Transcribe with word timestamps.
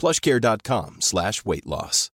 plushcare.com 0.00 0.96
slash 1.00 1.44
weight 1.44 1.66
loss. 1.66 2.08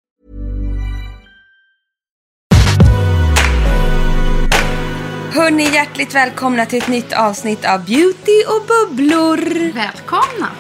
Hörni, 5.35 5.65
hjärtligt 5.75 6.15
välkomna 6.15 6.67
till 6.67 6.79
ett 6.79 6.89
nytt 6.89 7.13
avsnitt 7.13 7.65
av 7.65 7.85
Beauty 7.85 8.43
och 8.47 8.67
bubblor. 8.67 9.73
Välkomna! 9.73 10.51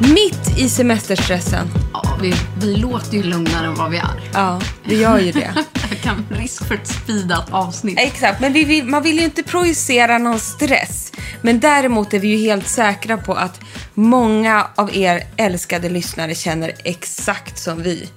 Mitt 0.00 0.58
i 0.58 0.68
semesterstressen. 0.68 1.68
Ja, 1.92 2.18
vi, 2.22 2.34
vi 2.58 2.76
låter 2.76 3.16
ju 3.16 3.22
lugnare 3.22 3.66
än 3.66 3.74
vad 3.74 3.90
vi 3.90 3.96
är. 3.96 4.30
Ja, 4.32 4.60
det 4.84 4.94
gör 4.94 5.18
ju 5.18 5.32
det. 5.32 5.54
Kan 6.02 6.26
risk 6.30 6.64
för 6.64 6.74
ett 6.74 6.86
speedat 6.86 7.52
avsnitt. 7.52 7.98
Exakt, 7.98 8.40
men 8.40 8.52
vi 8.52 8.64
vill, 8.64 8.84
man 8.84 9.02
vill 9.02 9.18
ju 9.18 9.24
inte 9.24 9.42
projicera 9.42 10.18
någon 10.18 10.38
stress. 10.38 11.12
Men 11.42 11.60
däremot 11.60 12.14
är 12.14 12.18
vi 12.18 12.28
ju 12.28 12.36
helt 12.36 12.68
säkra 12.68 13.16
på 13.16 13.34
att 13.34 13.60
många 13.94 14.66
av 14.74 14.96
er 14.96 15.26
älskade 15.36 15.88
lyssnare 15.88 16.34
känner 16.34 16.72
exakt 16.84 17.58
som 17.58 17.82
vi. 17.82 18.08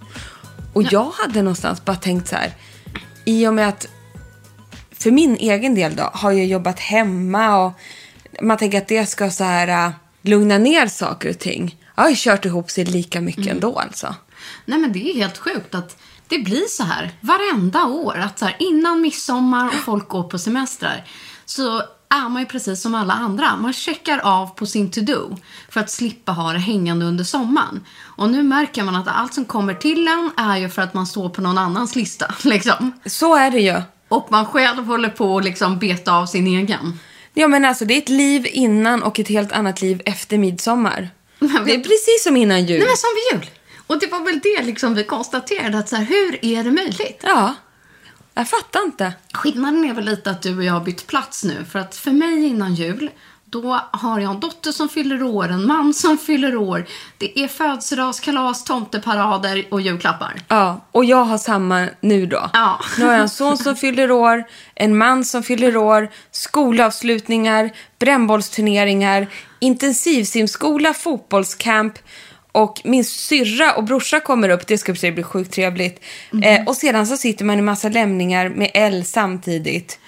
Och 0.74 0.84
jag 0.84 1.12
hade 1.12 1.42
någonstans 1.42 1.86
bara 1.86 1.96
tänkt 1.96 2.28
så 2.28 2.36
här, 2.36 2.52
i 3.26 3.48
och 3.48 3.54
med 3.54 3.68
att 3.68 3.88
för 4.92 5.12
min 5.12 5.36
egen 5.38 5.76
del 5.76 5.96
då 5.96 6.10
har 6.14 6.32
jag 6.32 6.46
jobbat 6.46 6.80
hemma 6.80 7.66
och 7.66 7.72
man 8.42 8.58
tänker 8.58 8.78
att 8.78 8.88
det 8.88 9.06
ska 9.06 9.32
så 9.32 9.44
här 9.44 9.88
äh, 9.88 9.92
lugna 10.22 10.58
ner 10.58 10.88
saker 10.88 11.30
och 11.30 11.40
ting. 11.40 11.78
Jag 11.96 12.04
har 12.04 12.10
ju 12.10 12.16
kört 12.18 12.46
ihop 12.46 12.72
sig 12.72 12.86
lika 12.86 13.22
mycket 13.22 13.48
ändå 13.48 13.80
alltså. 13.80 14.16
Nej 14.66 14.80
men 14.80 14.92
det 14.92 15.10
är 15.10 15.14
helt 15.14 15.38
sjukt 15.38 15.76
att 15.76 15.98
det 16.28 16.40
blir 16.40 16.68
så 16.70 16.84
här 16.84 17.12
varenda 17.22 17.86
år. 17.86 18.18
Att 18.18 18.40
så 18.40 18.46
här, 18.46 18.56
innan 18.60 19.02
midsommar 19.02 19.68
och 19.68 19.74
folk 19.74 20.08
går 20.08 20.24
på 20.24 20.38
semestrar 20.38 21.04
så 21.46 21.84
är 22.10 22.30
man 22.30 22.42
ju 22.42 22.46
precis 22.46 22.82
som 22.82 22.96
alla 22.96 23.14
andra. 23.14 23.56
Man 23.56 23.74
checkar 23.74 24.20
av 24.20 24.48
på 24.48 24.66
sin 24.66 24.92
to-do 24.92 25.38
för 25.70 25.80
att 25.80 25.92
slippa 25.92 26.32
ha 26.32 26.54
det 26.54 26.60
hängande 26.60 27.06
under 27.06 27.24
sommaren. 27.24 27.86
Och 28.02 28.30
nu 28.30 28.44
märker 28.44 28.84
man 28.84 28.96
att 28.96 29.08
allt 29.08 29.34
som 29.34 29.46
kommer 29.46 29.74
till 29.74 30.08
en 30.08 30.32
är 30.38 30.58
ju 30.58 30.70
för 30.70 30.82
att 30.82 30.94
man 30.94 31.08
står 31.08 31.30
på 31.30 31.42
någon 31.42 31.58
annans 31.58 31.96
lista. 31.96 32.36
Liksom. 32.44 32.92
Så 33.06 33.36
är 33.36 33.52
det 33.52 33.60
ju. 33.60 33.82
Och 34.08 34.28
man 34.32 34.46
själv 34.46 34.86
håller 34.86 35.10
på 35.10 35.38
att 35.38 35.44
liksom 35.44 35.80
beta 35.80 36.12
av 36.12 36.26
sin 36.26 36.48
egen. 36.48 37.00
Ja 37.34 37.48
men 37.48 37.66
alltså 37.66 37.86
det 37.86 37.94
är 37.94 37.98
ett 37.98 38.10
liv 38.10 38.48
innan 38.52 39.04
och 39.04 39.20
ett 39.20 39.28
helt 39.28 39.52
annat 39.52 39.82
liv 39.82 40.02
efter 40.06 40.38
midsommar. 40.38 41.10
Det 41.40 41.76
är 41.76 41.84
precis 41.84 42.24
som 42.24 42.38
innan 42.38 42.66
jul. 42.66 42.80
Nej 42.80 42.88
men 42.88 42.98
som 42.98 43.10
vid 43.16 43.42
jul. 43.42 43.50
Och 43.88 44.00
det 44.00 44.08
var 44.08 44.26
väl 44.26 44.40
det 44.40 44.64
liksom 44.64 44.96
vi 44.96 45.04
konstaterade 45.04 45.78
att 45.78 45.90
så 45.90 45.96
här, 45.96 46.06
hur 46.06 46.46
är 46.46 46.64
det 46.64 46.72
möjligt? 46.72 47.22
Ja. 47.24 47.56
Jag 48.34 48.50
fattar 48.50 48.84
inte. 48.84 49.14
Skillnaden 49.34 49.86
är 49.86 49.94
väl 49.94 50.06
lite 50.06 50.32
att 50.32 50.42
du 50.42 50.58
och 50.58 50.64
jag 50.64 50.74
har 50.74 50.82
bytt 50.82 51.08
plats 51.08 51.44
nu. 51.44 51.66
För 51.72 51.80
att 51.80 51.96
för 51.96 52.12
mig 52.12 52.46
innan 52.46 52.76
jul, 52.76 53.10
då 53.46 53.80
har 53.92 54.20
jag 54.20 54.32
en 54.32 54.40
dotter 54.40 54.72
som 54.72 54.90
fyller 54.90 55.24
år, 55.24 55.50
en 55.50 55.68
man 55.68 55.94
som 55.94 56.18
fyller 56.18 56.56
år. 56.56 56.86
Det 57.18 57.40
är 57.40 57.48
födelsedagskalas, 57.48 58.64
tomteparader 58.64 59.66
och 59.72 59.82
julklappar. 59.82 60.42
Ja, 60.48 60.86
och 60.92 61.06
jag 61.06 61.24
har 61.24 61.38
samma 61.38 61.88
nu 62.02 62.26
då. 62.26 62.50
Ja. 62.54 62.80
Nu 62.98 63.06
har 63.06 63.12
jag 63.12 63.22
en 63.22 63.30
son 63.30 63.58
som 63.58 63.76
fyller 63.76 64.12
år, 64.12 64.44
en 64.76 64.98
man 64.98 65.26
som 65.26 65.44
fyller 65.44 65.78
år, 65.78 66.10
skolavslutningar, 66.32 67.72
brännbollsturneringar, 68.00 69.28
intensivsimskola, 69.60 70.94
fotbollscamp 70.94 71.94
och 72.56 72.82
min 72.84 73.06
syrra 73.06 73.74
och 73.74 73.84
brorsa 73.84 74.20
kommer 74.20 74.50
upp, 74.50 74.68
det 74.68 74.78
ska 74.78 74.94
bli 74.94 75.24
sjukt 75.24 75.54
trevligt. 75.54 76.04
Eh, 76.44 76.64
och 76.68 76.76
sedan 76.76 77.08
så 77.08 77.18
sitter 77.18 77.46
man 77.46 77.60
i 77.60 77.62
massa 77.62 77.90
lämningar 77.90 78.50
med 78.50 78.72
L 78.74 79.06
samtidigt. 79.06 80.00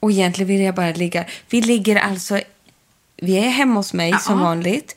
Och 0.00 0.10
egentligen 0.10 0.48
vill 0.48 0.60
jag 0.60 0.74
bara 0.74 0.92
ligga. 0.92 1.24
Vi 1.50 1.60
ligger 1.60 1.96
alltså, 1.96 2.40
vi 3.16 3.36
är 3.38 3.48
hemma 3.48 3.74
hos 3.74 3.92
mig 3.92 4.14
som 4.20 4.40
vanligt. 4.40 4.96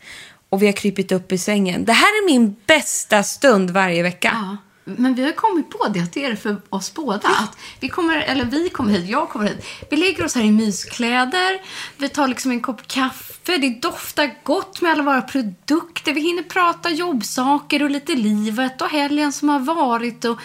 Och 0.49 0.61
vi 0.61 0.65
har 0.65 0.73
krypit 0.73 1.11
upp 1.11 1.31
i 1.31 1.37
sängen. 1.37 1.85
Det 1.85 1.93
här 1.93 2.07
är 2.07 2.25
min 2.25 2.55
bästa 2.65 3.23
stund 3.23 3.69
varje 3.69 4.03
vecka. 4.03 4.31
Ja. 4.33 4.57
Men 4.97 5.15
vi 5.15 5.23
har 5.23 5.31
kommit 5.31 5.69
på 5.69 5.87
det, 5.87 5.99
att 5.99 6.13
det 6.13 6.25
är 6.25 6.29
det 6.29 6.35
för 6.35 6.57
oss 6.69 6.93
båda. 6.93 7.27
Att 7.29 7.57
vi 7.79 7.89
kommer, 7.89 8.17
eller 8.21 8.45
vi 8.45 8.69
kommer 8.69 8.91
hit, 8.91 9.09
jag 9.09 9.29
kommer 9.29 9.45
hit. 9.47 9.65
Vi 9.89 9.97
lägger 9.97 10.25
oss 10.25 10.35
här 10.35 10.43
i 10.43 10.51
myskläder, 10.51 11.61
vi 11.97 12.09
tar 12.09 12.27
liksom 12.27 12.51
en 12.51 12.61
kopp 12.61 12.87
kaffe, 12.87 13.57
det 13.57 13.81
doftar 13.81 14.35
gott 14.43 14.81
med 14.81 14.91
alla 14.91 15.03
våra 15.03 15.21
produkter. 15.21 16.13
Vi 16.13 16.21
hinner 16.21 16.43
prata 16.43 16.89
jobbsaker 16.89 17.83
och 17.83 17.89
lite 17.89 18.15
livet 18.15 18.81
och 18.81 18.89
helgen 18.89 19.31
som 19.33 19.49
har 19.49 19.59
varit. 19.59 20.25
Och 20.25 20.37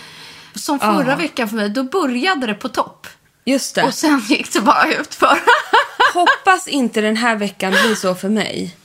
som 0.54 0.78
förra 0.78 1.10
Ja. 1.10 1.16
veckan 1.16 1.48
för 1.48 1.56
mig, 1.56 1.68
då 1.68 1.82
började 1.82 2.46
det 2.46 2.54
på 2.54 2.68
topp. 2.68 3.06
Just 3.44 3.74
det. 3.74 3.82
Och 3.82 3.94
sen 3.94 4.20
gick 4.28 4.52
det 4.52 4.60
bara 4.60 4.92
ut 4.94 5.14
för. 5.14 5.38
Hoppas 6.14 6.68
inte 6.68 7.00
den 7.00 7.16
här 7.16 7.36
veckan 7.36 7.70
blir 7.70 7.94
så 7.94 8.14
för 8.14 8.28
mig. 8.28 8.76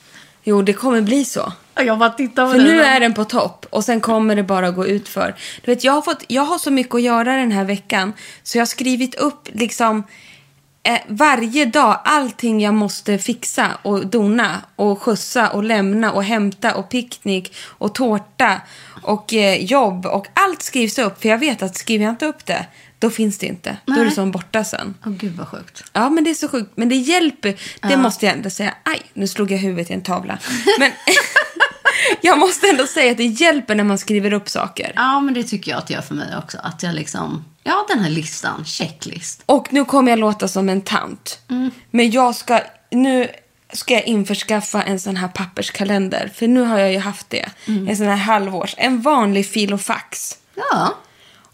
Jo, 0.49 0.61
det 0.61 0.73
kommer 0.73 1.01
bli 1.01 1.25
så. 1.25 1.53
jag 1.75 1.99
bara 1.99 2.09
tittar 2.09 2.45
på 2.45 2.51
För 2.51 2.57
dig. 2.59 2.67
nu 2.67 2.81
är 2.81 2.99
den 2.99 3.13
på 3.13 3.25
topp 3.25 3.65
och 3.69 3.83
sen 3.83 4.01
kommer 4.01 4.35
det 4.35 4.43
bara 4.43 4.71
gå 4.71 4.87
ut 4.87 5.09
för. 5.09 5.35
Du 5.65 5.71
vet, 5.71 5.83
jag 5.83 5.93
har, 5.93 6.01
fått, 6.01 6.23
jag 6.27 6.41
har 6.41 6.57
så 6.57 6.71
mycket 6.71 6.95
att 6.95 7.01
göra 7.01 7.35
den 7.35 7.51
här 7.51 7.63
veckan 7.63 8.13
så 8.43 8.57
jag 8.57 8.61
har 8.61 8.65
skrivit 8.67 9.15
upp 9.15 9.47
liksom 9.53 10.03
eh, 10.83 10.99
varje 11.07 11.65
dag 11.65 11.99
allting 12.05 12.61
jag 12.61 12.73
måste 12.73 13.17
fixa 13.17 13.67
och 13.81 14.07
dona 14.07 14.61
och 14.75 15.01
skjutsa 15.01 15.49
och 15.49 15.63
lämna 15.63 16.11
och 16.11 16.23
hämta 16.23 16.75
och 16.75 16.89
picknick 16.89 17.55
och 17.65 17.95
tårta 17.95 18.61
och 19.01 19.33
eh, 19.33 19.63
jobb 19.63 20.05
och 20.05 20.27
allt 20.33 20.61
skrivs 20.61 20.99
upp 20.99 21.21
för 21.21 21.29
jag 21.29 21.37
vet 21.37 21.61
att 21.61 21.75
skriver 21.75 22.05
jag 22.05 22.11
inte 22.11 22.25
upp 22.25 22.45
det 22.45 22.65
då 22.99 23.09
finns 23.09 23.37
det 23.37 23.45
inte. 23.45 23.77
Då 23.85 23.93
är 23.93 23.97
det 23.97 24.03
Nej. 24.03 24.11
som 24.11 24.31
borta 24.31 24.63
sen. 24.63 24.95
Åh 25.05 25.11
gud 25.11 25.35
vad 25.35 25.47
sjukt. 25.47 25.83
Ja, 25.93 26.09
men 26.09 26.23
det 26.23 26.29
är 26.29 26.33
så 26.33 26.47
sjukt. 26.47 26.71
Men 26.75 26.89
det 26.89 26.95
hjälper. 26.95 27.59
Det 27.81 27.97
måste 27.97 28.25
jag 28.25 28.35
ändå 28.35 28.49
säga. 28.49 28.73
Aj, 28.83 29.01
nu 29.13 29.27
slog 29.27 29.51
jag 29.51 29.57
huvudet 29.57 29.89
i 29.89 29.93
en 29.93 30.01
tavla. 30.01 30.39
Men 30.79 30.91
jag 32.21 32.39
måste 32.39 32.67
ändå 32.69 32.87
säga 32.87 33.11
att 33.11 33.17
det 33.17 33.25
hjälper 33.25 33.75
när 33.75 33.83
man 33.83 33.97
skriver 33.97 34.33
upp 34.33 34.49
saker. 34.49 34.91
Ja, 34.95 35.19
men 35.19 35.33
det 35.33 35.43
tycker 35.43 35.71
jag 35.71 35.77
att 35.77 35.87
det 35.87 35.93
gör 35.93 36.01
för 36.01 36.15
mig 36.15 36.37
också. 36.37 36.57
Att 36.63 36.83
jag 36.83 36.95
liksom, 36.95 37.45
ja 37.63 37.85
den 37.89 37.99
här 37.99 38.09
listan, 38.09 38.65
checklist. 38.65 39.43
Och 39.45 39.73
nu 39.73 39.85
kommer 39.85 40.11
jag 40.11 40.19
låta 40.19 40.47
som 40.47 40.69
en 40.69 40.81
tant. 40.81 41.39
Men 41.91 42.11
jag 42.11 42.35
ska, 42.35 42.59
nu 42.91 43.27
ska 43.73 43.93
jag 43.93 44.03
införskaffa 44.03 44.83
en 44.83 44.99
sån 44.99 45.15
här 45.15 45.27
papperskalender. 45.27 46.31
För 46.35 46.47
nu 46.47 46.61
har 46.61 46.79
jag 46.79 46.91
ju 46.91 46.99
haft 46.99 47.29
det. 47.29 47.49
En 47.65 47.97
sån 47.97 48.05
här 48.07 48.15
halvårs. 48.15 48.75
En 48.77 49.01
vanlig 49.01 49.49
fil 49.49 49.73
och 49.73 49.81
fax. 49.81 50.37
Ja. 50.55 50.95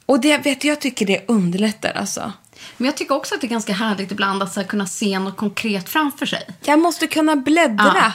Och 0.05 0.19
det 0.19 0.37
vet 0.37 0.63
jag 0.63 0.81
tycker 0.81 1.05
det 1.05 1.25
underlättar 1.27 1.91
alltså. 1.91 2.33
Men 2.77 2.85
jag 2.85 2.97
tycker 2.97 3.15
också 3.15 3.35
att 3.35 3.41
det 3.41 3.47
är 3.47 3.49
ganska 3.49 3.73
härligt 3.73 4.11
ibland 4.11 4.43
att 4.43 4.53
så 4.53 4.63
kunna 4.63 4.87
se 4.87 5.19
något 5.19 5.37
konkret 5.37 5.89
framför 5.89 6.25
sig. 6.25 6.47
Jag 6.61 6.79
måste 6.79 7.07
kunna 7.07 7.35
bläddra. 7.35 7.93
Ja. 7.95 8.11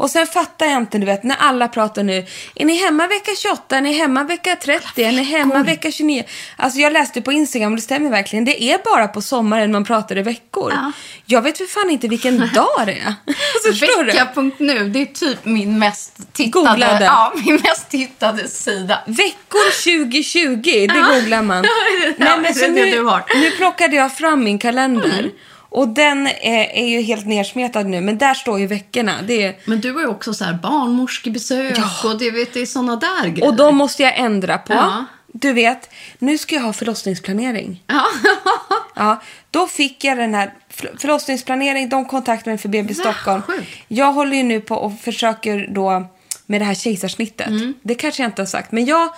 Och 0.00 0.10
sen 0.10 0.26
fattar 0.26 0.66
jag 0.66 0.76
inte, 0.76 0.98
du 0.98 1.06
vet, 1.06 1.22
när 1.22 1.36
alla 1.36 1.68
pratar 1.68 2.02
nu. 2.02 2.26
Är 2.54 2.64
ni 2.64 2.74
hemma 2.84 3.06
vecka 3.06 3.30
28? 3.42 3.76
Är 3.76 3.80
ni 3.80 3.92
hemma 3.92 4.24
vecka 4.24 4.56
30? 4.56 5.02
Är 5.02 5.12
ni 5.12 5.22
hemma 5.22 5.62
vecka 5.62 5.90
29? 5.90 6.24
Alltså 6.56 6.78
jag 6.78 6.92
läste 6.92 7.22
på 7.22 7.32
Instagram 7.32 7.72
och 7.72 7.76
det 7.76 7.82
stämmer 7.82 8.10
verkligen. 8.10 8.44
Det 8.44 8.62
är 8.62 8.78
bara 8.84 9.08
på 9.08 9.22
sommaren 9.22 9.72
man 9.72 9.84
pratar 9.84 10.18
i 10.18 10.22
veckor. 10.22 10.72
Ja. 10.72 10.92
Jag 11.26 11.42
vet 11.42 11.58
för 11.58 11.64
fan 11.64 11.90
inte 11.90 12.08
vilken 12.08 12.38
dag 12.54 12.86
det 12.86 12.92
är. 12.92 13.14
Alltså? 13.66 13.86
Vecka.nu, 14.04 14.88
det 14.88 15.02
är 15.02 15.06
typ 15.06 15.44
min 15.44 15.78
mest 15.78 16.32
tittade, 16.32 16.68
Googlade. 16.68 17.04
ja, 17.04 17.32
min 17.44 17.54
mest 17.54 17.88
tittade 17.90 18.48
sida. 18.48 18.98
Veckor 19.06 19.70
2020, 20.00 20.60
det 20.62 21.14
googlar 21.20 21.42
man. 21.42 21.64
Ja, 22.18 22.36
det 22.36 22.64
är 22.64 22.72
det 22.74 22.90
du 22.90 23.04
har. 23.04 23.24
nu 23.34 23.50
plockade 23.50 23.96
jag 23.96 24.16
fram 24.16 24.44
min 24.44 24.58
kalender. 24.58 25.30
Och 25.70 25.88
den 25.88 26.26
är, 26.26 26.64
är 26.74 26.86
ju 26.88 27.00
helt 27.00 27.26
nersmetad 27.26 27.86
nu, 27.86 28.00
men 28.00 28.18
där 28.18 28.34
står 28.34 28.60
ju 28.60 28.66
veckorna. 28.66 29.14
Det 29.26 29.42
är, 29.42 29.56
Men 29.64 29.80
du 29.80 29.92
har 29.92 30.00
ju 30.00 30.06
också 30.06 30.34
så 30.34 30.44
här 30.44 30.54
barnmorskebesök 30.54 31.78
och 32.04 32.18
det, 32.18 32.30
vet, 32.30 32.54
det 32.54 32.60
är 32.60 32.66
såna 32.66 32.96
där 32.96 33.28
grejer. 33.28 33.44
och 33.46 33.56
de 33.56 33.76
måste 33.76 34.02
jag 34.02 34.18
ändra 34.18 34.58
på. 34.58 34.72
Ja. 34.72 35.04
Du 35.32 35.52
vet, 35.52 35.90
nu 36.18 36.38
ska 36.38 36.54
jag 36.54 36.62
ha 36.62 36.72
förlossningsplanering. 36.72 37.82
Ja. 37.86 38.04
Ja, 38.94 39.22
då 39.50 39.66
fick 39.66 40.04
jag 40.04 40.16
den 40.18 40.34
här 40.34 40.52
för- 40.70 40.94
förlossningsplanering. 40.98 41.88
De 41.88 42.04
kontaktade 42.04 42.50
mig 42.50 42.58
för 42.58 42.68
BB 42.68 42.94
Stockholm. 42.94 43.42
sjukt. 43.42 43.68
Jag 43.88 44.12
håller 44.12 44.36
ju 44.36 44.42
nu 44.42 44.60
på 44.60 44.74
och 44.74 45.00
försöker 45.00 45.68
då 45.70 46.06
med 46.46 46.60
det 46.60 46.64
här 46.64 46.74
kejsarsnittet. 46.74 47.46
Mm. 47.48 47.74
Det 47.82 47.94
kanske 47.94 48.22
jag 48.22 48.28
inte 48.28 48.42
har 48.42 48.46
sagt. 48.46 48.72
Men 48.72 48.84
jag 48.84 49.08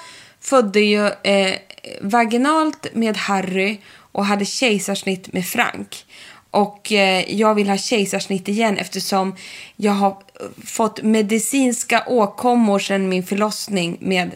födde 0.40 0.80
ju 0.80 1.06
eh, 1.06 1.54
vaginalt 2.00 2.86
med 2.94 3.16
Harry 3.16 3.78
och 4.12 4.26
hade 4.26 4.44
kejsarsnitt 4.44 5.32
med 5.32 5.46
Frank. 5.46 6.04
Och 6.52 6.92
eh, 6.92 7.34
jag 7.34 7.54
vill 7.54 7.68
ha 7.68 7.76
kejsarsnitt 7.76 8.48
igen 8.48 8.78
eftersom 8.78 9.36
jag 9.76 9.92
har 9.92 10.10
eh, 10.10 10.16
fått 10.64 11.02
medicinska 11.02 12.04
åkommor 12.06 12.78
sedan 12.78 13.08
min 13.08 13.22
förlossning 13.22 13.96
med 14.00 14.30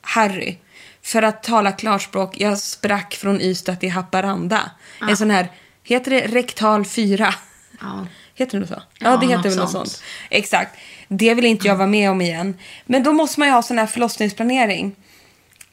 Harry. 0.00 0.56
För 1.02 1.22
att 1.22 1.42
tala 1.42 1.72
klarspråk, 1.72 2.40
jag 2.40 2.58
sprack 2.58 3.14
från 3.14 3.40
Ystad 3.40 3.76
till 3.76 3.90
Haparanda. 3.90 4.70
En 5.08 5.16
sån 5.16 5.30
här, 5.30 5.48
heter 5.84 6.10
det 6.10 6.20
rektal 6.20 6.84
4? 6.84 7.34
Ja. 7.80 8.06
Heter 8.34 8.60
det 8.60 8.66
så? 8.66 8.74
Ja, 8.74 9.10
Ja, 9.10 9.16
det 9.16 9.26
heter 9.26 9.48
väl 9.48 9.58
något 9.58 9.70
sånt. 9.70 9.88
sånt. 9.88 10.02
Exakt. 10.30 10.76
Det 11.08 11.34
vill 11.34 11.44
inte 11.44 11.66
jag 11.66 11.76
vara 11.76 11.86
med 11.86 12.10
om 12.10 12.20
igen. 12.20 12.58
Men 12.86 13.02
då 13.02 13.12
måste 13.12 13.40
man 13.40 13.48
ju 13.48 13.54
ha 13.54 13.62
sån 13.62 13.78
här 13.78 13.86
förlossningsplanering. 13.86 14.96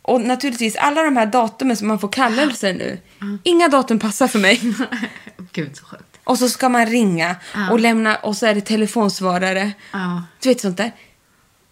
Och 0.02 0.22
naturligtvis 0.22 0.76
alla 0.76 1.04
de 1.04 1.18
här 1.18 1.26
datumen 1.26 1.78
som 1.78 1.88
man 1.88 2.00
får 2.00 2.08
kallelser 2.10 2.74
nu. 2.74 3.00
Inga 3.44 3.68
datum 3.68 4.00
passar 4.00 4.28
för 4.28 4.40
mig. 4.40 4.62
Gud 5.58 5.78
så 5.78 5.86
sjukt. 5.86 6.20
Och 6.24 6.38
så 6.38 6.50
ska 6.50 6.70
man 6.70 6.86
ringa 6.86 7.36
Ja. 7.56 7.72
och 7.72 7.80
lämna 7.80 8.16
och 8.16 8.38
så 8.38 8.46
är 8.46 8.56
det 8.56 8.62
telefonsvarare. 8.62 9.72
Ja. 9.92 10.24
Du 10.42 10.50
vet 10.50 10.62
sånt 10.62 10.78
där. 10.78 10.92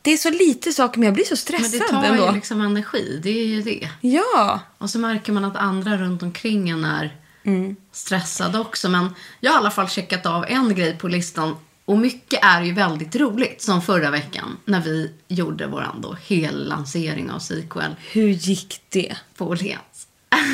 Det 0.02 0.12
är 0.14 0.18
så 0.18 0.30
lite 0.30 0.72
saker 0.74 1.00
men 1.00 1.06
jag 1.06 1.14
blir 1.14 1.24
så 1.26 1.32
Men 1.32 1.38
stressad 1.38 1.72
det 1.72 1.88
tar 1.88 2.04
ändå. 2.04 2.26
ju 2.26 2.32
liksom 2.32 2.62
energi, 2.62 3.20
det 3.24 3.30
är 3.30 3.46
ju 3.46 3.62
det. 3.62 3.90
Ja. 4.02 4.60
Och 4.78 4.90
så 4.90 5.00
märker 5.00 5.32
man 5.34 5.46
att 5.46 5.56
andra 5.56 5.98
runt 5.98 6.24
omkring 6.24 6.70
en 6.70 6.86
är 6.86 7.16
Mm. 7.44 7.76
stressade 7.92 8.60
också. 8.60 8.90
Men 8.90 9.16
jag 9.40 9.52
har 9.52 9.58
i 9.58 9.60
alla 9.60 9.72
fall 9.72 9.90
checkat 9.90 10.26
av 10.26 10.46
en 10.48 10.76
grej 10.76 10.98
på 10.98 11.08
listan. 11.08 11.56
Och 11.86 11.98
mycket 11.98 12.40
är 12.44 12.62
ju 12.62 12.74
väldigt 12.74 13.16
roligt. 13.16 13.62
Som 13.62 13.82
förra 13.82 14.10
veckan 14.12 14.58
när 14.66 14.82
vi 14.82 15.12
gjorde 15.28 15.68
vår 15.68 15.88
då 16.02 16.18
hellansering 16.28 17.32
av 17.32 17.40
Sequel 17.40 17.96
Hur 18.12 18.28
gick 18.30 18.82
det? 18.90 19.16
på 19.38 19.46
Åhléns. 19.48 20.08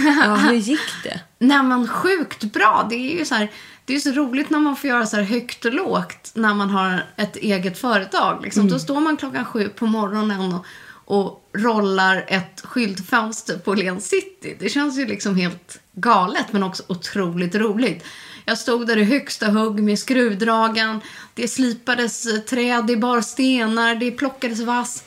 Ja, 0.06 0.36
hur 0.50 0.54
gick 0.54 1.04
det? 1.04 1.20
Nej 1.40 1.64
men 1.64 1.88
sjukt 1.88 2.44
bra. 2.44 2.88
Det 2.90 2.96
är 2.96 3.20
ju 3.20 3.26
så 3.26 3.36
här, 3.36 3.52
det 3.86 3.96
är 3.96 4.00
så 4.00 4.12
roligt 4.12 4.50
när 4.50 4.60
man 4.60 4.76
får 4.76 4.90
göra 4.90 5.06
så 5.06 5.16
här 5.18 5.24
högt 5.24 5.66
och 5.66 5.74
lågt 5.74 6.32
när 6.34 6.54
man 6.54 6.70
har 6.70 7.06
ett 7.16 7.36
eget 7.36 7.78
företag. 7.78 8.44
Liksom. 8.44 8.70
Då 8.70 8.80
står 8.80 9.00
man 9.00 9.18
klockan 9.18 9.46
sju 9.46 9.70
på 9.70 9.86
morgonen 9.86 10.54
och, 10.54 10.66
och 11.06 11.50
rollar 11.54 12.26
ett 12.28 12.62
skyltfönster 12.64 13.58
på 13.58 13.72
Åhléns 13.72 14.10
City. 14.10 14.56
Det 14.60 14.70
känns 14.70 14.98
ju 14.98 15.06
liksom 15.06 15.36
helt 15.36 15.80
galet 15.94 16.54
men 16.54 16.64
också 16.64 16.84
otroligt 16.88 17.56
roligt. 17.56 18.04
Jag 18.46 18.58
stod 18.58 18.88
där 18.88 18.98
i 18.98 19.04
högsta 19.04 19.48
hugg 19.48 19.84
med 19.84 20.00
skruvdragan. 20.00 21.02
Det 21.34 21.48
slipades 21.48 22.26
eh, 22.26 22.40
träd, 22.40 22.86
det 22.88 22.98
bar 22.98 23.22
stenar, 23.22 23.96
det 23.96 24.12
plockades 24.12 24.60
vass. 24.60 25.04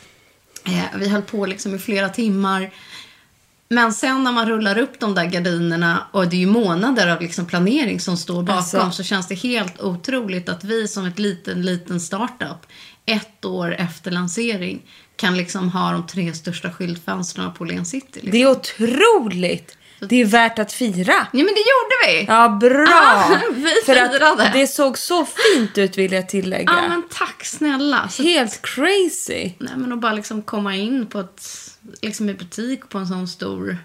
Eh, 0.65 0.99
vi 0.99 1.09
höll 1.09 1.23
på 1.23 1.47
liksom 1.47 1.75
i 1.75 1.79
flera 1.79 2.09
timmar. 2.09 2.71
Men 3.75 3.93
sen 3.93 4.25
när 4.25 4.33
man 4.33 4.49
rullar 4.49 4.79
upp 4.79 5.01
de 5.01 5.15
där 5.15 5.25
gardinerna 5.25 6.07
och 6.11 6.29
det 6.29 6.37
är 6.37 6.41
ju 6.41 6.47
månader 6.47 7.09
av 7.09 7.21
liksom 7.21 7.47
planering 7.47 8.01
som 8.01 8.17
står 8.17 8.43
bakom 8.43 8.57
Alltså. 8.81 8.91
så 8.91 9.03
känns 9.03 9.29
det 9.29 9.35
helt 9.35 9.81
otroligt 9.83 10.49
att 10.49 10.65
vi 10.65 10.89
som 10.89 11.07
ett 11.07 11.19
liten, 11.19 11.63
liten 11.63 12.01
startup 12.01 12.67
ett 13.07 13.45
år 13.45 13.75
efter 13.75 14.11
lansering 14.11 14.83
kan 15.17 15.37
liksom 15.37 15.69
ha 15.71 15.93
de 15.93 16.07
tre 16.07 16.33
största 16.33 16.71
skyltfönstren 16.73 17.53
på 17.53 17.65
Åhléns 17.65 17.91
City. 17.91 18.07
Liksom. 18.13 18.31
Det 18.31 18.43
är 18.43 18.51
otroligt. 18.51 19.77
Det 20.09 20.21
är 20.21 20.25
värt 20.25 20.59
att 20.59 20.73
fira. 20.73 21.13
Ja, 21.13 21.27
men 21.33 21.45
det 21.45 21.61
gjorde 21.61 22.07
vi! 22.21 22.25
Ja, 22.29 22.49
bra. 22.49 22.89
Ah, 22.91 23.39
vi 23.55 23.63
För 23.87 23.95
firade. 23.95 24.29
att 24.47 24.53
det 24.53 24.67
såg 24.67 24.99
så 24.99 25.27
fint 25.27 25.79
ut 25.79 25.99
vill 25.99 26.13
jag 26.13 26.29
tillägga. 26.29 26.73
Ja, 26.83 26.89
men 26.89 27.03
tack 27.11 27.45
snälla. 27.45 28.09
Så, 28.09 28.23
Helt 28.23 28.63
crazy. 28.63 29.53
nej, 29.59 29.73
men 29.77 29.93
att 29.93 30.01
bara 30.01 30.13
liksom 30.13 30.43
komma 30.43 30.77
in 30.77 31.07
på 31.07 31.21
ett, 31.21 31.64
liksom 32.03 32.29
i 32.29 32.35
butik 32.35 32.89
på 32.89 32.99
en 32.99 33.07
sån 33.07 33.29
stor, 33.29 33.79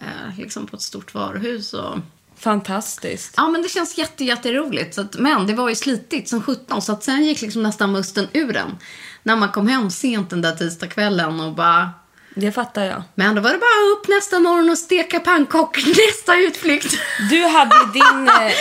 eh, 0.00 0.38
liksom 0.38 0.66
på 0.66 0.76
ett 0.76 0.82
stort 0.82 1.14
varuhus 1.14 1.74
och 1.74 1.98
Fantastiskt. 2.38 3.34
Ja, 3.36 3.48
men 3.48 3.62
det 3.62 3.68
känns 3.68 3.98
jätte, 3.98 4.24
jätteroligt. 4.24 4.94
Så 4.94 5.00
att, 5.00 5.18
men 5.18 5.46
det 5.46 5.54
var 5.54 5.68
ju 5.68 5.74
slitigt 5.74 6.28
som 6.28 6.42
17 6.42 6.82
så 6.82 6.92
att 6.92 7.04
sen 7.04 7.24
gick 7.24 7.40
liksom 7.42 7.62
nästan 7.62 7.92
musten 7.92 8.28
ur 8.32 8.52
den. 8.52 8.76
När 9.22 9.36
man 9.36 9.48
kom 9.48 9.68
hem 9.68 9.90
sent 9.90 10.30
den 10.30 10.42
där 10.42 10.52
tisdagskvällen 10.52 11.40
och 11.40 11.54
bara... 11.54 11.90
Det 12.34 12.52
fattar 12.52 12.84
jag. 12.84 13.02
Men 13.14 13.34
då 13.34 13.40
var 13.42 13.50
det 13.50 13.58
bara 13.58 13.92
upp 14.00 14.08
nästa 14.08 14.40
morgon 14.40 14.70
och 14.70 14.78
steka 14.78 15.20
pannkakor 15.20 15.82
nästa 16.08 16.36
utflykt. 16.36 16.94
Du 17.30 17.42
hade 17.46 17.76
din, 17.92 18.28
eh, 18.46 18.52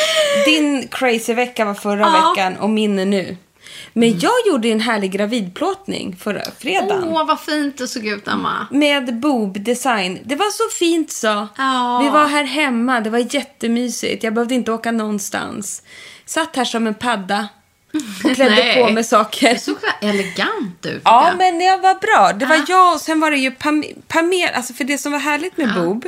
din 0.46 0.88
crazy 0.88 1.34
vecka 1.34 1.66
var 1.66 1.74
förra 1.74 2.00
Ja. 2.02 2.30
veckan 2.36 2.58
och 2.58 2.70
min 2.70 3.00
är 3.00 3.06
nu. 3.06 3.38
Men 3.94 4.20
jag 4.20 4.34
gjorde 4.48 4.68
en 4.68 4.80
härlig 4.80 5.12
gravidplåtning 5.12 6.16
förra 6.16 6.42
fredagen. 6.60 7.04
Åh, 7.04 7.28
vad 7.28 7.40
fint 7.40 7.78
det 7.78 7.88
såg 7.88 8.08
ut, 8.08 8.28
Emma. 8.28 8.68
Med 8.72 9.20
Boob 9.20 9.64
Design. 9.64 10.20
Det 10.26 10.36
var 10.36 10.52
så 10.52 10.78
fint 10.80 11.12
så. 11.12 11.48
Ja. 11.58 12.02
Vi 12.04 12.10
var 12.10 12.28
här 12.28 12.44
hemma. 12.44 13.02
Det 13.02 13.10
var 13.10 13.36
jättemysigt. 13.36 14.24
Jag 14.24 14.34
behövde 14.34 14.56
inte 14.56 14.72
åka 14.72 14.92
någonstans. 14.92 15.84
Satt 16.26 16.56
här 16.56 16.66
som 16.66 16.88
en 16.88 16.96
padda. 16.96 17.48
Och 18.24 18.32
klädde 18.36 18.76
på 18.78 18.94
mig 18.94 19.04
saker. 19.04 19.54
Det 19.54 19.60
såg 19.60 19.78
så 19.80 20.08
elegant 20.08 20.86
ut. 20.86 21.02
Ja, 21.06 21.28
jag. 21.28 21.38
men 21.38 21.60
det 21.60 21.78
var 21.78 22.00
bra. 22.00 22.34
Det 22.40 22.46
var 22.46 22.64
jag 22.68 22.94
och 22.94 23.02
sen 23.02 23.20
var 23.20 23.32
det 23.32 23.38
ju 23.38 23.52
Pam 23.52 23.84
Pamela. 24.08 24.52
Alltså 24.56 24.74
för 24.74 24.84
det 24.84 24.98
som 24.98 25.12
var 25.12 25.20
härligt 25.20 25.58
med 25.58 25.74
Boob, 25.74 26.06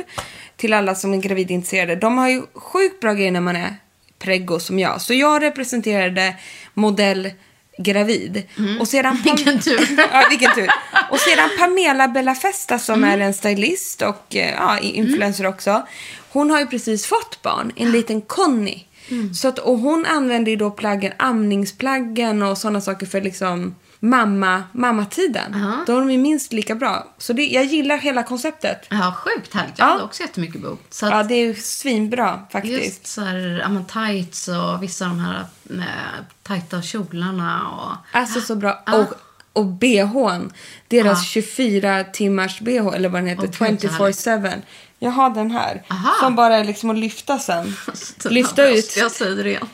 till 0.56 0.72
alla 0.72 0.94
som 0.94 1.14
är 1.14 1.18
gravidintresserade, 1.18 1.96
de 1.96 2.18
har 2.18 2.28
ju 2.28 2.42
sjukt 2.54 3.00
bra 3.00 3.12
grejer 3.12 3.30
när 3.30 3.40
man 3.40 3.56
är 3.56 3.76
preggo 4.18 4.60
som 4.60 4.78
jag. 4.78 5.00
Så 5.00 5.14
jag 5.14 5.42
representerade 5.42 6.36
modell 6.74 7.30
gravid. 7.78 8.42
Och 8.80 8.88
sedan 8.88 9.16
Pam- 9.16 9.24
Mm. 9.28 9.36
Vilken 9.36 9.60
tur. 9.60 9.88
ja, 10.12 10.26
vilken 10.30 10.54
tur. 10.54 10.68
Och 11.10 11.18
sedan 11.20 11.50
Pamela 11.58 12.08
Bellafesta 12.08 12.78
som 12.78 12.94
Mm. 13.04 13.20
är 13.20 13.26
en 13.26 13.34
stylist 13.34 14.02
och 14.02 14.36
eh, 14.36 14.54
ja, 14.54 14.78
influencer 14.78 15.46
också. 15.46 15.86
Hon 16.32 16.50
har 16.50 16.60
ju 16.60 16.66
precis 16.66 17.06
fått 17.06 17.42
barn, 17.42 17.72
en 17.76 17.90
liten 17.92 18.20
Conny. 18.20 18.84
Mm. 19.10 19.34
Så 19.34 19.48
att, 19.48 19.58
och 19.58 19.78
hon 19.78 20.06
använder 20.06 20.50
ju 20.50 20.56
då 20.56 20.70
plaggen, 20.70 21.12
amningsplaggen 21.16 22.42
och 22.42 22.58
sådana 22.58 22.80
saker 22.80 23.06
för 23.06 23.20
liksom 23.20 23.74
mamma, 24.04 24.62
mammatiden. 24.72 25.56
Ja. 25.60 25.84
Då 25.86 25.96
är 25.96 26.00
de 26.00 26.10
ju 26.10 26.18
minst 26.18 26.52
lika 26.52 26.74
bra. 26.74 27.06
Så 27.18 27.32
det, 27.32 27.44
jag 27.46 27.64
gillar 27.64 27.98
hela 27.98 28.22
konceptet. 28.22 28.86
Ja, 28.90 29.14
sjukt 29.24 29.54
härligt. 29.54 29.78
Jag 29.78 29.86
Ja. 29.88 29.92
hade 29.92 30.04
också 30.04 30.22
jättemycket 30.22 30.60
bok. 30.62 30.80
Så 30.90 31.06
att 31.06 31.12
Ja, 31.12 31.22
det 31.22 31.34
är 31.34 31.46
ju 31.46 31.54
svinbra 31.54 32.40
faktiskt. 32.50 32.84
just 32.84 33.06
så 33.06 33.20
här, 33.20 33.58
ja, 33.62 33.68
men 33.68 33.84
tights 33.84 34.48
och 34.48 34.82
vissa 34.82 35.04
av 35.04 35.10
de 35.10 35.20
här 35.20 35.44
med 35.62 36.24
tajta 36.42 36.82
kjolarna 36.82 37.68
och... 37.70 38.18
Alltså 38.18 38.40
så 38.40 38.56
bra. 38.56 38.82
Ja. 38.86 38.98
Och, 38.98 39.14
och 39.52 39.66
bhn. 39.66 40.52
Deras 40.88 41.18
Ja. 41.18 41.24
24 41.24 42.04
timmars 42.04 42.60
bh, 42.60 42.86
eller 42.94 43.08
vad 43.08 43.20
den 43.22 43.28
heter, 43.28 43.50
Åh, 43.60 43.68
gud, 43.68 43.80
så 43.80 43.88
24-7. 43.88 44.62
Jag 44.98 45.10
har 45.10 45.30
den 45.30 45.50
här. 45.50 45.82
Aha. 45.88 46.12
Som 46.20 46.36
bara 46.36 46.56
är 46.56 46.64
liksom 46.64 46.90
att 46.90 46.98
lyfta 46.98 47.38
sen. 47.38 47.74
Lyfta 48.24 48.68
ut. 48.68 48.96
Jag 48.96 49.10
säger 49.10 49.44
det 49.44 49.48
igen. 49.50 49.66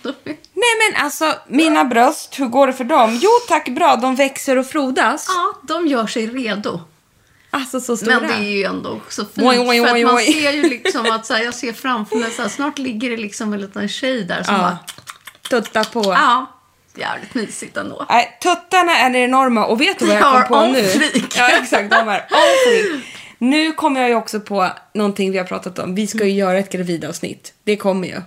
Nej 0.61 0.91
men 0.93 1.05
alltså, 1.05 1.35
mina 1.49 1.85
bröst, 1.85 2.39
hur 2.39 2.47
går 2.47 2.67
det 2.67 2.73
för 2.73 2.85
dem? 2.85 3.19
Jo 3.23 3.31
tack, 3.49 3.69
bra. 3.69 3.97
De 3.97 4.17
växer 4.17 4.57
och 4.59 4.67
frodas. 4.67 5.27
Ja, 5.29 5.61
de 5.63 5.87
gör 5.87 6.07
sig 6.07 6.27
redo. 6.27 6.81
Alltså 7.51 7.81
så 7.81 7.97
stora. 7.97 8.21
Men 8.21 8.29
det 8.29 8.35
är 8.35 8.57
ju 8.59 8.65
ändå 8.65 9.01
så 9.09 9.25
fint. 9.25 9.47
Oj, 9.47 9.59
oj, 9.61 9.81
oj, 9.83 10.05
man 10.05 10.19
ser 10.19 10.53
ju 10.53 10.63
liksom 10.63 11.11
att 11.11 11.27
så 11.27 11.35
här, 11.35 11.43
jag 11.45 11.55
ser 11.55 11.73
framför 11.73 12.17
mig 12.17 12.31
så 12.31 12.43
här, 12.43 12.49
snart 12.49 12.79
ligger 12.79 13.11
det 13.11 13.17
liksom 13.17 13.53
en 13.53 13.61
liten 13.61 13.89
tjej 13.89 14.25
där 14.25 14.43
som 14.43 14.55
Ja. 14.55 14.61
bara, 14.61 14.79
Tutta 15.51 15.85
på. 15.85 16.03
ja, 16.05 16.47
jävligt 16.95 17.35
mysigt 17.35 17.77
ändå. 17.77 18.07
Nej, 18.09 18.39
tuttarna 18.43 18.99
är 18.99 19.17
enorma 19.17 19.67
och 19.67 19.81
vet 19.81 19.99
du 19.99 20.07
vad 20.07 20.17
jag 20.17 20.23
Ja, 20.23 20.43
kom 20.49 20.59
på 20.59 20.67
nu? 20.73 21.11
Ja, 21.37 21.49
exakt. 21.49 21.91
De 21.91 22.09
är 22.09 22.27
on. 22.31 23.03
Nu 23.39 23.73
kommer 23.73 24.01
jag 24.01 24.09
ju 24.11 24.17
också 24.17 24.41
på 24.41 24.69
någonting 24.95 25.33
vi 25.33 25.39
har 25.39 25.45
pratat 25.45 25.79
om. 25.79 25.95
Vi 25.95 26.07
ska 26.07 26.25
ju 26.25 26.33
göra 26.33 26.59
ett 26.59 26.73
gravidavsnitt. 26.73 27.53
Det 27.65 27.77
kommer 27.77 28.09
ju. 28.09 28.21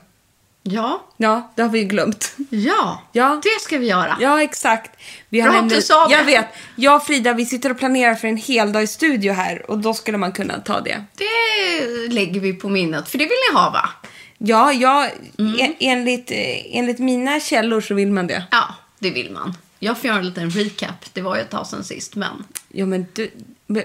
Ja, 0.63 1.03
Ja, 1.17 1.51
det 1.55 1.61
har 1.61 1.69
vi 1.69 1.79
ju 1.79 1.85
glömt. 1.85 2.35
ja, 2.49 3.01
Ja. 3.11 3.41
det 3.43 3.61
ska 3.61 3.77
vi 3.77 3.87
göra. 3.87 4.17
Ja, 4.21 4.41
exakt. 4.41 4.91
Vi 5.29 5.39
har 5.39 5.49
Bra 5.49 5.59
att 5.59 5.69
du 5.69 5.81
sa 5.81 6.07
det. 6.07 6.13
Jag 6.13 6.23
vet. 6.23 6.45
Jag 6.75 6.95
och 6.95 7.03
Frida, 7.05 7.33
vi 7.33 7.45
sitter 7.45 7.69
och 7.71 7.77
planerar 7.79 8.15
för 8.15 8.27
en 8.27 8.37
hel 8.37 8.71
dag 8.71 8.83
i 8.83 8.87
studio 8.87 9.33
här 9.33 9.71
och 9.71 9.77
då 9.79 9.93
skulle 9.93 10.17
man 10.17 10.31
kunna 10.31 10.59
ta 10.59 10.81
det. 10.81 11.03
Det 11.17 12.13
lägger 12.13 12.39
vi 12.41 12.53
på 12.53 12.69
minnet, 12.69 13.09
för 13.09 13.17
det 13.17 13.23
vill 13.23 13.31
ni 13.51 13.55
ha 13.59 13.69
va? 13.69 13.89
Ja, 14.37 14.71
ja 14.73 15.07
Mm. 15.39 15.59
en, 15.59 15.75
enligt, 15.79 16.31
eh, 16.31 16.77
enligt 16.77 16.99
mina 16.99 17.39
källor 17.39 17.81
så 17.81 17.93
vill 17.93 18.11
man 18.11 18.27
det. 18.27 18.43
Ja, 18.51 18.63
det 18.99 19.09
vill 19.09 19.31
man. 19.31 19.57
Jag 19.79 19.97
får 19.97 20.07
göra 20.07 20.17
en 20.19 20.25
liten 20.25 20.49
recap. 20.49 21.13
Det 21.13 21.21
var 21.21 21.35
ju 21.35 21.41
ett 21.41 21.49
tag 21.49 21.67
sedan 21.67 21.83
sist, 21.83 22.15
men 22.15 22.43
Ja, 22.69 22.85
men 22.85 23.05
du, 23.13 23.31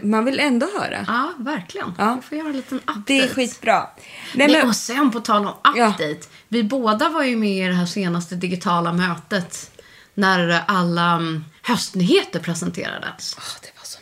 man 0.03 0.25
vill 0.25 0.41
ändå 0.41 0.67
höra. 0.79 1.05
ja, 1.07 1.33
verkligen. 1.39 1.95
Ja. 1.99 2.15
Vi 2.15 2.23
får 2.29 2.39
göra 2.39 2.49
en 2.49 2.57
liten 2.57 2.79
update. 2.79 3.03
Det 3.07 3.21
är 3.21 3.29
skitbra. 3.29 3.87
Nej, 4.35 4.49
men, 4.53 4.69
och 4.69 4.77
sen 4.77 5.11
på 5.11 5.21
tal 5.21 5.47
om 5.47 5.55
Ja. 5.77 5.87
update. 5.89 6.21
Vi 6.49 6.63
båda 6.65 7.09
var 7.09 7.23
ju 7.25 7.37
med 7.37 7.65
i 7.67 7.69
det 7.69 7.75
här 7.75 7.87
senaste 7.87 8.35
digitala 8.35 8.93
mötet. 8.93 9.71
När 10.15 10.63
alla 10.67 11.13
mm, 11.13 11.45
höstnyheter 11.63 12.41
presenterades. 12.41 13.37
Åh, 13.39 13.45
det 13.63 13.69
var 13.79 13.85
så 13.85 13.99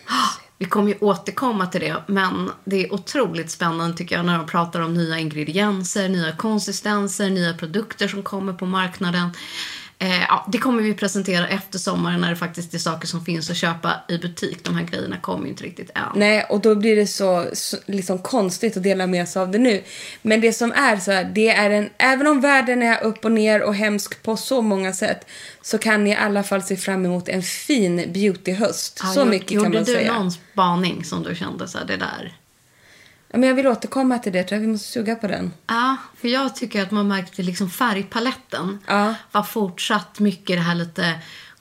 Vi 0.59 0.65
kommer 0.65 0.89
ju 0.89 0.99
återkomma 1.01 1.67
till 1.67 1.81
det, 1.81 2.03
men 2.07 2.51
det 2.65 2.85
är 2.85 2.95
otroligt 2.95 3.51
spännande 3.51 3.97
tycker 3.97 4.17
jag 4.17 4.25
när 4.27 4.39
de 4.39 4.47
pratar 4.47 4.81
om 4.81 4.95
nya 4.95 5.19
ingredienser, 5.19 6.09
nya 6.09 6.37
konsistenser, 6.37 7.31
nya 7.31 7.55
produkter 7.55 8.09
som 8.09 8.23
kommer 8.23 8.53
på 8.53 8.67
marknaden. 8.67 9.31
Eh, 9.99 10.21
ja, 10.23 10.47
det 10.53 10.59
kommer 10.59 10.83
vi 10.83 10.95
presentera 10.95 11.49
efter 11.49 11.79
sommaren 11.79 12.21
när 12.21 12.31
det 12.31 12.37
faktiskt 12.37 12.75
är 12.75 12.79
saker 12.79 13.07
som 13.09 13.25
finns 13.25 13.51
att 13.51 13.57
köpa 13.57 13.95
i 14.09 14.19
butik. 14.19 14.65
De 14.65 14.75
här 14.77 14.85
grejerna 14.85 15.17
kommer 15.21 15.45
ju 15.45 15.51
inte 15.51 15.65
riktigt 15.65 15.91
än. 15.95 16.03
Nej, 16.15 16.47
och 16.51 16.61
då 16.61 16.75
blir 16.75 16.97
det 16.97 17.07
så, 17.07 17.47
så 17.53 17.77
liksom 17.87 18.19
konstigt 18.19 18.77
att 18.77 18.83
dela 18.83 19.07
med 19.07 19.29
sig 19.29 19.43
av 19.43 19.51
det 19.51 19.59
nu. 19.59 19.83
Men 20.23 20.41
det 20.41 20.53
som 20.53 20.73
är 20.73 20.97
så 20.97 21.13
här, 21.13 21.25
det 21.25 21.49
är 21.49 21.71
en, 21.71 21.91
även 21.99 22.27
om 22.27 22.41
världen 22.41 22.83
är 22.83 23.03
upp 23.05 23.25
och 23.25 23.33
ner 23.33 23.63
och 23.63 23.75
hemsk 23.75 24.23
på 24.23 24.37
så 24.37 24.63
många 24.63 24.93
sätt, 24.93 25.27
så 25.63 25.79
kan 25.79 26.05
ni 26.05 26.11
i 26.11 26.17
alla 26.17 26.43
fall 26.43 26.63
se 26.63 26.77
fram 26.77 27.05
emot 27.07 27.29
en 27.29 27.43
fin 27.43 28.13
beautyhöst. 28.13 29.01
Ja, 29.03 29.09
så 29.13 29.21
gjorde- 29.21 29.31
mycket 29.31 29.49
kan 29.51 29.59
man 29.63 29.73
Gjorde 29.73 29.85
du 29.85 29.93
säga. 29.93 30.15
någon 30.15 30.33
spaning 30.33 31.05
som 31.05 31.23
du 31.23 31.35
kände 31.35 31.69
så 31.69 31.79
här, 31.79 31.85
det 31.85 31.97
där? 31.97 32.37
Ja, 33.37 33.41
men 33.41 33.49
jag 33.49 33.57
vill 33.57 33.67
återkomma 33.67 34.19
till 34.19 34.33
det, 34.33 34.43
tror 34.43 34.57
jag 34.57 34.61
vi 34.67 34.73
måste 34.73 34.89
suga 34.89 35.15
på 35.17 35.27
den. 35.27 35.53
Ja, 35.67 35.97
för 36.21 36.29
jag 36.29 36.57
tycker 36.57 36.83
att 36.83 36.91
man 36.91 37.09
märkte 37.09 37.43
liksom 37.43 37.71
färgpaletten 37.71 38.79
Ja. 38.87 39.15
var 39.33 39.43
fortsatt 39.43 40.19
mycket 40.21 40.57
det 40.57 40.63
här 40.63 40.75
lite 40.75 41.19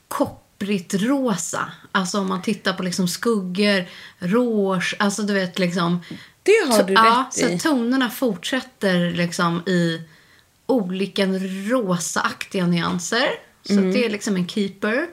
kopprigt 0.08 0.94
rosa. 0.94 1.72
Alltså 1.92 2.20
om 2.20 2.28
man 2.28 2.42
tittar 2.42 2.74
på 2.74 2.84
liksom 2.84 3.08
skuggor, 3.08 3.86
rouge, 4.20 4.96
alltså 5.00 5.22
du 5.24 5.34
vet 5.34 5.60
liksom. 5.60 6.04
Det 6.44 6.72
har 6.72 6.84
du 6.84 6.94
ja, 6.94 7.26
rätt 7.30 7.34
så 7.40 7.48
i. 7.50 7.56
att 7.56 7.62
tonerna 7.64 8.10
fortsätter 8.10 9.12
liksom 9.12 9.60
i 9.68 10.02
olika 10.66 11.26
rosaaktiga 11.72 12.68
nyanser. 12.68 13.28
Så 13.66 13.74
Mm. 13.74 13.94
det 13.94 14.06
är 14.06 14.10
liksom 14.10 14.36
en 14.36 14.48
keeper. 14.48 15.08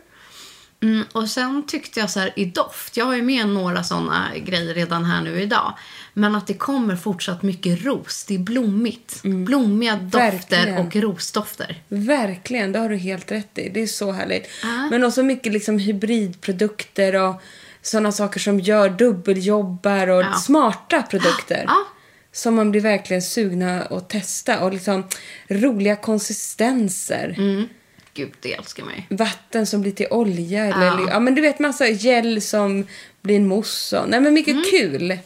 Mm, 0.82 1.04
och 1.12 1.28
sen 1.28 1.66
tyckte 1.66 2.00
jag 2.00 2.10
så 2.10 2.20
här 2.20 2.32
i 2.36 2.44
doft, 2.44 2.96
jag 2.96 3.04
har 3.04 3.14
ju 3.16 3.22
med 3.22 3.48
några 3.48 3.84
sådana 3.84 4.28
grejer 4.36 4.74
redan 4.74 5.04
här 5.04 5.22
nu 5.22 5.40
idag. 5.42 5.74
Men 6.14 6.34
att 6.34 6.46
det 6.46 6.54
kommer 6.54 6.96
fortsatt 6.96 7.42
mycket 7.42 7.84
ros, 7.84 8.24
det 8.24 8.34
är 8.34 8.38
blommigt. 8.38 9.22
Blommiga 9.22 9.96
dofter 9.96 10.18
Mm. 10.20 10.74
Verkligen. 10.74 10.76
och 10.86 10.96
rosdofter. 10.96 11.82
Verkligen, 11.88 12.72
det 12.72 12.78
har 12.78 12.88
du 12.88 12.96
helt 12.96 13.32
rätt 13.32 13.58
i. 13.58 13.68
Det 13.68 13.82
är 13.82 13.86
så 13.86 14.12
härligt. 14.12 14.48
Ja. 14.62 14.88
Men 14.90 15.04
också 15.04 15.22
mycket 15.22 15.52
liksom 15.52 15.78
hybridprodukter 15.78 17.14
och 17.14 17.34
sådana 17.82 18.12
saker 18.12 18.40
som 18.40 18.60
gör 18.60 18.88
dubbeljobbar 18.90 20.08
och 20.08 20.22
Ja. 20.22 20.32
smarta 20.34 21.02
produkter. 21.02 21.64
Ja. 21.66 21.86
Som 22.32 22.54
man 22.54 22.70
blir 22.70 22.80
verkligen 22.80 23.22
sugna 23.22 23.82
att 23.82 24.08
testa. 24.08 24.60
Och 24.64 24.72
liksom 24.72 25.04
roliga 25.48 25.96
konsistenser. 25.96 27.34
Mm. 27.38 27.68
Gud, 28.14 28.32
det 28.40 28.54
älskar 28.54 28.84
mig. 28.84 29.06
Vatten 29.10 29.66
som 29.66 29.80
blir 29.82 29.92
till 29.92 30.06
olja. 30.10 30.64
Eller, 30.64 30.86
Ja. 30.86 31.06
ja. 31.10 31.20
men 31.20 31.34
du 31.34 31.40
vet 31.42 31.58
massa 31.58 31.86
gel 31.88 32.42
som 32.42 32.86
blir 33.22 33.36
en 33.36 33.46
mousse. 33.46 33.98
och- 33.98 34.08
Nej 34.08 34.20
men 34.20 34.34
mycket 34.34 34.52
Mm. 34.54 34.64
kul. 34.70 35.18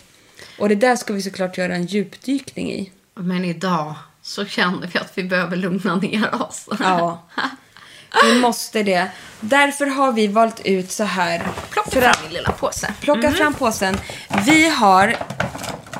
Och 0.59 0.69
det 0.69 0.75
där 0.75 0.97
ska 0.97 1.13
vi 1.13 1.23
såklart 1.23 1.59
göra 1.59 1.75
en 1.75 1.87
djupdykning 1.87 2.73
i. 2.73 2.93
Men 3.15 3.45
idag 3.45 3.95
så 4.23 4.45
känner 4.45 4.87
vi 4.87 4.99
att 4.99 5.13
vi 5.15 5.25
behöver 5.25 5.57
lugna 5.57 5.97
ner 5.97 6.43
oss. 6.43 6.69
Ja. 6.81 7.23
Vi 8.25 8.41
måste 8.41 8.83
det. 8.83 9.09
Därför 9.41 9.87
har 9.87 10.13
vi 10.13 10.27
valt 10.27 10.61
ut 10.65 10.91
så 10.91 11.05
här. 11.05 11.49
Plocka 11.71 12.01
fram 12.01 12.15
min 12.25 12.33
lilla 12.33 12.53
påse. 12.53 12.95
plocka 13.01 13.33
fram 13.33 13.55
påsen. 13.55 13.99
Vi 14.47 14.69
har 14.69 15.17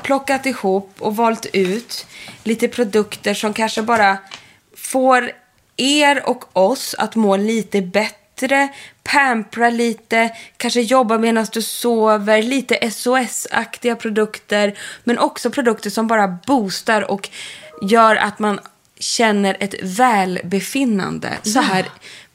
plockat 0.03 0.45
ihop 0.45 0.93
och 0.99 1.15
valt 1.15 1.45
ut 1.53 2.07
lite 2.43 2.67
produkter 2.67 3.33
som 3.33 3.53
kanske 3.53 3.81
bara 3.81 4.17
får 4.75 5.31
er 5.77 6.29
och 6.29 6.57
oss 6.57 6.95
att 6.97 7.15
må 7.15 7.37
lite 7.37 7.81
bättre, 7.81 8.15
pampra 9.03 9.69
lite, 9.69 10.31
kanske 10.57 10.81
jobba 10.81 11.17
medan 11.17 11.47
du 11.51 11.61
sover, 11.61 12.41
lite 12.43 12.91
SOS-aktiga 12.91 13.95
produkter, 13.95 14.77
men 15.03 15.19
också 15.19 15.49
produkter 15.49 15.89
som 15.89 16.07
bara 16.07 16.27
boostar 16.27 17.11
och 17.11 17.29
gör 17.81 18.15
att 18.15 18.39
man 18.39 18.59
känner 18.99 19.57
ett 19.59 19.75
välbefinnande. 19.81 21.29
Så 21.43 21.59
här, 21.59 21.85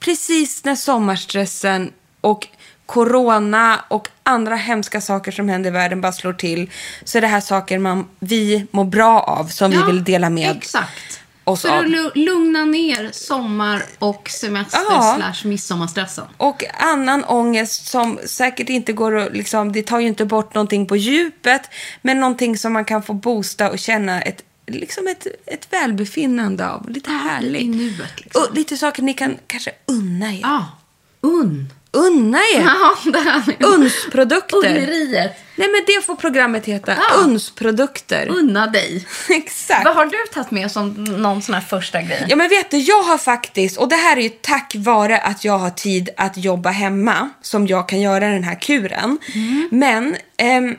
precis 0.00 0.64
när 0.64 0.75
sommarstressen 0.75 1.92
och 2.21 2.49
corona 2.87 3.85
och 3.88 4.09
andra 4.23 4.56
hemska 4.56 5.00
saker 5.00 5.32
som 5.32 5.49
händer 5.49 5.71
i 5.71 5.73
världen 5.73 6.00
bara 6.00 6.12
slår 6.12 6.32
till 6.32 6.71
så 7.04 7.18
är 7.18 7.23
det 7.23 7.28
här 7.28 7.40
saker 7.40 7.78
man, 7.78 8.09
vi 8.18 8.66
mår 8.71 8.85
bra 8.85 9.21
av 9.21 9.44
som 9.44 9.73
Ja, 9.73 9.80
vi 9.80 9.92
vill 9.92 10.04
dela 10.04 10.30
med 10.30 10.56
Exakt. 10.56 11.12
Oss 11.44 11.62
För 11.62 11.68
att 11.78 11.87
lu- 11.87 12.11
lugna 12.14 12.64
ner 12.64 13.11
sommar 13.12 13.82
och 13.99 14.28
semester 14.30 14.80
Ja. 14.90 15.14
slash 15.18 15.49
midsommarstressen. 15.49 16.25
Och 16.37 16.64
annan 16.78 17.25
ångest 17.25 17.87
som 17.87 18.18
säkert 18.26 18.68
inte 18.68 18.92
går 18.92 19.16
att, 19.16 19.32
liksom, 19.37 19.72
det 19.72 19.82
tar 19.82 20.00
ju 20.00 20.08
inte 20.08 20.25
bort 20.25 20.54
någonting 20.54 20.87
på 20.87 20.96
djupet, 20.96 21.62
men 22.02 22.20
någonting 22.20 22.58
som 22.58 22.72
man 22.72 22.84
kan 22.84 23.02
få 23.02 23.12
boosta 23.14 23.70
och 23.70 23.78
känna 23.78 24.22
ett, 24.22 24.42
liksom 24.66 25.06
ett, 25.08 25.26
ett 25.46 25.66
välbefinnande 25.72 26.68
av. 26.68 26.90
Lite 26.90 27.11
härligt. 27.11 27.62
i 27.62 27.68
nuet, 27.68 28.20
liksom. 28.20 28.42
Och 28.42 28.56
lite 28.56 28.76
saker 28.76 29.02
ni 29.02 29.14
kan 29.14 29.37
kanske 29.46 29.70
unna 29.87 30.32
er. 30.34 30.40
Ja. 30.42 30.66
Unn. 31.20 31.72
Unna 31.92 32.38
er! 32.38 32.70
Unsprodukter. 33.66 34.56
Unneriet. 34.56 35.32
Nej 35.56 35.68
men 35.68 35.82
det 35.87 36.06
får 36.06 36.14
programmet 36.14 36.66
heta. 36.66 36.92
Ja. 36.92 37.14
Unsprodukter. 37.16 38.28
Unna 38.28 38.66
dig. 38.66 39.06
Exakt. 39.28 39.84
Vad 39.84 39.94
har 39.94 40.06
du 40.06 40.18
tagit 40.32 40.50
med 40.50 40.70
som 40.70 41.04
någon 41.04 41.42
sån 41.42 41.54
här 41.54 41.62
första 41.62 42.02
grej? 42.02 42.26
Ja 42.28 42.37
men 42.37 42.49
vet 42.49 42.70
du, 42.70 42.78
jag 42.78 43.02
har 43.02 43.18
faktiskt, 43.18 43.76
och 43.78 43.88
det 43.88 43.96
här 43.96 44.16
är 44.16 44.20
ju 44.20 44.28
tack 44.28 44.75
vare 44.76 45.18
att 45.18 45.44
jag 45.44 45.58
har 45.58 45.70
tid 45.70 46.11
att 46.16 46.37
jobba 46.37 46.70
hemma 46.70 47.30
som 47.42 47.66
jag 47.66 47.88
kan 47.88 48.00
göra 48.00 48.28
den 48.28 48.44
här 48.44 48.61
kuren. 48.61 49.18
Men 49.70 50.16
ehm, 50.37 50.76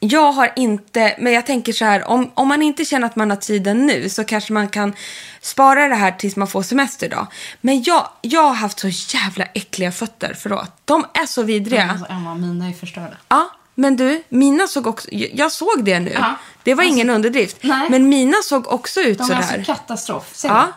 jag 0.00 0.32
har 0.32 0.52
inte, 0.56 1.14
men 1.18 1.32
jag 1.32 1.46
tänker 1.46 1.72
så 1.72 1.84
här, 1.84 2.04
om, 2.08 2.30
om 2.34 2.48
man 2.48 2.62
inte 2.62 2.84
känner 2.84 3.06
att 3.06 3.16
man 3.16 3.30
har 3.30 3.36
tiden 3.36 3.86
nu 3.86 4.08
så 4.08 4.24
kanske 4.24 4.52
man 4.52 4.68
kan 4.68 4.94
spara 5.40 5.88
det 5.88 5.94
här 5.94 6.12
tills 6.12 6.36
man 6.36 6.48
får 6.48 6.62
semester 6.62 7.08
då. 7.08 7.26
Men 7.60 7.82
jag, 7.82 8.08
jag 8.22 8.42
har 8.42 8.54
haft 8.54 8.78
så 8.78 8.88
jävla 8.88 9.44
äckliga 9.44 9.92
fötter, 9.92 10.36
förlåt. 10.38 10.70
De 10.84 11.06
är 11.14 11.26
så 11.26 11.42
vidriga. 11.42 11.90
Alltså, 11.90 12.06
Emma, 12.12 12.34
mina 12.34 12.68
är 12.68 12.72
förstörda. 12.72 13.16
Ja, 13.28 13.50
men 13.74 13.96
du, 13.96 14.22
mina 14.28 14.66
såg 14.66 14.86
också... 14.86 15.08
Jag 15.12 15.52
såg 15.52 15.84
det 15.84 16.00
nu. 16.00 16.10
Ja. 16.14 16.34
Det 16.62 16.74
var 16.74 16.82
Alltså, 16.84 16.94
ingen 16.94 17.10
underdrift. 17.10 17.56
nej. 17.62 17.90
Men 17.90 18.08
mina 18.08 18.36
såg 18.44 18.66
också 18.72 19.00
ut 19.00 19.18
De 19.18 19.30
är 19.30 19.34
alltså 19.34 19.54
katastrof. 19.64 20.30
Ser 20.36 20.48
ja. 20.48 20.68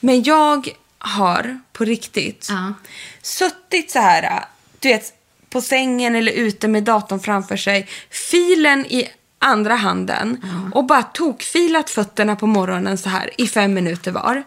Men 0.00 0.22
jag 0.22 0.68
har 0.98 1.60
på 1.72 1.84
riktigt 1.84 2.46
Ja. 2.50 2.74
suttit 3.22 3.90
så 3.90 3.98
här, 3.98 4.44
du 4.78 4.88
vet, 4.88 5.12
på 5.50 5.60
sängen 5.60 6.14
eller 6.14 6.32
ute 6.32 6.68
med 6.68 6.84
datorn 6.84 7.20
framför 7.20 7.56
sig, 7.56 7.88
filen 8.10 8.86
i 8.86 9.08
andra 9.38 9.74
handen 9.74 10.44
och 10.74 10.84
bara 10.84 11.02
tokfilat 11.02 11.90
fötterna 11.90 12.36
på 12.36 12.46
morgonen 12.46 12.98
så 12.98 13.08
här 13.08 13.30
i 13.38 13.46
fem 13.46 13.74
minuter 13.74 14.12
var. 14.12 14.42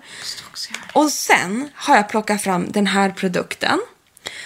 Och 0.93 1.12
sen 1.12 1.70
har 1.75 1.96
jag 1.96 2.10
plockat 2.10 2.41
fram 2.41 2.72
den 2.72 2.88
här 2.88 3.10
produkten 3.10 3.79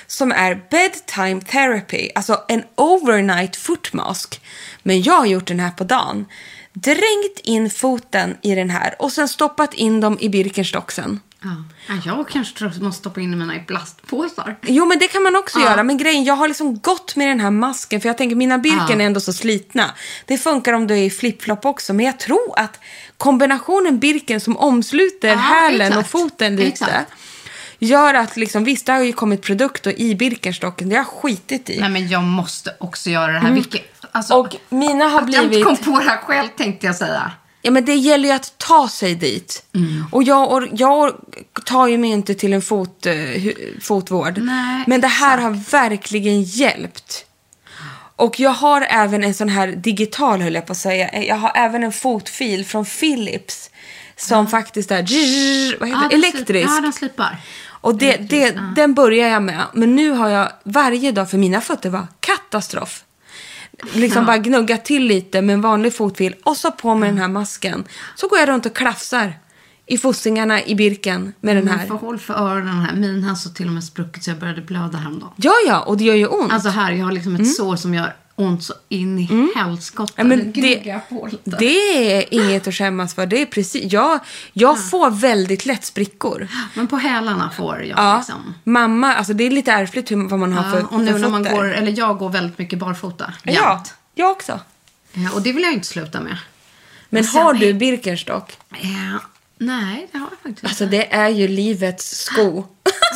som 0.08 0.32
är 0.32 0.62
bedtime 0.70 1.42
therapy, 1.42 2.10
alltså 2.16 2.44
en 2.48 2.64
overnight 2.76 3.56
foot 3.56 3.94
mask. 3.94 4.42
Men 4.84 5.02
jag 5.02 5.14
har 5.14 5.26
gjort 5.26 5.48
den 5.48 5.60
här 5.60 5.72
på 5.72 5.84
dagen. 5.84 6.26
Drängt 6.74 7.40
in 7.44 7.70
foten 7.70 8.38
i 8.42 8.56
den 8.56 8.70
här 8.70 8.96
och 9.00 9.12
sen 9.12 9.28
stoppat 9.28 9.74
in 9.74 10.02
dem 10.02 10.18
i 10.20 10.30
Birkenstocksen. 10.30 11.20
Ja. 11.44 11.50
Ja, 11.88 11.96
jag 12.06 12.28
kanske 12.30 12.58
tror 12.58 12.68
att 12.68 12.76
jag 12.76 12.84
måste 12.84 13.00
stoppa 13.00 13.22
in 13.22 13.40
mina 13.40 13.56
i 13.56 13.60
plastpåsar. 13.60 14.56
Jo, 14.62 14.86
men 14.86 15.00
det 15.00 15.08
kan 15.08 15.24
man 15.24 15.36
också 15.36 15.60
Ja. 15.60 15.66
göra. 15.66 15.84
Men 15.84 15.98
grejen, 15.98 16.24
jag 16.24 16.34
har 16.36 16.48
liksom 16.48 16.80
gått 16.80 17.16
med 17.16 17.28
den 17.28 17.40
här 17.40 17.52
masken 17.52 18.02
för 18.02 18.10
jag 18.10 18.18
tänker 18.18 18.36
mina 18.36 18.58
Birken 18.58 18.86
Ja. 18.90 18.96
är 19.02 19.06
ändå 19.06 19.20
så 19.20 19.34
slitna. 19.34 19.92
Det 20.26 20.38
funkar 20.38 20.74
om 20.74 20.88
du 20.88 20.94
är 20.94 21.04
i 21.04 21.10
flipflop 21.10 21.66
också, 21.66 21.94
men 21.94 22.06
jag 22.06 22.20
tror 22.20 22.54
att 22.60 22.80
kombinationen 23.18 24.00
Birken 24.00 24.40
som 24.42 24.58
omsluter 24.58 25.28
Ja, 25.28 25.36
hälen 25.36 25.94
och 25.94 26.00
exakt. 26.00 26.10
foten 26.12 26.56
lite 26.56 26.68
Exakt. 26.68 27.12
gör 27.80 28.14
att, 28.14 28.38
liksom, 28.38 28.64
visst 28.64 28.86
det 28.86 28.92
har 28.92 29.00
ju 29.04 29.14
kommit 29.14 29.42
produkter 29.42 30.00
i 30.00 30.16
Birkenstocken, 30.16 30.90
det 30.90 30.96
har 30.96 31.00
jag 31.00 31.08
skitit 31.08 31.70
i. 31.70 31.80
Nej, 31.80 31.90
men 31.90 32.08
jag 32.08 32.24
måste 32.24 32.76
också 32.80 33.10
göra 33.10 33.32
det 33.32 33.40
här. 33.40 33.52
Vilket, 33.52 33.82
alltså, 34.12 34.34
Mm. 34.34 34.46
Och 34.46 34.56
mina 34.70 35.06
har 35.08 35.22
att 35.22 35.34
jag 35.34 35.44
inte 35.44 35.48
blivit... 35.48 35.66
kom 35.66 35.78
på 35.78 36.00
det 36.00 36.06
här 36.10 36.18
själv 36.18 36.48
tänkte 36.58 36.86
jag 36.86 36.96
säga. 36.96 37.32
Ja, 37.66 37.72
men 37.72 37.86
det 37.86 37.96
gäller 37.96 38.30
ju 38.30 38.36
att 38.36 38.58
ta 38.58 38.90
sig 38.90 39.16
dit. 39.16 39.66
Mm. 39.76 40.06
Och 40.12 40.24
jag, 40.24 40.70
jag 40.72 41.16
tar 41.66 41.88
ju 41.88 41.98
mig 41.98 42.10
inte 42.10 42.36
till 42.36 42.54
en 42.54 42.62
fot, 42.62 43.06
eh, 43.06 43.14
fotvård. 43.82 44.38
Nej, 44.38 44.84
men 44.88 45.02
det 45.02 45.08
här 45.08 45.38
har 45.38 45.52
verkligen 45.72 46.44
hjälpt. 46.44 47.26
Och 48.16 48.40
jag 48.40 48.50
har 48.50 48.82
även 48.90 49.24
en 49.24 49.34
sån 49.34 49.50
här 49.50 49.68
digital, 49.68 50.42
höll 50.42 50.56
jag 50.56 50.66
på 50.66 50.72
att 50.72 50.78
säga. 50.78 51.24
Jag 51.24 51.36
har 51.36 51.52
även 51.56 51.84
en 51.84 51.92
fotfil 51.92 52.66
från 52.66 52.86
Philips. 52.86 53.70
Som 54.18 54.48
faktiskt 54.48 54.92
är 54.92 55.02
vad 55.80 55.90
heter 55.90 56.04
Ja, 56.04 56.10
elektrisk. 56.12 56.70
Ja, 56.70 56.82
den 56.82 56.94
slipar. 56.94 57.38
Och 57.68 57.96
det, 57.98 58.18
det, 58.18 58.60
den 58.76 58.94
börjar 58.94 59.30
jag 59.30 59.44
med. 59.44 59.64
Men 59.74 59.96
nu 59.96 60.12
har 60.12 60.30
jag 60.30 60.52
varje 60.64 61.12
dag, 61.12 61.30
för 61.30 61.38
mina 61.38 61.62
fötter 61.62 61.90
var 61.90 62.08
katastrof. 62.20 63.04
Liksom 63.94 64.26
bara 64.26 64.38
gnugga 64.38 64.78
till 64.78 65.04
lite 65.04 65.42
med 65.42 65.54
en 65.54 65.62
vanlig 65.62 65.96
fotfil 65.96 66.36
och 66.44 66.58
så 66.58 66.72
på 66.72 66.96
med 66.96 67.10
den 67.10 67.18
här 67.18 67.28
masken. 67.28 67.84
Så 68.16 68.28
går 68.28 68.40
jag 68.40 68.50
runt 68.50 68.66
och 68.66 68.76
klafsar 68.76 69.34
i 69.86 69.98
fossingarna 69.98 70.64
i 70.64 70.76
Birken 70.76 71.34
med 71.42 71.56
den 71.56 71.66
Men 71.66 71.80
här. 71.80 71.88
får 71.88 71.96
håll 71.96 72.20
för 72.20 72.34
öronen 72.34 72.82
här. 72.82 72.96
Min 72.96 73.24
har 73.24 73.36
så 73.36 73.50
till 73.50 73.68
och 73.68 73.74
med 73.74 73.84
spruckit 73.84 74.24
så 74.24 74.30
jag 74.30 74.40
började 74.40 74.62
blöda 74.62 74.98
häromdagen. 74.98 75.32
Ja, 75.36 75.54
ja, 75.68 75.82
och 75.82 75.98
det 75.98 76.04
gör 76.04 76.16
ju 76.16 76.28
ont. 76.28 76.54
Alltså 76.54 76.70
här, 76.70 76.92
jag 76.92 77.06
har 77.06 77.12
liksom 77.12 77.36
ett 77.36 77.56
sår 77.56 77.76
som 77.76 77.94
gör 77.94 78.16
ont 78.36 78.64
så 78.64 78.74
in 78.90 79.20
i 79.20 79.52
helskotta. 79.56 80.22
Mm. 80.22 80.32
Ja, 80.32 80.38
men 80.38 80.48
Nu 80.48 80.52
gnuggar 80.62 81.02
det, 81.44 81.58
det 81.58 82.14
är 82.14 82.34
inget 82.34 82.68
att 82.68 82.74
skämmas 82.76 83.16
för. 83.16 83.26
Det 83.26 83.42
är 83.42 83.46
precis, 83.46 83.94
jag, 83.94 84.20
jag 84.54 84.90
får 84.90 85.10
väldigt 85.12 85.66
lätt 85.66 85.86
sprickor. 85.86 86.48
Men 86.74 86.88
på 86.88 86.98
hälarna 86.98 87.50
får 87.58 87.84
jag 87.84 88.00
Ja, 88.00 88.18
liksom. 88.18 88.54
mamma, 88.64 89.16
alltså 89.16 89.34
det 89.34 89.44
är 89.44 89.52
lite 89.52 89.72
ärftligt 89.72 90.12
hur, 90.12 90.28
vad 90.30 90.40
man 90.40 90.54
har 90.54 90.72
för, 90.72 90.86
Ja, 90.92 90.98
nu 90.98 91.12
för 91.12 91.20
när 91.20 91.30
man 91.30 91.44
går, 91.44 91.74
eller 91.74 91.98
jag 91.98 92.18
går 92.18 92.30
väldigt 92.30 92.58
mycket 92.58 92.80
barfota. 92.80 93.34
Ja, 93.44 93.52
jämt. 93.54 93.94
jag 94.16 94.32
också. 94.32 94.60
Ja, 95.14 95.32
och 95.34 95.42
det 95.42 95.52
vill 95.52 95.64
jag 95.64 95.74
inte 95.74 95.88
sluta 95.88 96.22
med. 96.22 96.38
Men 97.10 97.24
sen 97.24 97.42
har 97.42 97.54
du 97.54 97.74
Birkenstock? 97.74 98.58
Ja, 98.70 99.20
nej, 99.58 100.08
det 100.12 100.18
har 100.18 100.28
jag 100.32 100.40
faktiskt 100.44 100.66
Alltså 100.66 100.84
inte. 100.84 100.98
det 100.98 101.14
är 101.14 101.30
ju 101.30 101.48
livets 101.48 102.18
sko. 102.26 102.66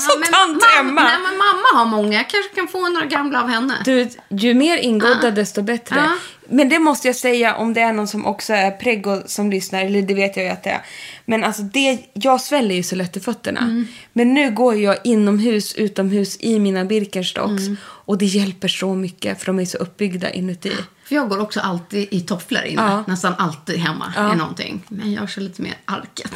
Ja, 0.07 0.11
Som 0.13 0.19
men 0.19 0.31
tant 0.31 0.61
mamma, 0.61 0.89
Emma. 0.89 1.03
Nej, 1.03 1.19
men 1.23 1.37
mamma 1.37 1.79
har 1.79 1.85
många. 1.85 2.17
Jag 2.17 2.29
kanske 2.29 2.55
kan 2.55 2.67
få 2.67 2.89
några 2.89 3.05
gamla 3.05 3.43
av 3.43 3.49
henne. 3.49 3.73
Du, 3.85 4.09
ju 4.29 4.53
mer 4.53 4.77
ingodda 4.77 5.31
desto 5.31 5.61
bättre. 5.61 5.95
Ja. 5.95 6.11
Men 6.49 6.69
det 6.69 6.79
måste 6.79 7.07
jag 7.07 7.15
säga 7.15 7.55
om 7.55 7.73
det 7.73 7.81
är 7.81 7.93
någon 7.93 8.07
som 8.07 8.25
också 8.25 8.53
är 8.53 8.71
preggo 8.71 9.21
som 9.25 9.51
lyssnar, 9.51 9.85
eller 9.85 10.01
det 10.01 10.13
vet 10.13 10.37
jag 10.37 10.45
ju 10.45 10.51
att 10.51 10.63
det 10.63 10.69
är. 10.69 10.81
Men 11.25 11.43
alltså 11.43 11.61
det, 11.61 11.99
jag 12.13 12.41
sväller 12.41 12.75
ju 12.75 12.83
så 12.83 12.95
lätt 12.95 13.17
i 13.17 13.19
fötterna. 13.19 13.59
Mm. 13.59 13.87
Men 14.13 14.33
nu 14.33 14.51
går 14.51 14.75
jag 14.75 14.97
inomhus, 15.03 15.75
utomhus 15.75 16.37
i 16.39 16.59
mina 16.59 16.85
Birkenstocks. 16.85 17.63
Mm. 17.63 17.77
Och 17.83 18.17
det 18.17 18.25
hjälper 18.25 18.67
så 18.67 18.95
mycket 18.95 19.39
för 19.39 19.45
de 19.45 19.59
är 19.59 19.65
så 19.65 19.77
uppbyggda 19.77 20.29
inuti. 20.29 20.73
För 21.09 21.15
jag 21.15 21.29
går 21.29 21.39
också 21.39 21.59
alltid 21.59 22.07
i 22.11 22.21
tofflor 22.21 22.63
inne. 22.63 22.81
Ja. 22.81 23.03
Nästan 23.07 23.33
alltid 23.37 23.79
hemma 23.79 24.13
i 24.33 24.37
någonting. 24.37 24.83
Men 24.87 25.13
jag 25.13 25.29
kör 25.29 25.41
lite 25.41 25.61
mer 25.61 25.77
arket. 25.85 26.31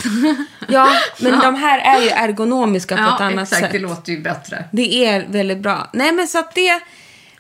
Ja, 0.68 0.89
men 1.20 1.39
de 1.44 1.56
här 1.56 1.80
är 1.80 2.01
ju 2.01 2.10
ergonomiska 2.10 2.96
på 2.96 3.01
ett 3.01 3.10
ja, 3.20 3.25
annat 3.25 3.44
exakt. 3.44 3.62
sätt. 3.62 3.72
Det 3.72 3.80
låter 3.80 4.12
ju 4.12 4.22
bättre. 4.22 4.65
Det 4.72 5.06
är 5.06 5.27
väldigt 5.27 5.58
bra. 5.58 5.89
Nej 5.94 6.12
men 6.12 6.27
så 6.27 6.39
att 6.39 6.56
det, 6.56 6.82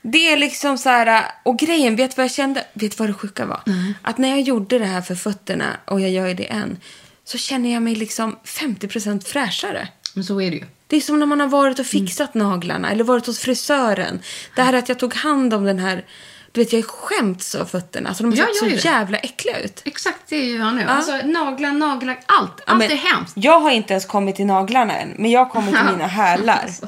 det 0.01 0.31
är 0.31 0.37
liksom 0.37 0.77
så 0.77 0.89
här, 0.89 1.25
och 1.43 1.59
grejen, 1.59 1.95
vet 1.95 2.11
du 2.11 2.15
vad 2.15 2.23
jag 2.23 2.31
kände? 2.31 2.63
Vet 2.73 2.91
du 2.91 2.95
vad 2.97 3.09
det 3.09 3.13
sjuka 3.13 3.45
var? 3.45 3.61
Att 4.01 4.17
när 4.17 4.29
jag 4.29 4.41
gjorde 4.41 4.79
det 4.79 4.85
här 4.85 5.01
för 5.01 5.15
fötterna, 5.15 5.65
och 5.85 6.01
jag 6.01 6.09
gör 6.09 6.27
ju 6.27 6.33
det 6.33 6.51
än, 6.51 6.77
så 7.25 7.37
känner 7.37 7.73
jag 7.73 7.81
mig 7.81 7.95
liksom 7.95 8.37
50% 8.45 9.25
fräschare. 9.25 9.87
Men 10.13 10.23
så 10.23 10.41
är 10.41 10.51
det 10.51 10.57
ju. 10.57 10.65
Det 10.87 10.95
är 10.95 11.01
som 11.01 11.19
när 11.19 11.25
man 11.25 11.39
har 11.39 11.47
varit 11.47 11.79
och 11.79 11.85
fixat 11.85 12.33
naglarna 12.33 12.91
eller 12.91 13.03
varit 13.03 13.25
hos 13.25 13.39
frisören. 13.39 14.19
Det 14.55 14.61
här 14.61 14.73
att 14.73 14.89
jag 14.89 14.99
tog 14.99 15.13
hand 15.13 15.53
om 15.53 15.63
den 15.63 15.79
här, 15.79 16.05
du 16.53 16.61
vet 16.61 16.73
jag 16.73 16.79
är 16.79 16.83
skämts 16.83 17.55
av 17.55 17.65
fötterna. 17.65 18.09
Alltså 18.09 18.23
de 18.23 18.29
har 18.31 18.37
Ja, 18.37 18.45
sett 18.45 18.55
så 18.57 18.65
det. 18.65 18.85
jävla 18.85 19.17
äckliga 19.17 19.59
ut. 19.59 19.81
Exakt 19.85 20.19
det 20.29 20.45
gör 20.45 20.65
jag 20.65 20.75
nu. 20.75 20.83
Alltså 20.83 21.11
naglar, 21.23 21.71
naglar, 21.71 22.19
allt. 22.25 22.51
Ja, 22.57 22.63
Allt 22.67 22.79
men 22.79 22.91
är 22.91 22.95
hemskt. 22.95 23.33
Jag 23.35 23.59
har 23.59 23.71
inte 23.71 23.93
ens 23.93 24.05
kommit 24.05 24.35
till 24.35 24.45
naglarna 24.45 24.97
än, 24.99 25.13
men 25.17 25.31
jag 25.31 25.49
kommer 25.51 25.71
till 25.71 25.91
mina 25.91 26.07
hälar. 26.07 26.59
Alltså. 26.63 26.87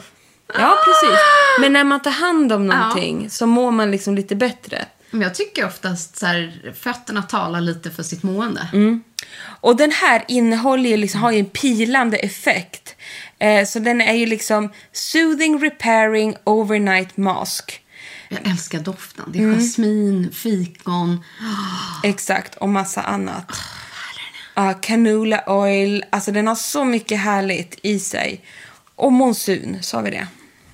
Ja, 0.54 0.76
precis. 0.86 1.20
Men 1.62 1.74
när 1.74 1.84
man 1.84 2.02
tar 2.02 2.12
hand 2.12 2.52
om 2.52 2.68
någonting 2.68 3.30
så 3.30 3.46
mår 3.48 3.72
man 3.72 3.92
liksom 3.92 4.16
lite 4.16 4.36
bättre. 4.36 4.86
Men 5.12 5.22
jag 5.22 5.36
tycker 5.36 5.66
oftast 5.66 6.18
så 6.18 6.26
här, 6.26 6.74
fötterna 6.80 7.22
talar 7.22 7.62
lite 7.62 7.92
för 7.92 8.04
sitt 8.04 8.24
mående. 8.24 8.68
Mm. 8.74 9.04
Och 9.62 9.76
den 9.76 9.92
här 9.92 10.24
innehåller 10.28 10.90
ju 10.90 10.98
liksom, 10.98 11.22
har 11.22 11.32
ju 11.32 11.40
en 11.40 11.46
pilande 11.46 12.18
effekt. 12.18 12.96
Eh, 13.40 13.66
så 13.66 13.80
den 13.80 14.02
är 14.02 14.14
ju 14.14 14.26
liksom 14.26 14.72
soothing, 14.92 15.64
repairing, 15.64 16.36
overnight 16.44 17.18
mask. 17.18 17.82
Jag 18.30 18.48
älskar 18.48 18.80
doften. 18.80 19.26
Det 19.28 19.40
är 19.40 19.44
Mm. 19.44 19.60
jasmin, 19.60 20.32
fikon. 20.32 21.24
Exakt, 22.04 22.56
och 22.56 22.70
massa 22.70 23.02
annat. 23.02 23.52
Ja, 24.54 24.74
canola 24.74 25.44
oil, 25.48 26.04
alltså 26.10 26.32
den 26.32 26.48
har 26.48 26.56
så 26.56 26.86
mycket 26.86 27.20
härligt 27.20 27.80
i 27.84 28.00
sig. 28.00 28.42
Och 28.96 29.12
monsun, 29.12 29.78
sa 29.82 30.02
vi 30.02 30.10
det? 30.12 30.28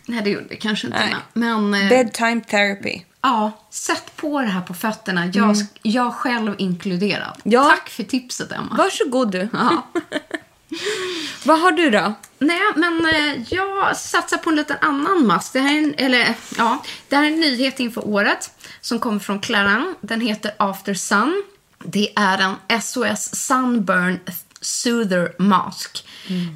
Nej, 0.06 0.22
det 0.24 0.30
gjorde 0.30 0.48
det 0.50 0.56
kanske 0.56 0.88
inte. 0.88 1.00
Nej. 1.00 1.16
Men 1.34 1.74
eh, 1.74 1.90
Bedtime 1.90 2.42
therapy. 2.42 3.02
ja, 3.22 3.52
sätt 3.70 4.12
på 4.16 4.42
det 4.42 4.48
här 4.48 4.62
på 4.62 4.74
fötterna. 4.74 5.26
Jag, 5.34 5.56
jag 5.82 6.14
själv 6.14 6.56
inkluderad. 6.58 7.22
Mm. 7.46 7.54
Ja. 7.54 7.64
Tack 7.70 7.90
för 7.90 8.04
tipset, 8.04 8.52
Emma. 8.52 8.76
Varsågod 8.78 9.32
du. 9.32 9.50
Ja. 9.54 9.88
Vad 11.46 11.60
har 11.60 11.72
du 11.72 11.90
då? 11.90 12.14
Nej, 12.40 12.62
men 12.76 13.06
eh, 13.06 13.54
jag 13.54 13.98
satsar 13.98 14.38
på 14.38 14.50
en 14.50 14.56
liten 14.56 14.78
annan 14.82 15.28
mask. 15.28 15.54
Det 15.54 15.60
här 15.60 15.74
är 15.74 15.78
en, 15.78 15.94
eller, 15.98 16.36
ja, 16.58 16.84
det 17.10 17.16
här 17.16 17.24
är 17.24 17.28
en 17.28 17.40
nyhet 17.40 17.80
inför 17.80 18.08
året 18.08 18.52
som 18.82 19.00
kommer 19.00 19.20
från 19.20 19.40
Clarin. 19.40 19.96
Den 20.02 20.22
heter 20.22 20.52
After 20.58 20.94
Sun. 20.94 21.44
Det 21.86 22.14
är 22.16 22.38
en 22.70 22.82
SOS 22.82 23.36
Sunburn 23.36 24.20
Soother 24.62 25.36
Mask. 25.40 26.08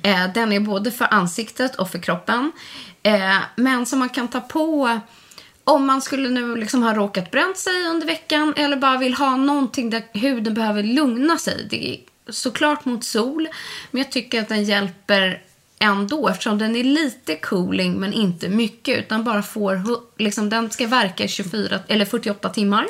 Eh, 0.03 0.33
den 0.33 0.51
är 0.51 0.59
både 0.59 0.91
för 0.91 1.13
ansiktet 1.13 1.75
och 1.75 1.91
för 1.91 1.99
kroppen. 1.99 2.51
Eh, 3.03 3.37
men 3.55 3.85
som 3.85 3.99
man 3.99 4.09
kan 4.09 4.27
ta 4.27 4.41
på 4.41 4.99
om 5.63 5.85
man 5.85 6.01
skulle 6.01 6.29
nu 6.29 6.55
liksom 6.55 6.83
ha 6.83 6.93
råkat 6.93 7.31
bränt 7.31 7.57
sig 7.57 7.87
under 7.87 8.07
veckan 8.07 8.53
eller 8.57 8.77
bara 8.77 8.97
vill 8.97 9.13
ha 9.13 9.35
någonting 9.35 9.89
där 9.89 10.03
huden 10.13 10.53
behöver 10.53 10.83
lugna 10.83 11.37
sig. 11.37 11.67
Det 11.69 11.99
såklart 12.29 12.85
mot 12.85 13.03
sol, 13.03 13.47
men 13.91 14.01
jag 14.01 14.11
tycker 14.11 14.41
att 14.41 14.49
den 14.49 14.63
hjälper 14.63 15.41
ändå 15.79 16.27
eftersom 16.27 16.57
den 16.57 16.75
är 16.75 16.83
lite 16.83 17.35
cooling 17.35 17.93
men 17.93 18.13
inte 18.13 18.49
mycket 18.49 18.97
utan 18.97 19.23
bara 19.23 19.43
får, 19.43 19.81
liksom 20.17 20.49
den 20.49 20.71
ska 20.71 20.87
verka 20.87 21.23
i 21.23 21.27
24 21.27 21.79
eller 21.87 22.05
48 22.05 22.49
timmar. 22.49 22.87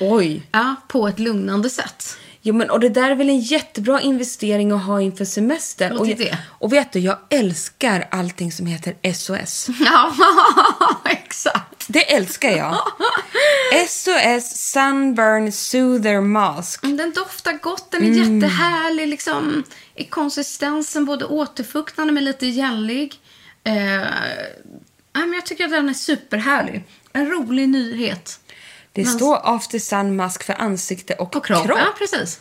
Oj. 0.00 0.42
Ja, 0.52 0.74
på 0.88 1.08
ett 1.08 1.18
lugnande 1.18 1.70
sätt. 1.70 2.16
Jo, 2.44 2.54
men, 2.54 2.70
och 2.70 2.80
det 2.80 2.88
där 2.88 3.10
är 3.10 3.14
väl 3.14 3.28
en 3.28 3.40
jättebra 3.40 4.00
investering 4.00 4.72
att 4.72 4.84
ha 4.84 5.00
inför 5.00 5.24
semester. 5.24 6.00
Och 6.00 6.06
det. 6.06 6.38
och 6.46 6.72
vet 6.72 6.92
du, 6.92 6.98
jag 6.98 7.18
älskar 7.30 8.08
allting 8.10 8.52
som 8.52 8.66
heter 8.66 9.12
SOS. 9.12 9.68
Ja, 9.84 10.12
exakt. 11.04 11.71
Det 11.88 12.12
älskar 12.14 12.50
jag. 12.50 12.76
SOS 13.88 14.56
Sunburn 14.56 15.52
Soother 15.52 16.20
Mask. 16.20 16.84
Mm, 16.84 16.96
Den 16.96 17.12
doftar 17.12 17.52
gott, 17.52 17.90
den 17.90 18.02
är 18.02 18.08
jättehärlig 18.08 19.08
liksom, 19.08 19.64
i 19.94 20.04
konsistensen, 20.04 21.04
både 21.04 21.24
återfuktande 21.24 22.12
men 22.12 22.24
lite 22.24 22.46
gällig. 22.46 23.14
Eh, 23.64 23.72
men 25.12 25.32
jag 25.32 25.46
tycker 25.46 25.64
att 25.64 25.70
den 25.70 25.88
är 25.88 25.94
superhärlig. 25.94 26.84
En 27.12 27.26
rolig 27.30 27.68
nyhet. 27.68 28.40
Det 28.92 29.04
Men- 29.04 29.12
står 29.12 29.54
After 29.56 29.78
Sun 29.78 30.16
Mask 30.16 30.42
för 30.44 30.60
ansikte 30.60 31.14
och, 31.14 31.32
På 31.32 31.40
kropp. 31.40 31.66
kropp. 31.66 31.78
Ja, 31.78 31.94
precis. 31.98 32.40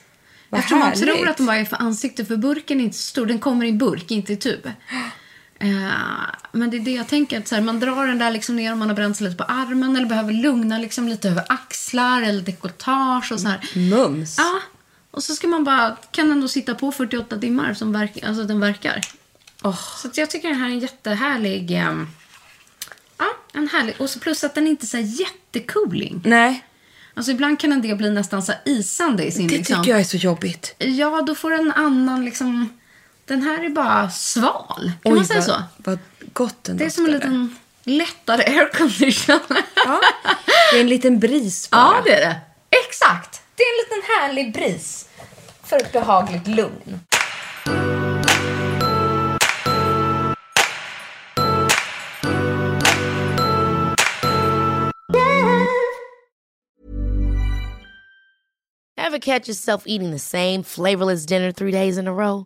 Vad 0.49 0.59
Eftersom 0.59 0.79
man 0.79 0.87
härligt. 0.87 1.03
tror 1.15 1.27
att 1.29 1.37
den 1.37 1.45
bara 1.45 1.57
är 1.57 1.65
för 1.65 1.77
ansikte, 1.77 2.25
för 2.25 2.35
burken 2.37 2.79
är 2.79 2.83
inte 2.83 2.97
så 2.97 3.03
stor. 3.07 3.25
Den 3.25 3.39
kommer 3.39 3.65
i 3.65 3.73
burk, 3.73 4.11
inte 4.11 4.33
i 4.33 4.37
tub. 4.37 4.71
Eh, 5.61 6.29
men 6.51 6.69
det 6.69 6.77
är 6.77 6.81
det 6.81 6.91
jag 6.91 7.07
tänker, 7.07 7.37
att 7.37 7.47
så 7.47 7.55
här, 7.55 7.61
man 7.61 7.79
drar 7.79 8.07
den 8.07 8.19
där 8.19 8.31
liksom 8.31 8.55
ner 8.55 8.73
om 8.73 8.79
man 8.79 8.87
har 8.87 8.95
bränt 8.95 9.17
sig 9.17 9.25
lite 9.25 9.37
på 9.37 9.43
armen 9.43 9.95
eller 9.95 10.05
behöver 10.05 10.33
lugna 10.33 10.77
liksom 10.77 11.07
lite 11.07 11.29
över 11.29 11.43
axlar 11.49 12.21
eller 12.21 12.41
dekolletage 12.41 13.31
och 13.31 13.39
så 13.39 13.47
här. 13.47 13.69
Mums. 13.75 14.35
Ja, 14.37 14.59
och 15.11 15.23
så 15.23 15.35
ska 15.35 15.47
man 15.47 15.63
bara, 15.63 15.97
kan 16.11 16.29
den 16.29 16.41
då 16.41 16.47
sitta 16.47 16.75
på 16.75 16.91
48 16.91 17.37
timmar 17.37 17.73
som 17.73 17.93
verk, 17.93 18.23
alltså 18.23 18.43
den 18.43 18.59
verkar. 18.59 19.01
Åh. 19.63 19.79
Så 19.97 20.07
att 20.07 20.17
jag 20.17 20.29
tycker 20.29 20.49
den 20.49 20.57
här 20.57 20.67
är 20.67 20.71
en 20.71 20.79
jättehärlig, 20.79 21.71
ehm, 21.71 22.07
ja, 23.17 23.25
en 23.53 23.67
härlig, 23.67 23.95
och 23.99 24.09
så 24.09 24.19
plus 24.19 24.43
att 24.43 24.55
den 24.55 24.67
inte 24.67 24.85
är 24.85 24.87
så 24.87 24.97
här 24.97 25.03
jättecooling. 25.03 26.21
Nej, 26.25 26.65
Alltså 27.13 27.31
ibland 27.31 27.59
kan 27.59 27.71
en 27.71 27.81
del 27.81 27.97
bli 27.97 28.09
nästan 28.09 28.43
så 28.43 28.51
här 28.51 28.61
isande 28.65 29.25
i 29.25 29.31
sin 29.31 29.47
det 29.47 29.57
liksom. 29.57 29.75
tycker 29.75 29.91
jag 29.91 29.99
är 29.99 30.03
så 30.03 30.17
jobbigt. 30.17 30.75
Ja, 30.77 31.21
då 31.27 31.35
får 31.35 31.53
en 31.53 31.71
annan 31.71 32.25
liksom, 32.25 32.69
den 33.31 33.41
här 33.41 33.65
är 33.65 33.69
bara 33.69 34.09
sval. 34.09 34.91
Kan 35.03 35.11
Oj, 35.13 35.15
man 35.15 35.25
säga 35.25 35.39
vad, 35.39 35.45
så? 35.45 35.63
Vad 35.77 35.99
gott 36.33 36.63
den 36.63 36.77
Det 36.77 36.85
är 36.85 36.89
som 36.89 37.05
en 37.05 37.11
liten 37.11 37.55
lättare 37.83 38.43
aircondition. 38.59 39.39
Ja, 39.75 40.01
det 40.71 40.77
är 40.77 40.81
en 40.81 40.89
liten 40.89 41.19
bris 41.19 41.69
bara. 41.69 41.81
Ja, 41.81 42.01
det 42.05 42.13
är 42.13 42.29
det. 42.29 42.39
Exakt. 42.87 43.41
Det 43.55 43.63
är 43.63 43.67
en 43.67 43.77
liten 43.85 44.11
härlig 44.15 44.53
bris 44.53 45.09
för 45.63 45.75
ett 45.75 45.91
behagligt 45.91 46.47
lugn. 46.47 46.99
Have 58.97 59.13
a 59.13 59.19
catch 59.19 59.47
yourself 59.47 59.83
eating 59.85 60.11
the 60.11 60.19
same 60.19 60.63
flavorless 60.63 61.25
dinner 61.25 61.51
three 61.51 61.71
days 61.71 61.97
in 61.97 62.07
a 62.07 62.13
row? 62.13 62.45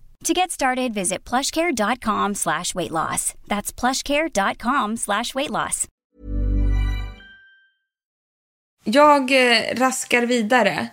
To 0.23 0.33
get 0.33 0.51
started, 0.51 0.93
visit 0.93 1.29
plushcare.com 1.29 2.35
slash 2.35 2.75
weight 2.75 2.91
loss. 2.91 3.33
That's 3.47 3.73
plushcare.com 3.79 4.97
slash 4.97 5.33
weight 5.35 5.49
loss. 5.49 5.87
Jag 8.83 9.31
eh, 9.31 9.75
raskar 9.75 10.21
vidare. 10.25 10.87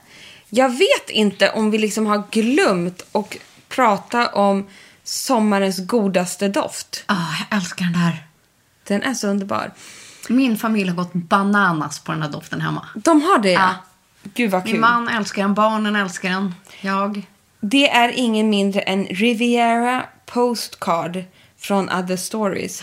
Jag 0.48 0.68
vet 0.68 1.10
inte 1.10 1.50
om 1.50 1.70
vi 1.70 1.78
liksom 1.78 2.06
har 2.06 2.22
glömt 2.30 3.02
och 3.12 3.36
prata 3.68 4.28
om 4.28 4.66
sommarens 5.04 5.86
godaste 5.86 6.48
doft. 6.48 7.04
Ah, 7.06 7.14
jag 7.50 7.58
älskar 7.58 7.84
den 7.84 7.92
där. 7.92 8.26
Den 8.86 9.02
är 9.02 9.14
så 9.14 9.28
underbar. 9.28 9.72
Min 10.28 10.56
familj 10.58 10.88
har 10.88 10.96
gått 10.96 11.12
bananas 11.12 11.98
på 11.98 12.12
den 12.12 12.22
här 12.22 12.30
doften 12.30 12.60
hemma. 12.60 12.86
De 12.94 13.22
har 13.22 13.38
det, 13.38 13.52
Ja. 13.52 13.74
Gud 14.34 14.50
vad 14.50 14.64
Min 14.64 14.72
kul. 14.72 14.80
man 14.80 15.08
älskar 15.08 15.42
den, 15.42 15.54
barnen 15.54 15.96
älskar 15.96 16.30
den, 16.30 16.54
jag. 16.80 17.26
Det 17.60 17.88
är 17.88 18.08
ingen 18.08 18.50
mindre 18.50 18.80
än 18.80 19.06
Riviera 19.06 20.04
Postcard 20.26 21.24
från 21.58 21.90
Other 21.90 22.16
Stories. 22.16 22.82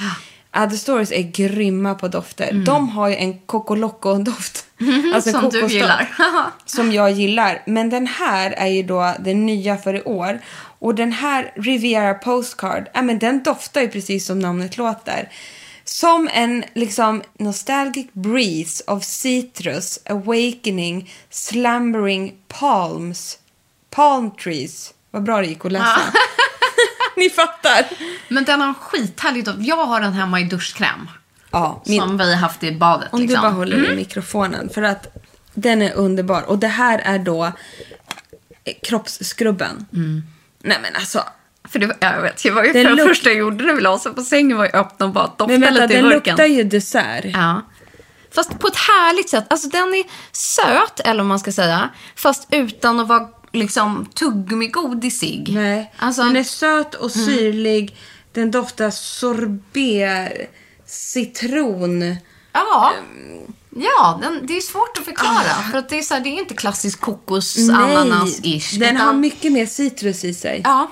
Other 0.55 0.77
Stories 0.77 1.11
är 1.11 1.21
grymma 1.21 1.95
på 1.95 2.07
dofter. 2.07 2.53
De 2.65 2.89
har 2.89 3.09
ju 3.09 3.15
en 3.15 3.39
Coco 3.39 3.75
Loco-doft. 3.75 4.65
Alltså 5.13 5.29
Mm. 5.29 5.41
Som 5.41 5.49
du 5.49 5.67
gillar. 5.67 6.13
som 6.65 6.91
jag 6.91 7.11
gillar. 7.11 7.61
Men 7.65 7.89
den 7.89 8.07
här 8.07 8.51
är 8.51 8.67
ju 8.67 8.83
då 8.83 9.13
den 9.19 9.45
nya 9.45 9.77
för 9.77 9.93
i 9.93 10.01
år. 10.01 10.39
Och 10.79 10.95
den 10.95 11.11
här 11.11 11.53
Riviera 11.55 12.13
Postcard, 12.13 12.89
ja, 12.93 13.01
men 13.01 13.19
den 13.19 13.43
doftar 13.43 13.81
ju 13.81 13.87
precis 13.87 14.25
som 14.25 14.39
namnet 14.39 14.77
låter. 14.77 15.29
Som 15.83 16.29
en 16.33 16.63
liksom 16.73 17.21
nostalgic 17.39 18.07
breeze 18.13 18.83
of 18.87 19.03
citrus, 19.03 19.99
awakening, 20.05 21.11
slumbering 21.29 22.33
palms, 22.47 23.37
palm 23.95 24.31
trees. 24.31 24.93
Vad 25.11 25.23
bra 25.23 25.41
det 25.41 25.47
gick 25.47 25.65
att 25.65 25.71
läsa. 25.71 26.01
Ni 27.17 27.29
fattar. 27.29 27.85
Men 28.27 28.43
den 28.43 28.61
har 28.61 28.67
en 28.67 28.73
skithärlig. 28.75 29.47
Jag 29.59 29.85
har 29.85 30.01
den 30.01 30.13
hemma 30.13 30.39
i 30.39 30.43
duschkräm. 30.43 31.09
Ja, 31.51 31.83
min, 31.85 32.01
Som 32.01 32.17
vi 32.17 32.35
haft 32.35 32.63
i 32.63 32.71
badet. 32.71 33.07
om 33.13 33.19
liksom. 33.21 33.35
du 33.35 33.41
bara 33.41 33.51
håller 33.51 33.91
i 33.91 33.95
mikrofonen. 33.95 34.69
För 34.69 34.81
att 34.81 35.07
den 35.53 35.81
är 35.81 35.93
underbar. 35.93 36.41
Och 36.41 36.57
det 36.59 36.67
här 36.67 36.99
är 36.99 37.19
då 37.19 37.51
kroppsskrubben. 38.83 39.85
Nej 40.63 40.79
men 40.81 40.95
alltså. 40.95 41.23
För 41.69 41.79
det, 41.79 41.97
jag 41.99 42.21
vet, 42.21 42.43
det 42.43 42.51
var 42.51 42.63
ju 42.63 42.73
Den 42.73 42.85
för 42.85 42.95
luk- 42.95 43.07
första 43.07 43.29
jag 43.29 43.37
gjorde 43.37 43.65
när 43.65 43.73
vi 43.73 43.81
la 43.81 43.97
på 43.97 44.21
sängen 44.21 44.57
var 44.57 44.65
ju 44.65 44.71
öppna 44.71 45.05
och 45.05 45.11
bara 45.11 45.27
dofta 45.27 45.47
Men 45.47 45.61
vänta, 45.61 45.81
lite 45.81 45.93
i 45.93 45.97
den 45.97 46.09
burken. 46.09 46.31
luktar 46.35 46.45
ju 46.45 46.63
dessert. 46.63 47.25
Ja. 47.33 47.61
Fast 48.35 48.59
på 48.59 48.67
ett 48.67 48.75
härligt 48.75 49.29
sätt. 49.29 49.45
Alltså 49.49 49.67
den 49.69 49.93
är 49.93 50.03
söt, 50.31 50.99
eller 50.99 51.17
vad 51.17 51.25
man 51.25 51.39
ska 51.39 51.51
säga. 51.51 51.89
Fast 52.15 52.47
utan 52.51 52.99
att 52.99 53.07
vara 53.07 53.27
liksom 53.55 54.05
tuggummi-godisig. 54.13 55.53
Nej, 55.53 55.93
Alltså, 55.97 56.23
den 56.23 56.35
är 56.35 56.43
söt 56.43 56.95
och 56.95 57.11
syrlig. 57.11 57.95
Den 58.33 58.51
doftar 58.51 58.91
sorbet, 58.91 60.51
citron. 60.85 62.15
Ja. 62.53 62.93
Ja, 63.77 64.19
den, 64.21 64.45
det 64.47 64.57
är 64.57 64.61
svårt 64.61 64.97
att 64.97 65.05
förklara. 65.05 65.71
För 65.71 65.77
att 65.77 65.89
det 65.89 65.97
är, 65.97 66.01
så 66.01 66.13
här, 66.13 66.21
det 66.21 66.29
är 66.29 66.39
inte 66.39 66.53
klassisk 66.53 66.99
kokos, 67.01 67.57
ananas-ish. 67.57 68.79
den 68.79 68.95
utan- 68.95 69.07
har 69.07 69.13
mycket 69.13 69.51
mer 69.51 69.65
citrus 69.65 70.23
i 70.23 70.33
sig. 70.33 70.61
Ja. 70.63 70.91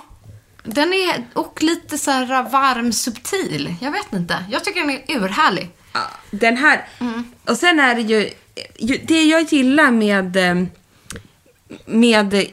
Den 0.63 0.93
är, 0.93 1.28
och 1.34 1.63
lite 1.63 1.97
så 1.97 2.12
här 2.12 2.49
varm, 2.49 2.93
subtil. 2.93 3.76
Jag 3.82 3.91
vet 3.91 4.13
inte. 4.13 4.45
Jag 4.52 4.63
tycker 4.63 4.80
den 4.82 4.89
är 4.89 5.04
urhärlig. 5.08 5.69
Den 6.32 6.58
här. 6.58 6.88
Mm. 6.99 7.23
Och 7.47 7.58
sen 7.58 7.80
är 7.80 7.95
det 7.95 8.02
ju, 8.02 8.30
det 9.06 9.23
jag 9.23 9.41
gillar 9.54 9.91
med 9.91 10.38
eh, 10.38 10.63
med 11.86 12.34
eh, 12.34 12.44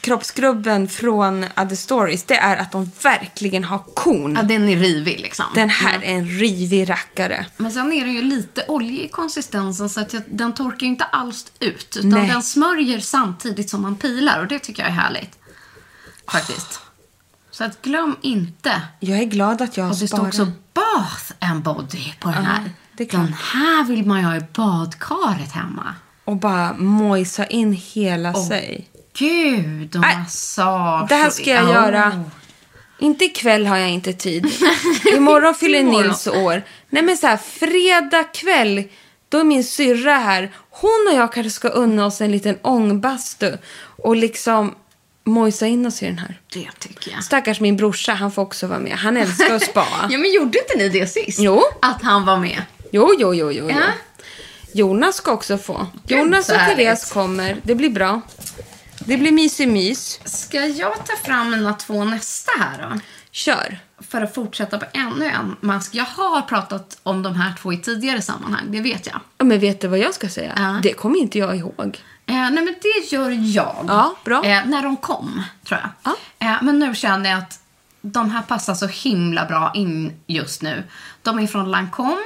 kroppskrubben 0.00 0.88
från 0.88 1.44
Other 1.44 1.76
Stories, 1.76 2.24
det 2.24 2.36
är 2.36 2.56
att 2.56 2.72
de 2.72 2.90
verkligen 3.02 3.64
har 3.64 3.78
korn. 3.78 4.34
Ja, 4.36 4.42
den 4.42 4.68
är 4.68 4.76
rivig 4.76 5.20
liksom. 5.20 5.44
Den 5.54 5.68
här 5.70 5.98
är 6.02 6.14
en 6.14 6.28
rivig 6.28 6.90
rackare. 6.90 7.46
Men 7.56 7.72
sen 7.72 7.92
är 7.92 8.04
den 8.04 8.14
ju 8.14 8.22
lite 8.22 8.64
oljig 8.68 9.00
i 9.00 9.08
konsistensen 9.08 9.88
så 9.90 10.00
att 10.00 10.12
jag, 10.12 10.22
den 10.26 10.54
torkar 10.54 10.80
ju 10.80 10.86
inte 10.86 11.04
alls 11.04 11.52
ut. 11.60 11.96
Utan 11.96 12.10
Nej. 12.10 12.28
den 12.28 12.42
smörjer 12.42 13.00
samtidigt 13.00 13.70
som 13.70 13.82
man 13.82 13.96
pilar 13.96 14.40
och 14.40 14.46
det 14.46 14.58
tycker 14.58 14.82
jag 14.82 14.90
är 14.90 14.94
härligt. 14.94 15.38
Faktiskt. 16.32 16.80
Så 17.50 17.64
att 17.64 17.82
glöm 17.82 18.16
inte. 18.22 18.82
Jag 19.00 19.18
är 19.18 19.24
glad 19.24 19.62
att 19.62 19.76
jag 19.76 19.84
har 19.84 19.90
Och 19.92 19.98
det 19.98 20.08
står 20.08 20.16
sparat. 20.16 20.28
också 20.34 20.52
bath 20.74 21.50
and 21.52 21.62
body 21.62 22.12
på 22.20 22.28
den 22.28 22.44
här. 22.44 22.70
klart. 22.96 23.10
den 23.10 23.32
här 23.32 23.84
vill 23.84 24.06
man 24.06 24.20
ju 24.20 24.26
ha 24.26 24.36
i 24.36 24.40
badkaret 24.54 25.52
hemma. 25.52 25.94
Och 26.24 26.36
bara 26.36 26.72
mojsa 26.78 27.46
in 27.46 27.72
hela 27.72 28.34
sig. 28.34 28.88
Gud, 29.18 29.96
och 29.96 30.00
massage. 30.00 31.08
Det 31.08 31.14
här 31.14 31.30
ska 31.30 31.50
jag 31.50 31.64
Oh. 31.64 31.72
göra. 31.72 32.24
Inte 32.98 33.24
ikväll 33.24 33.66
har 33.66 33.76
jag 33.76 33.90
inte 33.90 34.12
tid. 34.12 34.46
Imorgon 35.16 35.54
fyller. 35.60 35.82
Nils 35.82 36.26
år. 36.26 36.62
Nej 36.90 37.02
men 37.02 37.16
så 37.16 37.26
här, 37.26 37.36
fredag 37.36 38.24
kväll, 38.24 38.82
då 39.28 39.38
är 39.38 39.44
min 39.44 39.64
syrra 39.64 40.14
här. 40.14 40.52
Hon 40.70 41.06
och 41.10 41.18
jag 41.18 41.32
kanske 41.32 41.50
ska 41.50 41.68
unna 41.68 42.06
oss 42.06 42.20
en 42.20 42.32
liten 42.32 42.58
ångbastu. 42.62 43.52
Och 44.02 44.16
liksom 44.16 44.74
mojsa 45.24 45.66
in 45.66 45.86
oss 45.86 46.02
i 46.02 46.06
den 46.06 46.18
här. 46.18 46.40
Det 46.52 46.68
tycker 46.78 47.10
jag. 47.12 47.24
Stackars 47.24 47.60
min 47.60 47.76
brorsa, 47.76 48.12
han 48.12 48.32
får 48.32 48.42
också 48.42 48.66
vara 48.66 48.78
med. 48.78 48.92
Han 48.92 49.16
älskar 49.16 49.54
att 49.54 49.62
spa. 49.62 49.86
Ja, 50.10 50.18
men 50.18 50.32
gjorde 50.32 50.58
inte 50.58 50.78
ni 50.78 50.88
det 50.88 51.06
sist? 51.06 51.38
Jo. 51.40 51.62
Att 51.82 52.02
han 52.02 52.24
var 52.24 52.36
med? 52.38 52.62
Jo, 52.92 53.14
jo, 53.18 53.34
jo, 53.34 53.52
jo. 53.52 53.68
jo. 53.70 53.76
Ja. 53.80 53.86
Jonas 54.74 55.16
ska 55.16 55.32
också 55.32 55.58
få. 55.58 55.86
Gud, 56.06 56.18
Jonas 56.18 56.48
och 56.48 56.56
härligt. 56.56 56.76
Therese 56.76 57.12
kommer. 57.12 57.56
Det 57.62 57.74
blir 57.74 57.90
bra. 57.90 58.20
Det 58.98 59.16
blir 59.16 59.32
mysig 59.32 59.68
mys. 59.68 60.20
Ska 60.24 60.66
jag 60.66 61.06
ta 61.06 61.16
fram 61.24 61.50
mina 61.50 61.72
två 61.72 62.04
nästa 62.04 62.52
här 62.58 62.90
då? 62.90 63.00
Kör. 63.30 63.78
För 64.08 64.22
att 64.22 64.34
fortsätta 64.34 64.78
på 64.78 64.86
ännu 64.92 65.26
en 65.26 65.56
mask. 65.60 65.94
Jag 65.94 66.04
har 66.04 66.42
pratat 66.42 66.98
om 67.02 67.22
de 67.22 67.34
här 67.34 67.54
två 67.62 67.72
i 67.72 67.78
tidigare 67.78 68.22
sammanhang, 68.22 68.64
det 68.68 68.80
vet 68.80 69.06
jag. 69.06 69.20
Ja, 69.38 69.44
men 69.44 69.58
vet 69.60 69.80
du 69.80 69.88
vad 69.88 69.98
jag 69.98 70.14
ska 70.14 70.28
säga? 70.28 70.52
Ja. 70.56 70.80
Det 70.82 70.92
kommer 70.92 71.18
inte 71.18 71.38
jag 71.38 71.56
ihåg. 71.56 72.02
Eh, 72.26 72.34
nej, 72.34 72.50
men 72.50 72.74
det 72.82 73.14
gör 73.16 73.30
jag. 73.30 73.84
Ja, 73.88 74.16
bra. 74.24 74.44
Eh, 74.44 74.66
när 74.66 74.82
de 74.82 74.96
kom, 74.96 75.42
tror 75.68 75.80
jag. 75.80 75.90
Ja. 76.12 76.46
Eh, 76.46 76.62
men 76.62 76.78
nu 76.78 76.94
känner 76.94 77.30
jag 77.30 77.38
att 77.38 77.60
de 78.02 78.30
här 78.30 78.42
passar 78.42 78.74
så 78.74 78.86
himla 78.86 79.44
bra 79.44 79.72
in 79.74 80.12
just 80.26 80.62
nu. 80.62 80.82
De 81.22 81.38
är 81.38 81.46
från 81.46 81.70
Lancome. 81.70 82.16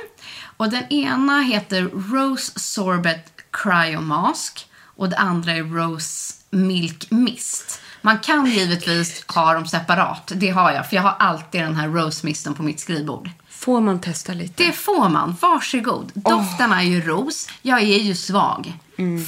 Och 0.59 0.71
den 0.71 0.93
ena 0.93 1.41
heter 1.41 1.83
Rose 1.83 2.61
Sorbet 2.61 3.33
Cryo 3.51 4.01
Mask. 4.01 4.67
Och 4.97 5.09
det 5.09 5.17
andra 5.17 5.53
är 5.53 5.63
Rose 5.63 6.35
Milk 6.51 7.11
Mist. 7.11 7.81
Man 8.03 8.19
kan 8.19 8.47
givetvis 8.47 9.25
ha 9.27 9.55
dem 9.55 9.67
separat. 9.67 10.33
Det 10.35 10.51
har 10.51 10.73
jag, 10.73 10.89
för 10.89 10.97
jag 10.97 11.03
har 11.03 11.17
alltid 11.19 11.61
den 11.61 11.77
här 11.77 11.89
rose-misten 11.89 12.55
på 12.55 12.63
mitt 12.63 12.81
skrivbord. 12.81 13.31
Får 13.49 13.81
man 13.81 14.01
testa 14.01 14.33
lite? 14.33 14.65
Det 14.65 14.73
får 14.73 15.09
man. 15.09 15.37
Varsågod. 15.41 16.13
Doften 16.15 16.73
är 16.73 16.83
ju 16.83 17.01
ros. 17.01 17.49
Jag 17.63 17.83
är 17.83 17.99
ju 17.99 18.15
svag 18.15 18.79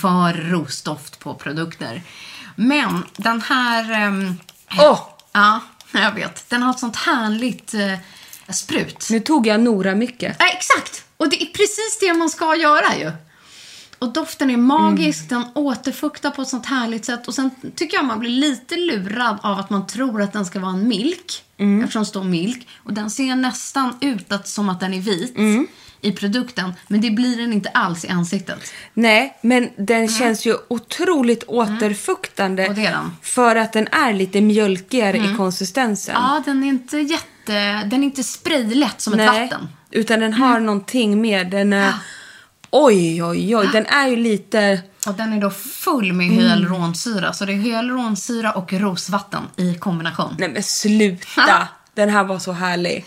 för 0.00 0.50
rosdoft 0.50 1.18
på 1.18 1.34
produkter. 1.34 2.02
Men 2.56 3.04
den 3.16 3.40
här... 3.40 4.06
Um, 4.08 4.40
Åh! 4.78 5.00
Ja, 5.32 5.60
jag 5.92 6.12
vet. 6.12 6.50
Den 6.50 6.62
har 6.62 6.70
ett 6.70 6.78
sånt 6.78 6.96
härligt 6.96 7.74
eh, 7.74 7.98
sprut. 8.48 9.08
Nu 9.10 9.20
tog 9.20 9.46
jag 9.46 9.60
Nora 9.60 9.94
mycket. 9.94 10.36
Ja, 10.38 10.46
exakt! 10.48 11.04
Och 11.20 11.28
det 11.28 11.42
är 11.42 11.46
precis 11.46 11.98
det 12.00 12.14
man 12.14 12.30
ska 12.30 12.56
göra 12.56 12.96
ju. 12.98 13.12
Och 13.98 14.12
doften 14.12 14.50
är 14.50 14.56
magisk, 14.56 15.28
den 15.28 15.44
återfuktar 15.54 16.30
på 16.30 16.42
ett 16.42 16.48
sånt 16.48 16.66
härligt 16.66 17.04
sätt. 17.04 17.28
Och 17.28 17.34
sen 17.34 17.50
tycker 17.76 17.96
jag 17.96 18.04
man 18.04 18.18
blir 18.18 18.30
lite 18.30 18.76
lurad 18.76 19.38
av 19.42 19.58
att 19.58 19.70
man 19.70 19.86
tror 19.86 20.22
att 20.22 20.32
den 20.32 20.46
ska 20.46 20.60
vara 20.60 20.72
en 20.72 20.88
milk. 20.88 21.42
Eftersom 21.56 22.02
det 22.02 22.06
står 22.06 22.24
milk. 22.24 22.68
Och 22.84 22.92
den 22.92 23.10
ser 23.10 23.36
nästan 23.36 23.96
ut 24.00 24.32
att, 24.32 24.48
som 24.48 24.68
att 24.68 24.80
den 24.80 24.94
är 24.94 25.00
vit 25.00 25.36
i 26.00 26.12
produkten. 26.12 26.72
Men 26.88 27.00
det 27.00 27.10
blir 27.10 27.36
den 27.36 27.52
inte 27.52 27.68
alls 27.68 28.04
i 28.04 28.08
ansiktet. 28.08 28.72
Nej, 28.94 29.38
men 29.42 29.70
den 29.76 30.08
känns 30.08 30.46
ju 30.46 30.56
otroligt 30.68 31.44
återfuktande. 31.46 32.68
Och 32.68 32.74
det 32.74 32.86
är 32.86 32.92
den. 32.92 33.16
För 33.22 33.56
att 33.56 33.72
den 33.72 33.88
är 33.92 34.12
lite 34.12 34.40
mjölkigare 34.40 35.16
i 35.16 35.34
konsistensen. 35.36 36.14
Ja, 36.14 36.42
den 36.44 36.64
är 36.64 36.68
inte 36.68 36.98
jätte... 36.98 37.82
Den 37.86 38.00
är 38.00 38.04
inte 38.04 38.24
spraylätt 38.24 39.00
som 39.00 39.14
ett 39.14 39.26
vatten. 39.26 39.68
Utan 39.90 40.20
den 40.20 40.32
har 40.32 40.60
någonting 40.60 41.20
mer. 41.20 41.44
Den 41.44 41.72
är... 41.72 41.94
Oj, 42.70 43.24
oj, 43.24 43.56
oj. 43.56 43.68
Den 43.72 43.86
är 43.86 44.08
ju 44.08 44.16
lite... 44.16 44.82
Och 45.06 45.14
den 45.14 45.32
är 45.32 45.40
då 45.40 45.50
full 45.50 46.12
med 46.12 46.26
hyaluronsyra. 46.26 47.32
Så 47.32 47.44
det 47.44 47.52
är 47.52 47.56
hyaluronsyra 47.56 48.52
och 48.52 48.72
rosvatten 48.72 49.42
i 49.56 49.74
kombination. 49.74 50.36
Nej 50.38 50.48
men 50.48 50.62
sluta! 50.62 51.68
Den 51.94 52.08
här 52.08 52.24
var 52.24 52.38
så 52.38 52.52
härlig. 52.52 53.04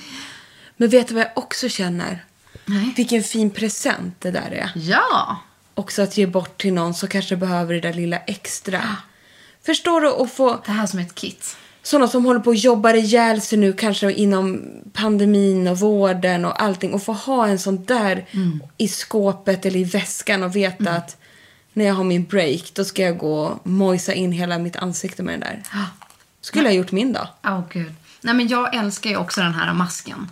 Men 0.77 0.89
vet 0.89 1.07
du 1.07 1.13
vad 1.13 1.23
jag 1.23 1.31
också 1.37 1.69
känner? 1.69 2.25
Nej. 2.65 2.93
Vilken 2.95 3.23
fin 3.23 3.49
present 3.49 4.21
det 4.21 4.31
där 4.31 4.51
är. 4.51 4.71
Ja! 4.75 5.37
Också 5.73 6.01
att 6.01 6.17
ge 6.17 6.25
bort 6.27 6.61
till 6.61 6.73
någon 6.73 6.93
som 6.93 7.09
kanske 7.09 7.35
behöver 7.35 7.73
det 7.73 7.79
där 7.79 7.93
lilla 7.93 8.17
extra. 8.17 8.81
Förstår 9.65 10.01
du? 10.01 10.23
att 10.23 10.33
få 10.33 10.61
Det 10.65 10.71
här 10.71 10.87
som 10.87 10.99
ett 10.99 11.15
kit. 11.15 11.57
Sådana 11.83 12.07
som 12.07 12.25
håller 12.25 12.39
på 12.39 12.49
och 12.49 12.55
jobbar 12.55 12.93
ihjäl 12.93 13.41
sig 13.41 13.57
nu 13.57 13.73
kanske 13.73 14.11
inom 14.11 14.61
pandemin 14.93 15.67
och 15.67 15.79
vården 15.79 16.45
och 16.45 16.61
allting 16.61 16.93
och 16.93 17.03
få 17.03 17.13
ha 17.13 17.47
en 17.47 17.59
sån 17.59 17.85
där 17.85 18.25
i 18.77 18.87
skåpet 18.87 19.65
eller 19.65 19.79
i 19.79 19.83
väskan 19.83 20.43
och 20.43 20.55
veta 20.55 20.91
att 20.91 21.17
när 21.73 21.85
jag 21.85 21.93
har 21.93 22.03
min 22.03 22.25
break 22.25 22.71
då 22.73 22.85
ska 22.85 23.01
jag 23.01 23.17
gå 23.17 23.39
och 23.39 23.67
mojsa 23.67 24.13
in 24.13 24.31
hela 24.31 24.57
mitt 24.57 24.75
ansikte 24.75 25.23
med 25.23 25.33
den 25.33 25.39
där. 25.39 25.63
Skulle 26.41 26.63
jag 26.63 26.75
gjort 26.75 26.91
min 26.91 27.13
dag. 27.13 27.27
Åh 27.45 27.61
gud. 27.69 27.93
Nej 28.21 28.33
men 28.33 28.47
jag 28.47 28.75
älskar 28.75 29.09
ju 29.09 29.17
också 29.17 29.41
den 29.41 29.53
här 29.53 29.73
masken. 29.73 30.29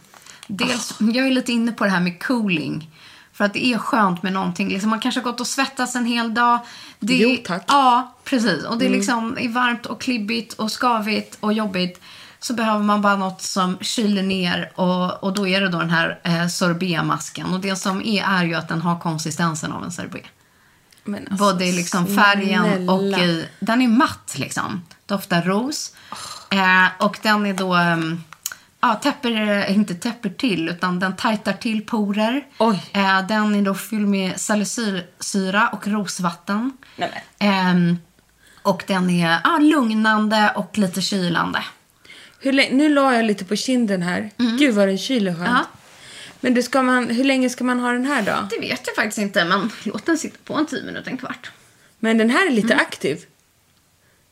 Dels, 0.47 0.93
jag 0.99 1.27
är 1.27 1.31
lite 1.31 1.51
inne 1.51 1.71
på 1.71 1.83
det 1.83 1.89
här 1.89 1.99
med 1.99 2.23
cooling. 2.23 2.89
För 3.33 3.45
att 3.45 3.53
det 3.53 3.65
är 3.65 3.77
skönt 3.77 4.23
med 4.23 4.33
någonting. 4.33 4.69
Liksom 4.69 4.89
man 4.89 4.99
kanske 4.99 5.21
har 5.21 5.31
gått 5.31 5.39
och 5.39 5.47
svettats 5.47 5.95
en 5.95 6.05
hel 6.05 6.33
dag. 6.33 6.59
Det, 7.03 7.17
Jo, 7.17 7.37
tack. 7.45 7.63
Ja, 7.67 8.15
precis. 8.23 8.63
Och 8.63 8.77
det 8.77 8.85
är 8.85 8.89
liksom 8.89 9.37
är 9.37 9.49
varmt 9.49 9.85
och 9.85 10.01
klibbigt 10.01 10.53
och 10.53 10.71
skavigt 10.81 11.37
och 11.39 11.53
jobbigt. 11.53 12.01
Så 12.39 12.53
behöver 12.53 12.83
man 12.83 13.01
bara 13.01 13.15
något 13.15 13.41
som 13.41 13.77
kyler 13.81 14.23
ner 14.23 14.71
och, 14.75 15.23
och 15.23 15.33
då 15.33 15.47
är 15.47 15.61
det 15.61 15.69
då 15.69 15.79
den 15.79 15.89
här 15.89 16.19
eh, 16.23 16.47
sorbetmasken. 16.47 17.53
Och 17.53 17.59
det 17.59 17.75
som 17.75 18.01
är 18.01 18.23
är 18.23 18.43
ju 18.43 18.53
att 18.55 18.67
den 18.67 18.81
har 18.81 18.99
konsistensen 18.99 19.71
av 19.71 19.83
en 19.83 19.91
sorbet. 19.91 20.25
Men 21.03 21.27
alltså, 21.31 21.45
Både 21.45 21.65
i 21.65 21.71
liksom 21.71 22.07
färgen 22.07 22.63
snälla. 22.63 22.93
och 22.93 23.01
i... 23.03 23.47
Den 23.59 23.81
är 23.81 23.87
matt 23.87 24.33
liksom. 24.37 24.81
Doftar 25.05 25.41
ros. 25.41 25.95
Eh, 26.51 27.05
och 27.05 27.19
den 27.21 27.45
är 27.45 27.53
då... 27.53 27.73
ehm, 27.73 28.23
Ja, 28.81 28.95
täpper, 28.95 29.31
eh, 29.31 29.75
inte 29.75 29.95
täpper 29.95 30.29
till, 30.29 30.69
utan 30.69 30.99
den 30.99 31.15
tajtar 31.15 31.53
till 31.53 31.85
porer. 31.85 32.47
Oj. 32.57 32.83
Eh, 32.93 33.27
den 33.27 33.55
är 33.55 33.61
då 33.61 33.73
fylld 33.75 34.07
med 34.07 34.39
salicylsyra 34.41 35.69
och 35.69 35.87
rosvatten. 35.87 36.77
Nej. 36.95 37.23
Ehm, 37.39 37.97
och 38.61 38.83
den 38.87 39.09
är 39.09 39.39
ja, 39.43 39.57
lugnande 39.57 40.51
och 40.55 40.77
lite 40.77 41.01
kylande. 41.01 41.63
Hur 42.39 42.53
nu 42.53 42.89
la 42.89 43.13
jag 43.15 43.25
lite 43.25 43.45
på 43.45 43.55
kinden 43.55 44.01
här. 44.01 44.29
Gud 44.59 44.75
vad 44.75 44.87
den 44.87 44.97
kyler 44.97 45.33
skönt. 45.33 45.47
Ja. 45.49 45.65
Men 46.39 46.53
du, 46.53 46.63
ska 46.63 46.81
man, 46.81 47.09
hur 47.09 47.23
länge 47.23 47.49
ska 47.49 47.63
man 47.63 47.79
ha 47.79 47.91
den 47.91 48.05
här 48.05 48.21
då? 48.21 48.47
Det 48.49 48.59
vet 48.67 48.81
jag 48.87 48.95
faktiskt 48.95 49.17
inte, 49.17 49.45
men 49.45 49.71
låt 49.83 50.05
den 50.05 50.17
sitta 50.17 50.37
på 50.45 50.53
en 50.55 50.65
tio 50.65 50.83
minuter, 50.85 51.11
en 51.11 51.17
kvart. 51.17 51.51
Men 51.99 52.17
den 52.17 52.29
här 52.29 52.41
är 52.41 52.51
Mm. 52.51 52.55
lite 52.55 52.75
aktiv. 52.75 53.25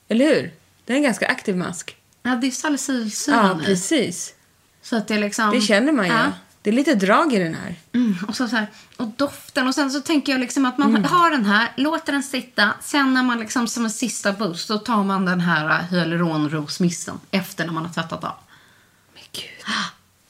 Eller 0.08 0.26
hur? 0.26 0.52
Den 0.86 0.94
är 0.96 0.98
en 0.98 1.04
ganska 1.04 1.28
aktiv 1.28 1.58
mask. 1.58 1.96
Ja, 2.24 2.36
det 2.36 2.48
är 2.48 2.52
salicylsyran 2.52 3.58
Ja, 3.60 3.66
precis. 3.66 4.34
Så 4.82 4.96
att 4.98 5.08
det 5.08 5.18
liksom... 5.20 5.52
Det 5.52 5.62
känner 5.62 5.92
man 5.92 6.06
ju. 6.06 6.12
Ja. 6.14 6.26
Det 6.62 6.70
är 6.70 6.74
lite 6.74 6.96
drag 6.96 7.34
i 7.34 7.40
den 7.40 7.56
här. 7.56 7.76
Mm, 7.94 8.16
och, 8.28 8.36
så, 8.36 8.48
så 8.48 8.56
här, 8.56 8.68
och 8.98 9.08
doften. 9.08 9.68
Och 9.68 9.76
sen 9.76 9.92
så 9.92 10.02
tänker 10.02 10.32
jag 10.32 10.42
liksom 10.42 10.66
att 10.66 10.78
man 10.78 10.90
Mm. 10.90 11.04
har 11.04 11.32
den 11.32 11.46
här, 11.46 11.72
låter 11.76 12.12
den 12.14 12.24
sitta. 12.24 12.70
Sen 12.82 13.14
när 13.14 13.24
man 13.24 13.40
liksom 13.40 13.68
som 13.68 13.84
en 13.86 13.92
sista 13.92 14.34
boost, 14.34 14.68
då 14.68 14.78
tar 14.78 15.04
man 15.04 15.26
den 15.26 15.40
här 15.42 15.82
hyaluronrosmissen 15.92 17.20
efter 17.32 17.66
när 17.66 17.74
man 17.74 17.86
har 17.86 17.94
tvättat 17.94 18.24
av. 18.24 18.34
Men 19.14 19.24
gud. 19.32 19.74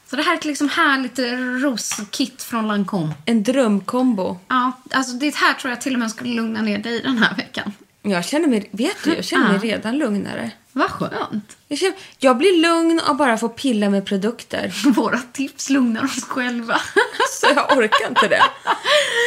Så 0.10 0.16
det 0.16 0.24
här 0.24 0.34
är 0.34 0.38
ett 0.38 0.46
liksom 0.46 0.70
härligt 0.70 1.20
roskit 1.64 2.44
från 2.44 2.68
Lancome. 2.68 3.14
En 3.26 3.44
drömkombo. 3.44 4.40
Ja, 4.48 4.72
alltså 4.92 5.14
det 5.14 5.36
här 5.36 5.54
tror 5.54 5.70
jag 5.72 5.82
till 5.82 5.94
och 5.94 6.00
med 6.00 6.12
skulle 6.12 6.34
lugna 6.34 6.62
ner 6.62 6.78
dig 6.78 7.02
den 7.02 7.18
här 7.18 7.36
veckan. 7.36 7.72
Jag 8.02 8.26
känner 8.26 8.48
mig, 8.48 8.70
vet 8.72 9.04
du, 9.04 9.16
jag 9.16 9.26
känner 9.26 9.46
mig 9.48 9.56
Ja. 9.70 9.76
redan 9.78 9.98
lugnare. 9.98 10.52
Vad 10.80 10.92
skönt. 10.92 11.58
Jag, 11.68 11.80
känner, 11.80 11.96
jag 12.18 12.38
blir 12.38 12.62
lugn 12.62 13.00
av 13.00 13.16
bara 13.18 13.38
få 13.38 13.50
pilla 13.50 13.90
med 13.90 14.06
produkter. 14.06 14.74
Våra 14.96 15.20
tips 15.34 15.70
lugnar 15.70 16.04
oss 16.04 16.24
själva. 16.24 16.82
Så 17.42 17.48
jag 17.56 17.78
orkar 17.78 18.08
inte 18.08 18.28
det. 18.28 18.44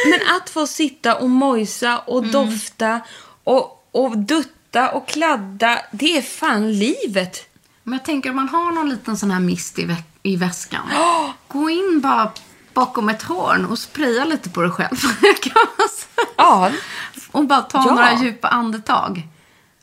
Men 0.09 0.19
att 0.35 0.49
få 0.49 0.67
sitta 0.67 1.15
och 1.15 1.29
mojsa 1.29 1.99
och 1.99 2.25
dofta 2.27 3.01
och, 3.43 3.87
och 3.91 4.17
dutta 4.17 4.89
och 4.91 5.07
kladda, 5.07 5.79
det 5.91 6.17
är 6.17 6.21
fan 6.21 6.73
livet. 6.73 7.49
Men 7.83 7.93
jag 7.93 8.05
tänker 8.05 8.29
om 8.29 8.35
man 8.35 8.49
har 8.49 8.71
någon 8.71 8.89
liten 8.89 9.17
sån 9.17 9.31
här 9.31 9.39
mist 9.39 9.79
i, 9.79 9.85
vä- 9.85 10.03
i 10.23 10.35
väskan. 10.35 10.81
Gå 11.47 11.69
in 11.69 12.01
bara 12.03 12.31
bakom 12.73 13.09
ett 13.09 13.23
hörn 13.23 13.65
och 13.65 13.79
spraya 13.79 14.25
lite 14.25 14.49
på 14.49 14.61
dig 14.61 14.71
själv. 14.71 14.97
Ja, 16.37 16.71
Och 17.31 17.45
bara 17.45 17.61
ta 17.61 17.77
Ja. 17.87 17.93
några 17.95 18.13
djupa 18.23 18.47
andetag. 18.47 19.27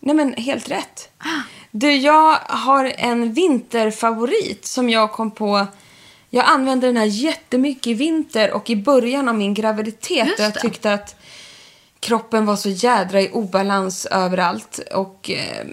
nej 0.00 0.14
men 0.16 0.32
helt 0.34 0.68
rätt. 0.70 1.08
Du, 1.70 1.92
jag 1.92 2.36
har 2.36 2.92
en 2.96 3.32
vinterfavorit 3.32 4.66
som 4.66 4.90
jag 4.90 5.12
kom 5.12 5.30
på. 5.30 5.66
Jag 6.30 6.44
använde 6.46 6.86
den 6.86 6.96
här 6.96 7.04
jättemycket 7.04 7.86
i 7.86 7.94
vinter 7.94 8.50
och 8.52 8.70
i 8.70 8.76
början 8.76 9.28
av 9.28 9.34
min 9.34 9.54
graviditet. 9.54 10.38
Jag 10.38 10.60
tyckte 10.60 10.92
att 10.92 11.16
kroppen 12.00 12.46
var 12.46 12.56
så 12.56 12.68
jädra 12.68 13.20
i 13.20 13.30
obalans 13.32 14.06
överallt. 14.06 14.80
Och 14.94 15.30
eh, 15.30 15.66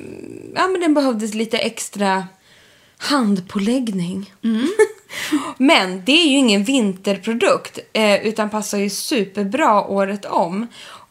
ja, 0.55 0.67
men 0.67 0.81
den 0.81 0.93
behövdes 0.93 1.33
lite 1.33 1.57
extra 1.57 2.27
handpåläggning. 2.97 4.33
men 5.57 6.05
det 6.05 6.11
är 6.11 6.27
ju 6.27 6.37
ingen 6.37 6.63
vinterprodukt 6.63 7.79
eh, 7.93 8.27
utan 8.27 8.49
passar 8.49 8.77
ju 8.77 8.89
superbra 8.89 9.83
året 9.83 10.25
om. 10.25 10.67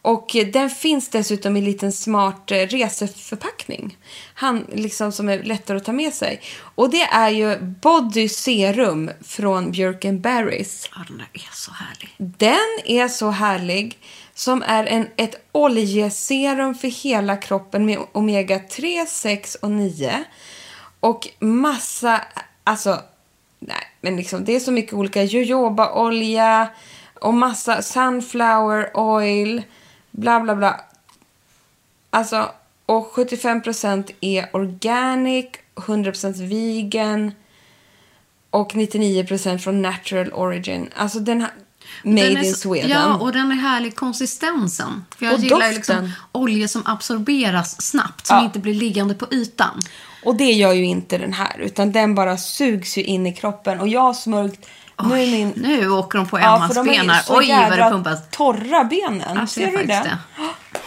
Och 0.07 0.37
den 0.53 0.71
finns 0.71 1.09
dessutom 1.09 1.57
i 1.57 1.59
en 1.59 1.65
liten 1.65 1.93
smart 1.93 2.51
eh, 2.51 2.57
reseförpackning. 2.57 3.97
Han, 4.35 4.67
liksom 4.73 5.13
som 5.13 5.29
är 5.29 5.43
lättare 5.43 5.77
att 5.77 5.85
ta 5.85 5.93
med 5.93 6.15
sig. 6.15 6.41
Och 6.59 6.91
det 6.91 7.03
är 7.03 7.29
ju 7.29 7.59
Body 7.61 8.29
Serum 8.29 9.11
från 9.25 9.71
Björk 9.71 10.05
Berries. 10.21 10.89
Ja, 10.95 11.05
den 11.09 11.21
är 11.21 11.55
så 11.55 11.73
härlig. 11.73 12.15
Den 12.19 12.81
är 12.85 13.09
så 13.09 13.31
härlig. 13.31 13.99
Som 14.35 14.63
är 14.63 14.85
en, 14.85 15.09
ett 15.17 15.35
oljeserum 15.53 16.75
för 16.75 16.89
hela 16.89 17.37
kroppen 17.37 17.87
med 17.87 17.99
omega 18.13 18.59
3, 18.59 19.07
6 19.07 19.55
och 19.55 19.71
9. 19.71 20.25
Och 21.01 21.29
massa, 21.39 22.21
alltså, 22.65 23.01
nej, 23.59 23.93
men 24.01 24.17
liksom 24.17 24.45
det 24.45 24.57
är 24.57 24.61
så 24.61 24.73
mycket 24.73 24.93
olika 24.93 25.23
jojobaolja 25.23 26.69
och 27.21 27.35
massa 27.35 27.83
sunflower 27.83 28.97
oil, 28.97 29.63
bla 30.17 30.41
bla 30.41 30.57
bla. 30.57 30.81
Alltså, 32.11 32.51
och 32.87 33.13
75% 33.15 34.11
är 34.21 34.57
organic, 34.57 35.47
100% 35.75 36.49
vegan 36.49 37.33
och 38.51 38.73
99% 38.73 39.59
från 39.59 39.83
natural 39.83 40.33
origin. 40.33 40.91
Alltså 40.97 41.19
den 41.21 41.41
har... 41.41 41.51
Made 42.03 42.27
Den 42.29 42.37
är 42.37 42.43
in 42.45 42.55
Sweden. 42.55 42.91
Ja, 42.91 43.15
och 43.17 43.33
den 43.33 43.51
är 43.51 43.55
härlig 43.57 43.97
konsistensen. 43.97 45.05
För 45.19 45.27
jag 45.27 45.35
Och 45.35 45.41
gillar 45.41 45.57
doften. 45.59 45.75
liksom 45.75 46.11
olja 46.33 46.69
som 46.69 46.83
absorberas 46.87 47.83
snabbt, 47.83 48.27
som 48.27 48.37
Ja. 48.37 48.45
inte 48.45 48.59
blir 48.59 48.75
liggande 48.75 49.15
på 49.15 49.27
ytan. 49.31 49.81
Och 50.27 50.35
det 50.37 50.53
gör 50.53 50.73
ju 50.73 50.85
inte 50.85 51.19
den 51.19 51.33
här, 51.33 51.59
utan 51.59 51.93
den 51.93 52.15
bara 52.15 52.37
sugs 52.37 52.99
ju 52.99 53.03
in 53.03 53.27
i 53.27 53.33
kroppen. 53.35 53.81
Och 53.81 53.89
jag 53.89 54.01
har 54.01 54.15
smörjt... 54.15 54.67
Nu 55.05 55.23
är 55.23 55.27
min... 55.27 55.53
Nu 55.57 55.91
åker 55.91 56.19
de 56.19 56.29
på 56.29 56.39
Ja, 56.41 56.57
Emmas 56.57 56.69
för 56.69 56.75
de 56.75 56.89
är 56.89 56.93
ju 56.95 57.01
benar. 57.01 57.15
så 57.21 57.39
Oj, 57.39 57.49
vad 57.71 57.79
det 57.79 57.91
pumpas. 57.91 58.19
torra 58.31 58.85
benen. 58.85 59.37
Jag 59.39 59.49
Ser 59.49 59.61
ser 59.67 59.79
du 59.79 59.85
det? 59.85 59.87
det. 59.87 60.19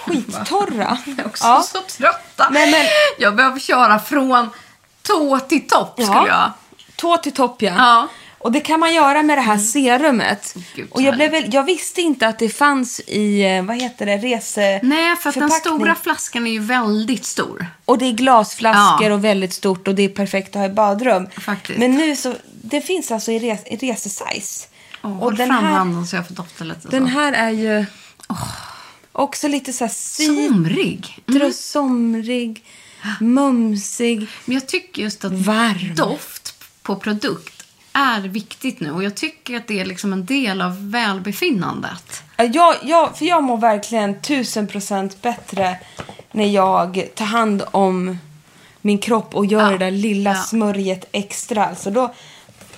skittorra. 0.05 0.97
Jag 1.05 1.19
är 1.19 1.25
också 1.25 1.47
Ja. 1.47 1.61
så 1.63 1.77
trötta. 1.97 2.49
Nej, 2.51 2.71
men- 2.71 2.85
Jag 3.19 3.35
behöver 3.35 3.59
köra 3.59 3.99
från 3.99 4.49
tå 5.07 5.39
till 5.39 5.67
topp 5.67 5.93
Ja. 5.97 6.05
skulle 6.05 6.27
jag. 6.27 6.51
Tå 6.95 7.17
till 7.17 7.31
topp, 7.31 7.61
ja. 7.61 7.73
Ja. 7.77 8.07
Och 8.39 8.51
det 8.51 8.59
kan 8.59 8.79
man 8.79 8.93
göra 8.93 9.23
med 9.23 9.37
det 9.37 9.41
här 9.41 9.57
serumet. 9.57 10.55
Gud, 10.75 10.87
och 10.91 11.01
jag, 11.01 11.15
blev 11.15 11.31
väl, 11.31 11.53
jag 11.53 11.63
visste 11.63 12.01
inte 12.01 12.27
att 12.27 12.39
det 12.39 12.49
fanns 12.49 12.99
i, 12.99 13.41
eh, 13.41 13.63
vad 13.63 13.81
heter 13.81 14.05
det, 14.05 14.17
rese... 14.17 14.79
Nej, 14.83 15.15
för 15.15 15.29
att 15.29 15.35
den 15.35 15.49
stora 15.49 15.95
flaskan 15.95 16.47
är 16.47 16.51
ju 16.51 16.59
väldigt 16.59 17.25
stor. 17.25 17.67
Och 17.85 17.97
det 17.97 18.05
är 18.05 18.11
glasflaskor 18.11 19.07
Ja. 19.07 19.13
och 19.13 19.23
väldigt 19.25 19.53
stort 19.53 19.87
och 19.87 19.95
det 19.95 20.03
är 20.03 20.09
perfekt 20.09 20.49
att 20.49 20.55
ha 20.55 20.65
i 20.65 20.69
badrum. 20.69 21.27
Faktiskt. 21.37 21.79
Men 21.79 21.91
nu 21.91 22.15
så, 22.15 22.33
det 22.63 22.81
finns 22.81 23.11
alltså 23.11 23.31
i, 23.31 23.39
res, 23.39 23.59
i 23.65 23.75
resesize. 23.91 24.67
Oh, 25.03 25.23
och 25.23 25.33
den 25.35 25.47
fram 25.47 25.63
här, 25.63 25.71
handen 25.71 26.07
så 26.07 26.15
jag 26.15 26.27
får 26.27 26.35
dofta 26.35 26.63
lite. 26.63 26.87
den 26.87 27.03
så. 27.03 27.09
här 27.09 27.33
är 27.33 27.49
ju 27.49 27.85
också 29.11 29.47
lite 29.47 29.73
så 29.73 29.83
här 29.83 29.91
Somrig. 29.91 31.23
och 31.47 31.53
somrig, 31.55 32.63
mumsig. 33.19 34.27
Men 34.45 34.53
jag 34.53 34.67
tycker 34.67 35.01
just 35.01 35.25
att 35.25 35.31
Varm. 35.31 35.95
doft 35.95 36.55
på 36.81 36.95
produkt 36.95 37.58
är 37.99 38.21
viktigt 38.21 38.79
nu. 38.79 38.91
Och 38.91 39.03
jag 39.03 39.15
tycker 39.15 39.57
att 39.57 39.67
det 39.67 39.79
är 39.79 39.85
liksom 39.85 40.13
en 40.13 40.25
del 40.25 40.61
av 40.61 40.91
välbefinnandet. 40.91 42.23
Ja, 42.37 42.43
Jag, 42.43 42.75
jag, 42.83 43.17
för 43.17 43.25
jag 43.25 43.43
mår 43.43 43.57
verkligen 43.57 44.21
tusen 44.21 44.67
procent 44.67 45.21
bättre 45.21 45.77
när 46.31 46.45
jag 46.45 47.09
tar 47.15 47.25
hand 47.25 47.63
om 47.71 48.17
min 48.81 48.97
kropp 48.97 49.35
och 49.35 49.45
gör 49.45 49.61
Ja. 49.63 49.69
det 49.71 49.77
där 49.77 49.91
lilla 49.91 50.29
Ja. 50.29 50.35
smörjet 50.41 51.05
extra. 51.11 51.65
Alltså 51.65 51.91
då, 51.91 52.03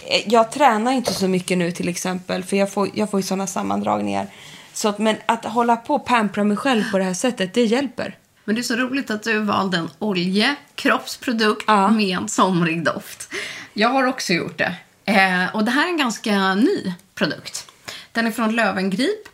eh, 0.06 0.22
jag 0.26 0.52
tränar 0.52 0.92
inte 0.92 1.14
så 1.14 1.28
mycket 1.28 1.58
nu 1.58 1.72
till 1.72 1.90
exempel 1.90 2.44
för 2.44 2.58
jag 2.58 2.72
får, 2.74 2.90
jag 2.94 3.12
får 3.12 3.20
ju 3.20 3.24
sådana 3.24 3.48
sammandragningar. 3.48 4.28
Så 4.74 4.90
att, 4.90 5.00
men 5.00 5.16
att 5.26 5.46
hålla 5.46 5.76
på 5.76 5.96
och 5.96 6.06
pampra 6.06 6.44
mig 6.44 6.58
själv 6.58 6.92
på 6.92 6.98
det 6.98 7.04
här 7.04 7.14
sättet, 7.14 7.54
det 7.54 7.64
hjälper. 7.66 8.18
Men 8.46 8.56
det 8.56 8.62
är 8.62 8.64
så 8.64 8.76
roligt 8.76 9.12
att 9.12 9.24
du 9.24 9.40
valde 9.40 9.78
en 9.78 9.90
olje, 10.00 10.56
kroppsprodukt 10.76 11.64
Ja. 11.68 11.88
med 11.92 12.30
somrig 12.30 12.84
doft. 12.84 13.30
Jag 13.74 13.90
har 13.90 14.04
också 14.04 14.34
gjort 14.34 14.58
det. 14.58 14.76
Eh, 15.12 15.56
och 15.56 15.66
det 15.66 15.72
här 15.72 15.86
är 15.86 15.90
en 15.90 15.98
ganska 15.98 16.56
ny 16.56 16.94
produkt. 17.16 17.72
Den 18.12 18.28
är 18.28 18.32
från 18.32 18.56
Lövengrip. 18.56 19.28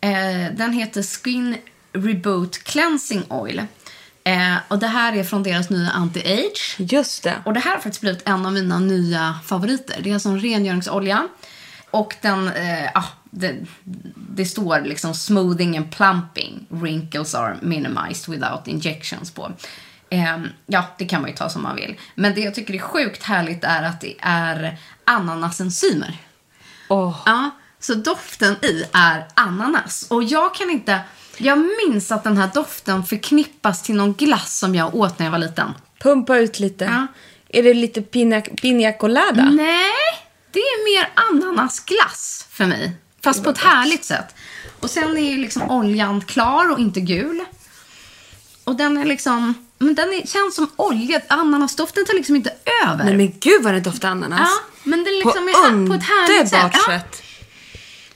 Eh, 0.00 0.54
den 0.56 0.72
heter 0.72 1.02
Skin 1.02 1.56
Reboot 1.92 2.64
Cleansing 2.64 3.22
Oil. 3.28 3.62
Eh, 4.24 4.56
och 4.68 4.78
det 4.78 4.86
här 4.86 5.16
är 5.16 5.24
från 5.24 5.42
deras 5.42 5.70
nya 5.70 5.90
anti-age. 5.90 6.76
Just 6.78 7.22
det. 7.22 7.34
Och 7.44 7.54
det 7.54 7.60
här 7.60 7.70
har 7.70 7.78
faktiskt 7.78 8.00
blivit 8.00 8.28
en 8.28 8.46
av 8.46 8.52
mina 8.52 8.78
nya 8.78 9.38
favoriter. 9.44 10.00
Det 10.02 10.10
är 10.10 10.14
alltså 10.14 10.28
en 10.28 10.40
rengöringsolja. 10.40 11.28
Och 11.90 12.14
den, 12.20 12.48
eh, 12.48 12.90
ah, 12.94 13.04
det, 13.30 13.56
det 14.14 14.44
står 14.44 14.80
liksom 14.80 15.14
smoothing 15.14 15.76
and 15.76 15.90
plumping. 15.90 16.66
Wrinkles 16.68 17.34
are 17.34 17.56
minimized 17.62 18.34
without 18.34 18.68
injections 18.68 19.30
på. 19.30 19.52
Ehm, 20.12 20.48
ja, 20.66 20.84
det 20.98 21.04
kan 21.04 21.20
man 21.20 21.30
ju 21.30 21.36
ta 21.36 21.48
som 21.48 21.62
man 21.62 21.76
vill. 21.76 21.98
Men 22.14 22.34
det 22.34 22.40
jag 22.40 22.54
tycker 22.54 22.74
är 22.74 22.78
sjukt 22.78 23.22
härligt 23.22 23.64
är 23.64 23.82
att 23.82 24.00
det 24.00 24.14
är 24.20 24.78
ananasenzymer. 25.04 26.18
Åh. 26.88 27.22
Ja, 27.26 27.50
så 27.80 27.94
doften 27.94 28.56
i 28.64 28.84
är 28.92 29.26
ananas. 29.34 30.06
Och 30.10 30.22
jag 30.22 30.54
kan 30.54 30.70
inte... 30.70 31.00
Jag 31.36 31.58
minns 31.58 32.12
att 32.12 32.24
den 32.24 32.36
här 32.36 32.50
doften 32.54 33.04
förknippas 33.04 33.82
till 33.82 33.94
någon 33.94 34.12
glass 34.12 34.58
som 34.58 34.74
jag 34.74 34.94
åt 34.94 35.18
när 35.18 35.26
jag 35.26 35.30
var 35.30 35.38
liten. 35.38 35.70
Pumpa 36.00 36.38
ut 36.38 36.58
lite. 36.58 36.84
Ja. 36.84 37.06
Är 37.48 37.62
det 37.62 37.74
lite 37.74 38.02
pina, 38.02 38.40
pina 38.40 38.92
colada? 38.92 39.44
Nej, 39.44 39.92
det 40.52 40.58
är 40.60 40.98
mer 40.98 41.08
ananasglass 41.14 42.46
för 42.50 42.66
mig. 42.66 42.96
Fast 43.24 43.44
på 43.44 43.50
ett 43.50 43.58
härligt 43.58 44.04
sätt. 44.04 44.34
Och 44.80 44.90
sen 44.90 45.16
är 45.16 45.30
ju 45.30 45.36
liksom 45.36 45.70
oljan 45.70 46.20
klar 46.20 46.70
och 46.70 46.78
inte 46.78 47.00
gul. 47.00 47.44
Och 48.64 48.76
den 48.76 48.96
är 48.96 49.04
liksom... 49.04 49.54
Men 49.82 49.94
den 49.94 50.08
är, 50.08 50.26
känns 50.26 50.54
som 50.54 50.70
olja. 50.76 51.20
Ananasdoften 51.28 52.04
tar 52.04 52.14
liksom 52.14 52.36
inte 52.36 52.52
över. 52.86 53.04
Nej 53.04 53.16
men 53.16 53.32
gud 53.40 53.62
vad 53.62 53.74
det 53.74 53.80
doftar 53.80 54.08
ananas. 54.08 54.40
Ja, 54.40 54.70
men 54.82 55.04
den 55.04 55.14
liksom 55.14 55.32
på 55.32 55.50
är 55.50 55.70
här, 55.70 55.86
på 55.86 55.94
ett 55.94 56.02
härligt 56.02 56.50
sätt. 56.50 56.70
Ja. 56.72 56.92
sätt. 56.92 57.22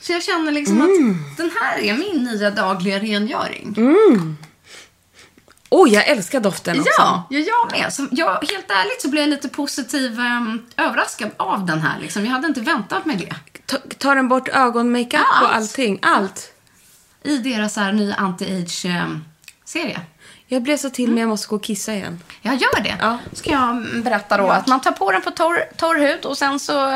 Så 0.01 0.13
jag 0.13 0.23
känner 0.23 0.53
liksom 0.53 0.81
att 0.83 1.37
den 1.37 1.51
här 1.61 1.79
är 1.79 1.97
min 1.97 2.25
nya 2.25 2.51
dagliga 2.51 2.99
rengöring. 2.99 3.77
Åh, 5.69 5.93
jag 5.93 6.09
älskar 6.09 6.41
doften 6.41 6.81
också. 6.81 6.91
Ja, 6.99 7.27
ja, 7.31 7.39
jag 7.39 7.81
med. 7.81 7.93
Så 7.93 8.07
jag, 8.11 8.29
helt 8.29 8.71
ärligt 8.71 9.03
så 9.03 9.09
blev 9.09 9.23
jag 9.23 9.31
lite 9.31 9.49
positiv 9.49 10.21
ehm, 10.21 10.67
överraskad 10.77 11.31
av 11.37 11.67
den 11.67 11.81
här. 11.81 12.01
Liksom. 12.01 12.25
Jag 12.25 12.33
hade 12.33 12.47
inte 12.47 12.61
väntat 12.61 13.05
mig 13.05 13.17
det. 13.17 13.35
Ta, 13.67 13.79
tar 13.99 14.17
den 14.17 14.29
bort 14.29 14.49
ögonmakeup 14.49 15.21
Allt. 15.33 15.45
och 15.45 15.55
allting? 15.55 15.99
Allt? 16.03 16.53
I 17.23 17.39
deras 17.39 17.77
här 17.77 17.93
nya 17.93 18.15
anti-age-serie. 18.15 20.01
Jag 20.49 20.63
blev 20.63 20.77
så 20.77 20.91
till 20.91 21.09
men 21.09 21.19
jag 21.19 21.29
måste 21.29 21.49
gå 21.49 21.57
och 21.57 21.63
kissa 21.63 21.95
igen. 21.95 22.23
Jag 22.43 22.55
gör 22.55 22.83
det. 22.83 22.97
Ja. 23.01 23.19
Ska 23.33 23.51
jag 23.51 24.03
berätta 24.05 24.37
då 24.37 24.49
att 24.49 24.67
man 24.67 24.81
tar 24.81 24.93
på 24.93 25.13
den 25.13 25.23
på 25.23 25.31
torr, 25.31 25.65
torr 25.77 25.97
hud 25.97 26.25
och 26.25 26.39
sen 26.39 26.61
så 26.61 26.91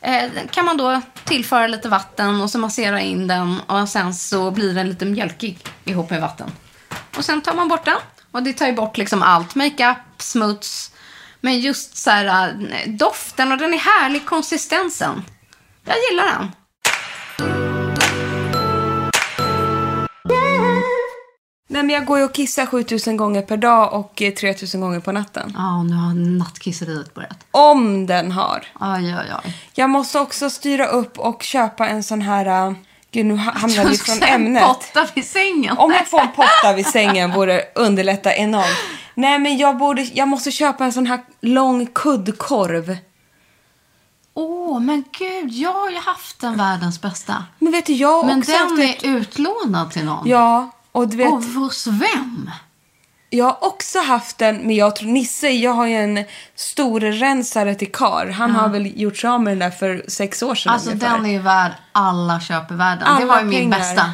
eh, 0.00 0.30
kan 0.50 0.64
man 0.64 0.76
då 0.76 1.00
tillföra 1.24 1.66
lite 1.66 1.88
vatten 1.88 2.40
och 2.40 2.50
så 2.50 2.58
massera 2.58 3.00
in 3.00 3.26
den 3.26 3.60
och 3.60 3.88
sen 3.88 4.14
så 4.14 4.50
blir 4.50 4.74
den 4.74 4.88
lite 4.88 5.04
mjölkig 5.04 5.58
ihop 5.84 6.10
med 6.10 6.20
vatten. 6.20 6.50
Och 7.16 7.24
sen 7.24 7.40
tar 7.40 7.54
man 7.54 7.68
bort 7.68 7.84
den 7.84 7.98
och 8.30 8.42
det 8.42 8.52
tar 8.52 8.66
ju 8.66 8.72
bort 8.72 8.96
liksom 8.96 9.22
allt. 9.22 9.54
Makeup, 9.54 9.98
smuts. 10.18 10.90
Men 11.40 11.60
just 11.60 11.96
så 11.96 12.10
här 12.10 12.26
eh, 12.70 12.90
doften 12.92 13.52
och 13.52 13.58
den 13.58 13.74
är 13.74 13.78
härlig 13.78 14.26
konsistensen. 14.26 15.24
Jag 15.84 15.96
gillar 16.10 16.24
den. 16.24 16.50
Nej 21.74 21.82
men 21.82 21.94
jag 21.94 22.04
går 22.04 22.18
ju 22.18 22.24
och 22.24 22.32
kissar 22.32 22.66
7000 22.66 23.16
gånger 23.16 23.42
per 23.42 23.56
dag 23.56 23.92
och 23.92 24.22
eh, 24.22 24.34
3000 24.34 24.80
gånger 24.80 25.00
på 25.00 25.12
natten. 25.12 25.52
Ja, 25.56 25.82
nu 25.82 25.94
har 25.94 26.14
nattkisseriet 26.38 27.14
börjat. 27.14 27.46
Om 27.50 28.06
den 28.06 28.32
har. 28.32 28.66
Aj, 28.80 29.12
aj, 29.12 29.30
aj. 29.44 29.56
Jag 29.72 29.90
måste 29.90 30.18
också 30.18 30.50
styra 30.50 30.86
upp 30.86 31.18
och 31.18 31.42
köpa 31.42 31.88
en 31.88 32.02
sån 32.02 32.20
här... 32.20 32.68
Uh, 32.68 32.74
gud, 33.10 33.26
nu 33.26 33.36
ha- 33.36 33.52
hamnar 33.52 33.84
vi 33.84 33.98
från 33.98 34.22
ämnet. 34.22 34.62
Potta 34.62 35.06
vid 35.14 35.24
sängen. 35.24 35.78
Om 35.78 35.92
jag 35.92 36.06
får 36.08 36.20
en 36.20 36.32
potta 36.32 36.72
vid 36.76 36.86
sängen 36.86 37.32
borde 37.32 37.64
underlätta 37.74 38.34
enormt. 38.34 38.78
Nej, 39.14 39.38
men 39.38 39.56
jag, 39.56 39.76
borde, 39.76 40.02
jag 40.02 40.28
måste 40.28 40.50
köpa 40.50 40.84
en 40.84 40.92
sån 40.92 41.06
här 41.06 41.20
lång 41.40 41.86
kuddkorv. 41.86 42.96
Åh, 44.34 44.80
men 44.80 45.04
gud, 45.18 45.50
jag 45.50 45.72
har 45.72 45.90
ju 45.90 45.98
haft 45.98 46.40
den 46.40 46.56
världens 46.56 47.00
bästa. 47.00 47.44
Men 47.58 47.72
vet 47.72 47.86
du, 47.86 47.92
jag 47.92 48.26
Men 48.26 48.40
den 48.40 48.56
haft 48.56 48.78
ett... 48.78 49.04
är 49.04 49.08
utlånad 49.08 49.90
till 49.90 50.04
någon. 50.04 50.28
Ja, 50.28 50.70
och 50.94 51.08
du 51.08 51.16
vet, 51.16 51.32
Och 51.32 51.42
hos 51.42 51.86
vem? 51.86 52.50
jag 53.30 53.44
har 53.44 53.64
också 53.64 53.98
haft 54.00 54.38
den, 54.38 54.56
men 54.56 54.76
jag 54.76 54.96
tror 54.96 55.08
Nisse, 55.08 55.48
jag 55.48 55.72
har 55.72 55.86
ju 55.86 55.94
en 55.96 56.24
stor 56.54 57.00
rensare 57.00 57.74
till 57.74 57.92
kar. 57.92 58.26
Han 58.26 58.50
har 58.50 58.68
väl 58.68 59.00
gjort 59.00 59.16
sig 59.16 59.30
av 59.30 59.40
med 59.42 59.50
den 59.52 59.58
där 59.58 59.70
för 59.70 60.04
sex 60.08 60.42
år 60.42 60.54
sedan 60.54 60.72
Alltså 60.72 60.90
ungefär. 60.90 61.16
den 61.16 61.26
är 61.26 61.30
ju 61.30 61.38
värd 61.38 61.72
alla 61.92 62.40
köp 62.40 62.70
i 62.70 62.74
världen. 62.74 62.98
det 63.04 63.06
Alla 63.10 63.26
var 63.26 63.38
ju 63.40 63.44
min 63.46 63.60
pengar. 63.60 63.78
bästa. 63.78 64.10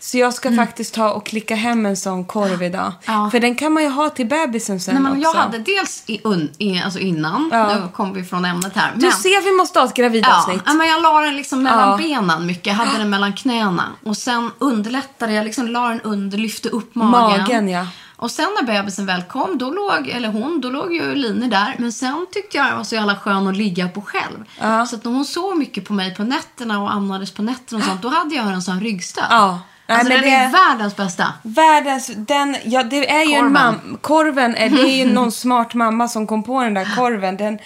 Så 0.00 0.18
jag 0.18 0.34
ska 0.34 0.52
faktiskt 0.56 0.94
ta 0.94 1.10
och 1.10 1.26
klicka 1.26 1.54
hem 1.54 1.86
en 1.86 1.96
sån 1.96 2.24
korv 2.24 2.62
idag. 2.62 2.92
Ja. 3.06 3.28
För 3.30 3.40
den 3.40 3.54
kan 3.54 3.72
man 3.72 3.82
ju 3.82 3.88
ha 3.88 4.08
till 4.10 4.26
bebisen 4.26 4.80
sen 4.80 4.94
Nej, 4.94 5.02
men 5.02 5.20
jag 5.20 5.28
också. 5.30 5.40
hade 5.40 5.58
dels 5.58 6.02
i, 6.06 6.20
un, 6.24 6.50
i, 6.58 6.82
alltså 6.82 6.98
innan, 6.98 7.48
Ja. 7.52 7.74
nu 7.74 7.88
kom 7.94 8.12
vi 8.12 8.24
från 8.24 8.44
ämnet 8.44 8.72
här. 8.76 8.92
Du 8.94 9.10
ser, 9.10 9.44
vi 9.44 9.56
måste 9.56 9.78
ha 9.78 9.86
ett 9.86 9.94
gravidavsnitt. 9.94 10.62
ja, 10.66 10.72
men 10.74 10.88
jag 10.88 11.02
la 11.02 11.20
den 11.20 11.36
liksom 11.36 11.62
mellan 11.62 11.88
Ja. 11.90 11.96
benen 11.96 12.46
mycket. 12.46 12.66
Jag 12.66 12.74
hade 12.74 12.98
den 12.98 13.10
mellan 13.10 13.32
knäna. 13.32 13.84
Och 14.04 14.16
sen 14.16 14.50
underlättade 14.58 15.32
jag, 15.32 15.44
liksom 15.44 15.68
la 15.68 15.88
den 15.88 16.00
under, 16.00 16.38
lyfte 16.38 16.68
upp 16.68 16.94
magen. 16.94 17.40
Magen, 17.40 17.68
ja. 17.68 17.86
Och 18.16 18.30
sen 18.30 18.48
när 18.60 18.66
bebisen 18.66 19.06
väl 19.06 19.22
kom, 19.22 19.58
då 19.58 19.70
låg, 19.70 20.08
eller 20.08 20.28
hon, 20.28 20.60
då 20.60 20.70
låg 20.70 20.92
ju 20.92 21.14
Line 21.14 21.50
där. 21.50 21.76
Men 21.78 21.92
sen 21.92 22.26
tyckte 22.32 22.56
jag 22.56 22.66
det 22.72 22.76
var 22.76 22.84
så 22.84 22.94
jävla 22.94 23.16
skön 23.16 23.46
att 23.46 23.56
ligga 23.56 23.88
på 23.88 24.00
själv. 24.02 24.44
Ja. 24.60 24.86
Så 24.86 24.96
att 24.96 25.04
när 25.04 25.12
hon 25.12 25.24
sov 25.24 25.56
mycket 25.58 25.84
på 25.84 25.92
mig 25.92 26.14
på 26.14 26.22
nätterna 26.24 26.82
och 26.82 26.92
andades 26.92 27.30
på 27.30 27.42
nätterna 27.42 27.78
och 27.78 27.84
sånt, 27.84 28.02
då 28.02 28.08
hade 28.08 28.34
jag 28.34 28.46
en 28.46 28.62
sån 28.62 28.80
ryggstöd. 28.80 29.24
Ja. 29.30 29.60
Nej, 29.88 29.98
Alltså 29.98 30.12
men 30.12 30.22
den 30.22 30.30
det- 30.30 30.36
är 30.36 30.50
världens 30.50 30.96
bästa. 30.96 31.32
Världens, 31.42 32.10
den, 32.16 32.56
ja 32.64 32.82
det 32.82 33.10
är 33.10 33.24
ju 33.24 33.32
en 33.34 33.38
Korven. 33.40 33.52
mam, 33.52 33.98
korven, 34.00 34.54
är- 34.54 34.70
det 34.70 34.80
är 34.80 35.06
ju 35.06 35.12
någon 35.12 35.32
smart 35.42 35.74
mamma 35.74 36.08
som 36.08 36.26
kom 36.26 36.42
på 36.42 36.62
den 36.62 36.74
där 36.74 36.96
korven. 36.96 37.36
Den, 37.36 37.58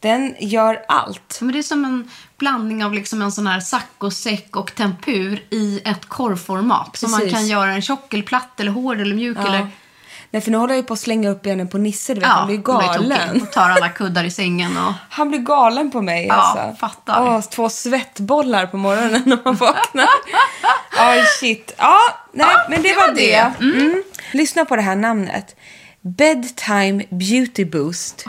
den 0.00 0.34
gör 0.40 0.78
allt. 0.88 1.38
Men 1.40 1.52
det 1.52 1.58
är 1.58 1.62
som 1.62 1.84
en 1.84 2.10
blandning 2.38 2.84
av 2.84 2.92
liksom 2.94 3.22
en 3.22 3.32
sån 3.32 3.46
här 3.46 3.60
saccosäck 3.60 4.56
och 4.56 4.74
tempur 4.74 5.42
i 5.50 5.80
ett 5.84 6.06
korvformat. 6.06 6.96
Så 6.96 7.08
man 7.08 7.30
kan 7.30 7.46
göra 7.46 7.72
en 7.72 7.82
tjock 7.82 8.14
eller 8.14 8.22
platt 8.24 8.60
eller 8.60 8.70
hård 8.72 9.00
eller 9.00 9.14
mjuk 9.14 9.38
eller... 9.38 9.68
Nej 10.32 10.42
för 10.42 10.50
nu 10.50 10.56
håller 10.56 10.74
jag 10.74 10.80
ju 10.80 10.86
på 10.86 10.94
att 10.94 11.00
slänga 11.00 11.28
upp 11.30 11.42
benen 11.42 11.68
på 11.68 11.78
Nisse, 11.78 12.14
du 12.14 12.20
vet, 12.20 12.28
han 12.28 12.46
blir 12.46 12.56
hon 12.56 12.78
blir 12.78 12.86
tokig 12.88 13.08
galen. 13.10 13.42
Och 13.42 13.52
tar 13.52 13.70
alla 13.70 13.88
kuddar 13.88 14.24
i 14.24 14.30
sängen 14.30 14.76
och... 14.76 14.92
Han 15.10 15.28
blir 15.28 15.40
galen 15.40 15.90
på 15.90 16.02
mig 16.02 16.26
Ja, 16.26 16.34
alltså. 16.34 16.76
fattar. 16.80 17.22
Åh, 17.22 17.40
två 17.40 17.68
svettbollar 17.68 18.66
på 18.66 18.76
morgonen 18.76 19.22
när 19.26 19.38
man 19.44 19.54
vaknar. 19.56 20.08
Oj 21.10 21.24
shit. 21.40 21.72
Ja, 21.78 21.98
nej 22.32 22.46
Ja, 22.50 22.66
men 22.68 22.82
det, 22.82 22.88
det 22.88 22.94
var 22.94 23.08
det. 23.08 23.52
det. 23.58 23.64
Mm. 23.64 24.02
Lyssna 24.32 24.64
på 24.64 24.76
det 24.76 24.82
här 24.82 24.96
namnet. 24.96 25.56
Bedtime 26.00 27.04
Beauty 27.10 27.64
Boost. 27.64 28.24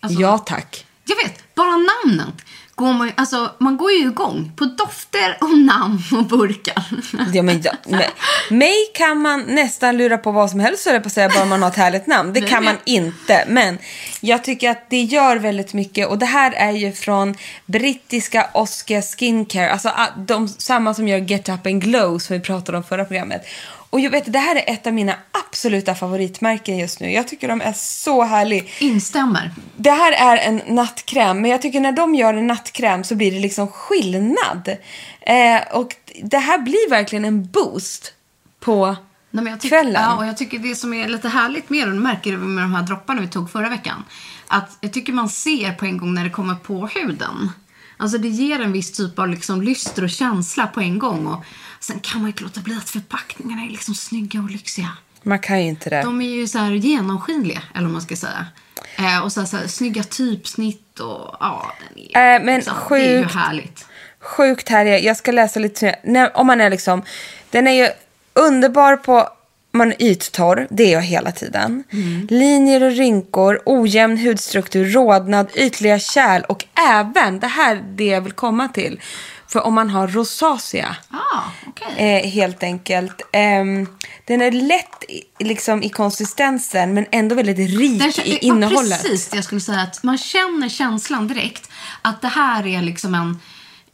Alltså, 0.00 0.20
ja 0.20 0.38
tack. 0.38 0.86
Jag 1.04 1.16
vet, 1.16 1.54
bara 1.54 1.66
namnet 1.76 2.34
går 2.76 2.92
man, 2.92 3.06
ju- 3.06 3.12
alltså, 3.16 3.50
man 3.58 3.76
går 3.76 3.90
ju 3.92 3.98
igång 3.98 4.52
på 4.56 4.64
dofter 4.64 5.38
och 5.40 5.58
namn 5.58 6.02
och 6.12 6.24
burkar. 6.24 6.82
Ja, 7.34 7.42
men, 7.42 7.62
ja, 7.62 7.72
men, 7.86 8.02
mig 8.58 8.74
kan 8.94 9.18
man 9.18 9.40
nästan 9.42 9.96
lura 9.96 10.18
på 10.18 10.32
vad 10.32 10.50
som 10.50 10.60
helst, 10.60 10.82
så 10.82 10.90
jag 10.90 11.02
på 11.02 11.06
att 11.06 11.12
säga, 11.12 11.28
bara 11.28 11.44
man 11.44 11.62
har 11.62 11.70
ett 11.70 11.76
härligt 11.76 12.06
namn. 12.06 12.32
Det 12.32 12.40
kan 12.40 12.64
man 12.64 12.76
inte. 12.84 13.44
Men 13.48 13.78
jag 14.20 14.44
tycker 14.44 14.70
att 14.70 14.90
det 14.90 15.02
gör 15.02 15.36
väldigt 15.36 15.72
mycket. 15.74 16.08
Och 16.08 16.18
det 16.18 16.26
här 16.26 16.52
är 16.52 16.70
ju 16.72 16.92
från 16.92 17.34
brittiska 17.66 18.50
Oscar 18.54 19.02
Skincare. 19.16 19.72
Alltså 19.72 19.92
de, 20.16 20.48
samma 20.48 20.94
som 20.94 21.08
gör 21.08 21.18
Get 21.18 21.48
Up 21.48 21.66
and 21.66 21.82
Glow 21.82 22.18
som 22.18 22.34
vi 22.36 22.40
pratade 22.40 22.78
om 22.78 22.84
förra 22.84 23.04
programmet. 23.04 23.42
Och 23.90 24.00
jag 24.00 24.10
vet, 24.10 24.32
det 24.32 24.38
här 24.38 24.56
är 24.56 24.64
ett 24.66 24.86
av 24.86 24.94
mina 24.94 25.14
absoluta 25.32 25.94
favoritmärken 25.94 26.78
just 26.78 27.00
nu. 27.00 27.12
Jag 27.12 27.28
tycker 27.28 27.48
de 27.48 27.60
är 27.60 27.72
så 27.72 28.24
härliga. 28.24 28.64
Instämmer. 28.78 29.50
Det 29.76 29.90
här 29.90 30.12
är 30.12 30.36
en 30.36 30.74
nattkräm, 30.74 31.40
men 31.40 31.50
jag 31.50 31.62
tycker 31.62 31.80
när 31.80 31.92
de 31.92 32.14
gör 32.14 32.34
en 32.34 32.46
nattkräm 32.46 33.04
så 33.04 33.14
blir 33.14 33.32
det 33.32 33.40
liksom 33.40 33.68
skillnad. 33.68 34.76
Eh, 35.20 35.60
och 35.72 35.96
det 36.22 36.38
här 36.38 36.58
blir 36.58 36.90
verkligen 36.90 37.24
en 37.24 37.46
boost 37.46 38.12
på 38.60 38.96
Nej, 39.30 39.58
tycker, 39.58 39.68
kvällen. 39.68 40.02
Ja, 40.02 40.16
och 40.16 40.26
jag 40.26 40.36
tycker 40.36 40.58
det 40.58 40.74
som 40.74 40.94
är 40.94 41.08
lite 41.08 41.28
härligt 41.28 41.70
med 41.70 41.88
det 41.88 41.94
märker 41.94 42.30
du 42.30 42.38
med 42.38 42.64
de 42.64 42.74
här 42.74 42.82
dropparna 42.82 43.20
vi 43.20 43.28
tog 43.28 43.50
förra 43.50 43.68
veckan, 43.68 44.04
att 44.48 44.78
jag 44.80 44.92
tycker 44.92 45.12
man 45.12 45.28
ser 45.28 45.72
på 45.72 45.84
en 45.84 45.98
gång 45.98 46.14
när 46.14 46.24
det 46.24 46.30
kommer 46.30 46.54
på 46.54 46.86
huden. 46.86 47.50
Alltså 47.96 48.18
det 48.18 48.28
ger 48.28 48.60
en 48.60 48.72
viss 48.72 48.92
typ 48.92 49.18
av 49.18 49.28
liksom 49.28 49.62
lyster 49.62 50.04
och 50.04 50.10
känsla 50.10 50.66
på 50.66 50.80
en 50.80 50.98
gång. 50.98 51.26
Och 51.26 51.44
sen 51.86 52.00
kan 52.00 52.20
man 52.20 52.26
ju 52.26 52.32
inte 52.32 52.42
låta 52.42 52.60
bli 52.60 52.76
att 52.76 52.90
förpackningarna 52.90 53.62
är 53.62 53.68
liksom 53.70 53.94
snygga 53.94 54.40
och 54.40 54.50
lyxiga. 54.50 54.88
Man 55.22 55.38
kan 55.38 55.62
ju 55.62 55.68
inte 55.68 55.90
det. 55.90 56.02
De 56.02 56.20
är 56.20 56.28
ju 56.28 56.46
så 56.48 56.58
här 56.58 56.70
genomskinliga, 56.70 57.62
eller 57.74 57.82
vad 57.84 57.92
man 57.92 58.02
ska 58.02 58.16
säga. 58.16 58.46
Eh, 58.98 59.24
och 59.24 59.32
så 59.32 59.40
här, 59.40 59.46
så 59.46 59.56
här, 59.56 59.66
snygga 59.66 60.02
typsnitt 60.02 61.00
och 61.00 61.36
ja, 61.40 61.72
den 61.78 62.04
är, 62.22 62.36
Eh, 62.36 62.44
men 62.44 62.54
liksom, 62.56 62.74
det 62.88 62.96
är 62.96 63.18
ju 63.18 63.22
sjukt. 63.22 63.34
härligt. 63.34 63.86
Sjukt 64.20 64.68
härliga. 64.68 64.98
Jag 64.98 65.16
ska 65.16 65.32
läsa 65.32 65.60
lite. 65.60 65.96
När, 66.04 66.36
om 66.36 66.46
man 66.46 66.60
är 66.60 66.70
liksom... 66.70 67.02
Den 67.50 67.66
är 67.66 67.72
ju 67.72 67.88
underbar 68.34 68.96
på... 68.96 69.28
Man 69.72 69.92
är 69.92 70.02
yttorr, 70.02 70.66
det 70.70 70.82
är 70.84 70.92
jag 70.92 71.02
hela 71.02 71.32
tiden. 71.32 71.84
Mm. 71.92 72.26
Linjer 72.30 72.82
och 72.82 72.92
rynkor, 72.92 73.62
ojämn 73.64 74.18
hudstruktur, 74.18 74.84
rodnad, 74.84 75.50
ytliga 75.54 75.98
kärl 75.98 76.42
och 76.42 76.64
även, 76.90 77.40
det 77.40 77.46
här 77.46 77.76
är 77.76 77.82
det 77.96 78.06
jag 78.06 78.20
vill 78.20 78.32
komma 78.32 78.68
till. 78.68 79.00
För 79.56 79.66
om 79.66 79.74
man 79.74 79.90
har 79.90 80.08
rosacea, 80.08 80.96
Ah, 81.10 81.42
okej. 81.66 81.94
eh, 82.24 82.30
helt 82.30 82.62
enkelt. 82.62 83.22
Ehm, 83.32 83.88
den 84.24 84.42
är 84.42 84.50
lätt 84.50 85.04
i, 85.08 85.44
liksom, 85.44 85.82
i 85.82 85.88
konsistensen 85.88 86.94
men 86.94 87.06
ändå 87.12 87.34
väldigt 87.34 87.58
rik 87.78 87.98
Den, 87.98 88.26
i 88.26 88.32
ja, 88.32 88.38
innehållet. 88.38 89.02
precis 89.02 89.28
det 89.28 89.36
jag 89.36 89.44
skulle 89.44 89.60
säga. 89.60 89.80
Att 89.80 90.02
man 90.02 90.18
känner 90.18 90.68
känslan 90.68 91.28
direkt 91.28 91.70
att 92.02 92.22
det 92.22 92.28
här 92.28 92.66
är 92.66 92.82
liksom 92.82 93.14
en, 93.14 93.40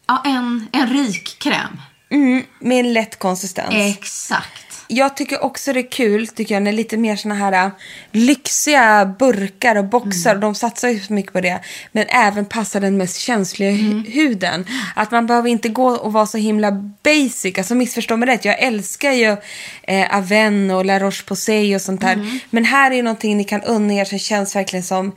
ja, 0.06 0.22
en, 0.24 0.68
en 0.72 0.86
rik 0.88 1.38
kräm. 1.38 1.80
Mm, 2.10 2.44
med 2.58 2.80
en 2.80 2.92
lätt 2.92 3.18
konsistens. 3.18 3.74
Exakt. 3.74 4.71
Jag 4.94 5.16
tycker 5.16 5.44
också 5.44 5.72
det 5.72 5.80
är 5.80 5.90
kul, 5.90 6.26
tycker 6.28 6.54
jag, 6.54 6.62
när 6.62 6.72
lite 6.72 6.96
mer 6.96 7.16
såna 7.16 7.34
här 7.34 7.52
äh, 7.66 7.70
lyxiga 8.12 9.14
burkar 9.18 9.76
och 9.76 9.84
boxar, 9.84 10.30
Mm. 10.30 10.36
och 10.36 10.40
de 10.40 10.54
satsar 10.54 10.88
ju 10.88 11.00
så 11.00 11.12
mycket 11.12 11.32
på 11.32 11.40
det, 11.40 11.60
men 11.92 12.06
även 12.08 12.44
passar 12.44 12.80
den 12.80 12.96
mest 12.96 13.16
känsliga 13.16 13.70
Mm. 13.70 14.04
huden. 14.08 14.66
Att 14.96 15.10
man 15.10 15.26
behöver 15.26 15.48
inte 15.48 15.68
gå 15.68 15.88
och 15.88 16.12
vara 16.12 16.26
så 16.26 16.38
himla 16.38 16.72
basic, 17.02 17.58
alltså 17.58 17.74
missförstå 17.74 18.16
mig 18.16 18.28
rätt, 18.28 18.44
jag 18.44 18.58
älskar 18.62 19.12
ju 19.12 19.36
eh, 19.82 20.16
Aven 20.16 20.70
och 20.70 20.84
La 20.84 20.98
Roche-Posay 20.98 21.74
och 21.74 21.80
sånt 21.80 22.00
där, 22.00 22.12
Mm. 22.12 22.38
men 22.50 22.64
här 22.64 22.90
är 22.90 22.94
ju 22.96 23.02
någonting 23.02 23.36
ni 23.36 23.44
kan 23.44 23.62
unna 23.62 23.94
er 23.94 24.04
som 24.04 24.18
känns 24.18 24.56
verkligen 24.56 24.82
som 24.82 25.12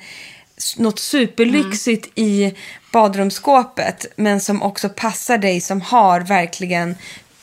något 0.78 1.00
superlyxigt 1.00 2.08
i 2.16 2.54
badrumsskåpet, 2.92 4.06
men 4.16 4.42
som 4.42 4.62
också 4.64 4.90
passar 4.90 5.38
dig 5.38 5.62
som 5.62 5.82
har 5.82 6.20
verkligen 6.22 6.96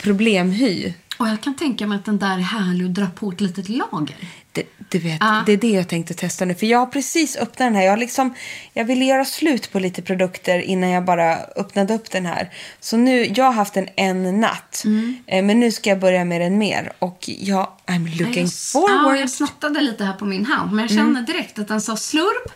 problemhy. 0.03 0.93
Och 1.23 1.29
jag 1.29 1.41
kan 1.41 1.55
tänka 1.57 1.87
mig 1.87 1.97
att 1.99 2.05
den 2.05 2.19
där 2.19 2.33
är 2.39 2.43
härlig 2.43 2.85
att 2.85 2.95
dra 2.95 3.07
på 3.07 3.31
ett 3.31 3.41
litet 3.41 3.69
lager. 3.69 4.17
Det, 4.53 4.63
du 4.89 4.99
vet, 4.99 5.17
Ja. 5.21 5.43
det 5.47 5.53
är 5.53 5.57
det 5.57 5.71
jag 5.71 5.89
tänkte 5.89 6.15
testa 6.15 6.45
nu. 6.45 6.55
För 6.55 6.67
jag 6.67 6.79
har 6.79 6.87
precis 6.87 7.37
öppnat 7.37 7.59
den 7.59 7.75
här. 7.75 7.83
Jag, 7.83 7.99
liksom, 7.99 8.35
jag 8.75 8.85
ville 8.85 9.05
göra 9.05 9.25
slut 9.25 9.73
på 9.73 9.79
lite 9.79 10.03
produkter 10.03 10.59
innan 10.59 10.91
jag 10.91 11.05
bara 11.05 11.37
öppnade 11.57 11.95
upp 11.95 12.11
den 12.11 12.27
här. 12.27 12.51
Så 12.81 12.97
nu, 12.97 13.27
jag 13.37 13.45
har 13.45 13.53
haft 13.53 13.75
den 13.75 13.89
en 13.97 14.41
natt. 14.41 14.83
Mm. 14.85 15.17
Eh, 15.27 15.43
Men 15.45 15.61
nu 15.61 15.73
ska 15.73 15.91
jag 15.91 16.01
börja 16.01 16.25
med 16.25 16.41
den 16.41 16.59
mer. 16.59 16.93
Och 16.99 17.25
jag, 17.27 17.69
I'm 17.87 18.19
looking 18.19 18.35
jag, 18.35 18.45
Ja, 18.45 18.89
forward. 18.89 19.17
jag 19.19 19.31
snattade 19.31 19.81
lite 19.81 20.05
här 20.05 20.13
på 20.13 20.25
min 20.25 20.47
hand, 20.47 20.73
men 20.73 20.79
jag 20.85 20.91
känner 20.91 21.23
direkt 21.23 21.59
att 21.59 21.69
den 21.69 21.81
sa 21.81 21.97
slurp. 21.97 22.53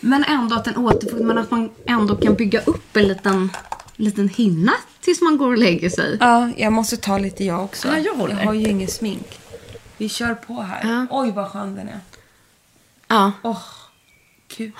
Men 0.00 0.24
ändå 0.24 0.56
att 0.56 0.64
den 0.64 0.76
återfår, 0.76 1.24
men 1.24 1.38
att 1.38 1.50
man 1.50 1.70
ändå 1.86 2.16
kan 2.16 2.34
bygga 2.34 2.60
upp 2.60 2.96
en 2.96 3.08
liten, 3.08 3.50
liten 3.96 4.28
hinna 4.28 4.72
tills 5.06 5.20
man 5.22 5.38
går 5.38 5.50
och 5.50 5.58
lägger 5.58 5.90
sig. 5.90 6.16
Ja, 6.20 6.48
jag 6.56 6.72
måste 6.72 6.96
ta 6.96 7.18
lite 7.18 7.44
jag 7.44 7.64
också. 7.64 7.88
Ja, 7.88 7.98
jag 7.98 8.14
håller. 8.14 8.34
har 8.34 8.52
ju 8.54 8.68
ingen 8.68 8.88
smink. 8.88 9.38
Vi 9.96 10.08
kör 10.08 10.34
på 10.34 10.60
här. 10.62 10.80
Ja. 10.90 11.06
Oj, 11.10 11.30
vad 11.32 11.50
skön 11.50 11.74
den 11.76 11.88
är. 11.88 12.00
Ja. 13.08 13.32
Åh, 13.42 13.58
gud. 14.56 14.72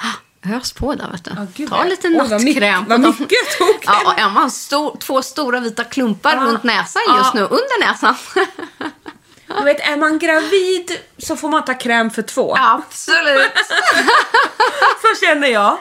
Ös 0.47 0.73
på 0.73 0.95
där, 0.95 1.11
vet 1.13 1.25
du. 1.25 1.31
Ja, 1.37 1.47
gud, 1.55 1.69
Ta 1.69 1.85
lite 1.85 2.09
vad 2.09 2.31
nattkräm. 2.31 2.85
vad 2.89 3.01
mycket 3.01 3.19
jag 3.19 3.59
tog. 3.59 3.85
Ja, 3.85 4.13
och 4.13 4.19
Emma 4.21 4.41
har 4.41 4.49
stor, 4.51 4.97
två 5.01 5.23
stora 5.23 5.61
vita 5.61 5.85
klumpar 5.85 6.37
Ja. 6.37 6.43
runt 6.45 6.63
näsan 6.65 7.03
just 7.19 7.35
nu. 7.35 7.41
Under 7.41 7.87
näsan. 7.89 8.15
Du 9.49 9.65
vet, 9.65 9.81
är 9.81 9.97
man 9.97 10.19
gravid 10.19 10.99
så 11.19 11.37
får 11.37 11.49
man 11.49 11.65
ta 11.65 11.75
kräm 11.75 12.11
för 12.11 12.23
två. 12.23 12.57
Absolut. 12.59 13.53
Så 15.03 15.27
känner 15.27 15.49
jag. 15.49 15.79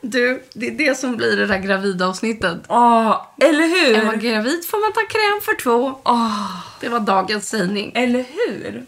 Du, 0.00 0.44
det 0.54 0.66
är 0.66 0.70
det 0.70 0.98
som 0.98 1.16
blir 1.16 1.36
det 1.36 1.46
där 1.46 1.58
gravida 1.58 2.06
avsnittet. 2.06 2.58
Ja, 2.68 3.32
eller 3.40 3.64
hur? 3.68 3.94
Är 3.96 4.04
man 4.04 4.18
gravid 4.20 4.66
får 4.70 4.78
man 4.80 4.92
ta 4.92 5.00
kräm 5.00 5.40
för 5.44 5.62
två. 5.62 6.00
Åh, 6.04 6.50
Det 6.80 6.88
var 6.88 7.00
dagens 7.00 7.48
sägning. 7.48 7.92
eller 7.94 8.24
hur? 8.34 8.84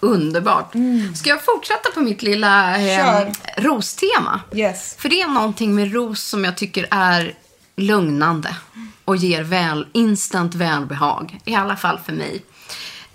Underbart. 0.00 0.72
Ska 1.16 1.30
jag 1.30 1.44
fortsätta 1.44 1.90
på 1.90 2.00
mitt 2.00 2.22
lilla 2.22 2.76
eh, 2.78 3.26
rostema? 3.56 4.40
Yes. 4.54 4.96
För 4.98 5.08
det 5.08 5.20
är 5.20 5.28
någonting 5.28 5.74
med 5.74 5.92
ros 5.94 6.22
som 6.24 6.44
jag 6.44 6.56
tycker 6.56 6.86
är 6.90 7.34
lugnande 7.76 8.56
och 9.04 9.16
ger 9.16 9.42
väl, 9.42 9.86
instant 9.92 10.54
välbehag. 10.54 11.38
I 11.44 11.54
alla 11.54 11.76
fall 11.76 11.98
för 12.06 12.12
mig. 12.12 12.42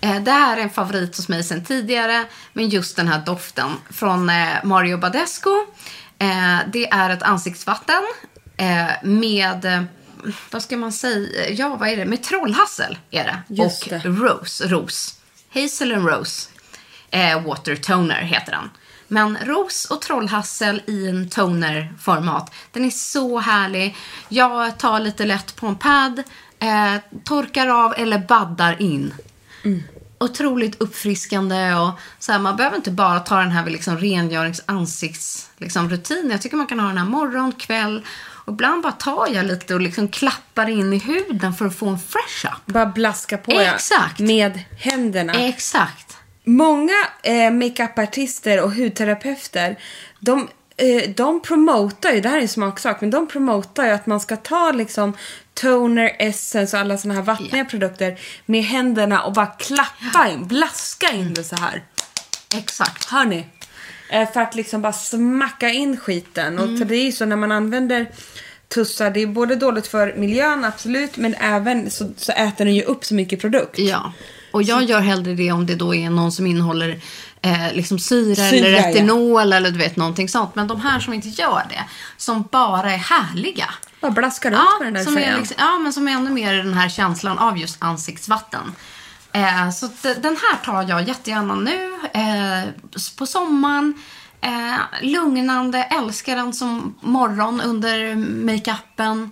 Eh, 0.00 0.20
Det 0.22 0.30
här 0.30 0.56
är 0.56 0.60
en 0.62 0.70
favorit 0.70 1.16
hos 1.16 1.28
mig 1.28 1.44
sedan 1.44 1.64
tidigare, 1.64 2.24
men 2.52 2.68
just 2.68 2.96
den 2.96 3.08
här 3.08 3.22
doften 3.26 3.70
från 3.90 4.30
eh, 4.30 4.64
Mario 4.64 4.96
Badescu. 4.98 5.50
Eh, 6.18 6.58
Det 6.72 6.90
är 6.90 7.10
ett 7.10 7.22
ansiktsvatten 7.22 8.02
med, 9.02 9.86
vad 10.50 10.62
ska 10.62 10.76
man 10.76 10.92
säga, 10.92 11.48
ja 11.50 11.76
vad 11.76 11.88
är 11.88 11.96
det, 11.96 12.04
med 12.04 12.22
trollhassel 12.22 12.98
är 13.10 13.24
det. 13.24 13.42
Just 13.62 13.82
och 13.82 13.88
det. 13.88 13.98
rose, 14.08 14.66
ros. 14.68 15.14
Hazel 15.54 15.92
and 15.94 16.08
rose. 16.08 16.48
Water 17.46 17.76
toner 17.76 18.20
heter 18.22 18.52
den. 18.52 18.70
Men 19.08 19.38
ros 19.44 19.84
och 19.84 20.00
trollhassel 20.02 20.82
i 20.86 21.08
en 21.08 21.28
toner-format. 21.28 22.52
Den 22.72 22.84
är 22.84 22.90
så 22.90 23.38
härlig. 23.38 23.96
Jag 24.28 24.78
tar 24.78 25.00
lite 25.00 25.24
lätt 25.24 25.56
på 25.56 25.66
en 25.66 25.76
pad, 25.76 26.22
eh, 26.58 26.94
torkar 27.24 27.66
av 27.68 27.94
eller 27.96 28.18
baddar 28.18 28.82
in. 28.82 29.14
Otroligt 30.18 30.80
uppfriskande 30.80 31.74
och 31.74 31.90
så 32.18 32.32
här, 32.32 32.38
man 32.38 32.56
behöver 32.56 32.76
inte 32.76 32.90
bara 32.90 33.20
ta 33.20 33.38
den 33.38 33.50
här 33.50 33.66
liksom 33.66 33.98
rengörings 33.98 34.62
ansikts 34.66 35.50
liksom, 35.56 35.90
rutin. 35.90 36.28
Jag 36.30 36.42
tycker 36.42 36.56
man 36.56 36.66
kan 36.66 36.80
ha 36.80 36.88
den 36.88 36.98
här 36.98 37.04
morgon, 37.04 37.52
kväll 37.52 38.06
och 38.50 38.52
ibland 38.52 38.82
bara 38.82 38.92
tar 38.92 39.28
jag 39.28 39.46
lite 39.46 39.74
och 39.74 39.80
liksom 39.80 40.08
klappar 40.08 40.68
in 40.68 40.92
i 40.92 40.98
huden 40.98 41.54
för 41.54 41.66
att 41.66 41.76
få 41.76 41.88
en 41.88 41.98
fresh 41.98 42.54
up. 42.54 42.66
Bara 42.66 42.86
blaska 42.86 43.38
på 43.38 43.52
ja. 43.52 43.74
Exakt. 43.74 44.18
med 44.18 44.60
händerna. 44.78 45.32
Exakt. 45.32 46.16
Många 46.44 46.94
eh, 47.22 47.50
makeupartister 47.50 48.62
och 48.62 48.72
hudterapeuter, 48.72 49.78
de, 50.20 50.48
eh, 50.76 51.10
de 51.16 51.42
promotar 51.42 52.12
ju, 52.12 52.20
det 52.20 52.28
här 52.28 52.36
är 52.36 52.42
en 52.42 52.48
smaksak, 52.48 53.00
men 53.00 53.10
de 53.10 53.26
promotar 53.26 53.84
ju 53.84 53.90
att 53.90 54.06
man 54.06 54.20
ska 54.20 54.36
ta 54.36 54.72
liksom 54.72 55.16
toner, 55.60 56.16
essence 56.18 56.76
och 56.76 56.80
alla 56.80 56.98
såna 56.98 57.14
här 57.14 57.22
vattniga 57.22 57.64
produkter 57.64 58.18
med 58.46 58.62
händerna 58.62 59.22
och 59.22 59.32
bara 59.32 59.46
klappa 59.46 60.28
in, 60.32 60.46
blaska 60.46 61.12
in 61.12 61.34
det 61.34 61.44
så 61.44 61.56
här. 61.56 61.82
Exakt. 62.56 63.04
Hör 63.04 63.24
ni? 63.24 63.46
Eh, 64.10 64.32
för 64.32 64.40
att 64.40 64.54
liksom 64.54 64.82
bara 64.82 64.92
smacka 64.92 65.70
in 65.70 65.96
skiten. 65.96 66.58
Och 66.58 66.78
för 66.78 66.84
det 66.84 66.96
är 66.96 67.04
ju 67.04 67.12
så 67.12 67.24
när 67.24 67.36
man 67.36 67.52
använder 67.52 68.06
tussar, 68.74 69.10
det 69.10 69.22
är 69.22 69.26
både 69.26 69.56
dåligt 69.56 69.86
för 69.86 70.14
miljön 70.16 70.64
absolut, 70.64 71.16
men 71.16 71.34
även 71.34 71.90
så, 71.90 72.10
så 72.16 72.32
äter 72.32 72.64
den 72.64 72.74
ju 72.74 72.82
upp 72.82 73.04
så 73.04 73.14
mycket 73.14 73.40
produkt. 73.40 73.78
Ja. 73.78 74.12
Och 74.52 74.62
jag 74.62 74.82
gör 74.82 75.00
hellre 75.00 75.34
det 75.34 75.52
om 75.52 75.66
det 75.66 75.74
då 75.74 75.94
är 75.94 76.10
någon 76.10 76.32
som 76.32 76.46
innehåller 76.46 77.00
eh, 77.42 77.72
liksom 77.72 77.98
syra, 77.98 78.34
Syra, 78.34 78.66
eller 78.66 78.70
ja. 78.70 78.88
retinol 78.88 79.52
eller 79.52 79.70
du 79.70 79.78
vet 79.78 79.96
någonting 79.96 80.28
sånt. 80.28 80.54
Men 80.54 80.68
de 80.68 80.80
här 80.80 81.00
som 81.00 81.14
inte 81.14 81.28
gör 81.28 81.62
det, 81.68 81.84
som 82.16 82.48
bara 82.50 82.92
är 82.92 82.98
härliga. 82.98 83.74
Bara 84.00 84.10
blaska 84.10 84.50
runt 84.50 84.80
med 84.80 84.86
den 84.86 84.94
där 84.94 85.04
som 85.04 85.18
är 85.18 85.38
liksom, 85.38 85.56
ja, 85.58 85.78
men 85.78 85.92
som 85.92 86.08
är 86.08 86.12
ännu 86.12 86.30
mer 86.30 86.54
den 86.54 86.74
här 86.74 86.88
känslan 86.88 87.38
av 87.38 87.58
just 87.58 87.82
ansiktsvatten. 87.82 88.72
Eh, 89.32 89.70
så 89.70 89.88
den 90.02 90.36
här 90.36 90.64
tar 90.64 90.88
jag 90.88 91.08
jättegärna 91.08 91.54
nu 91.54 91.98
eh, 92.12 92.68
på 93.18 93.26
sommaren. 93.26 93.94
Eh, 94.40 94.76
lugnande, 95.02 95.82
älskar 95.82 96.36
den 96.36 96.52
som 96.52 96.94
morgon 97.00 97.60
under 97.60 98.14
makeupen. 98.44 99.30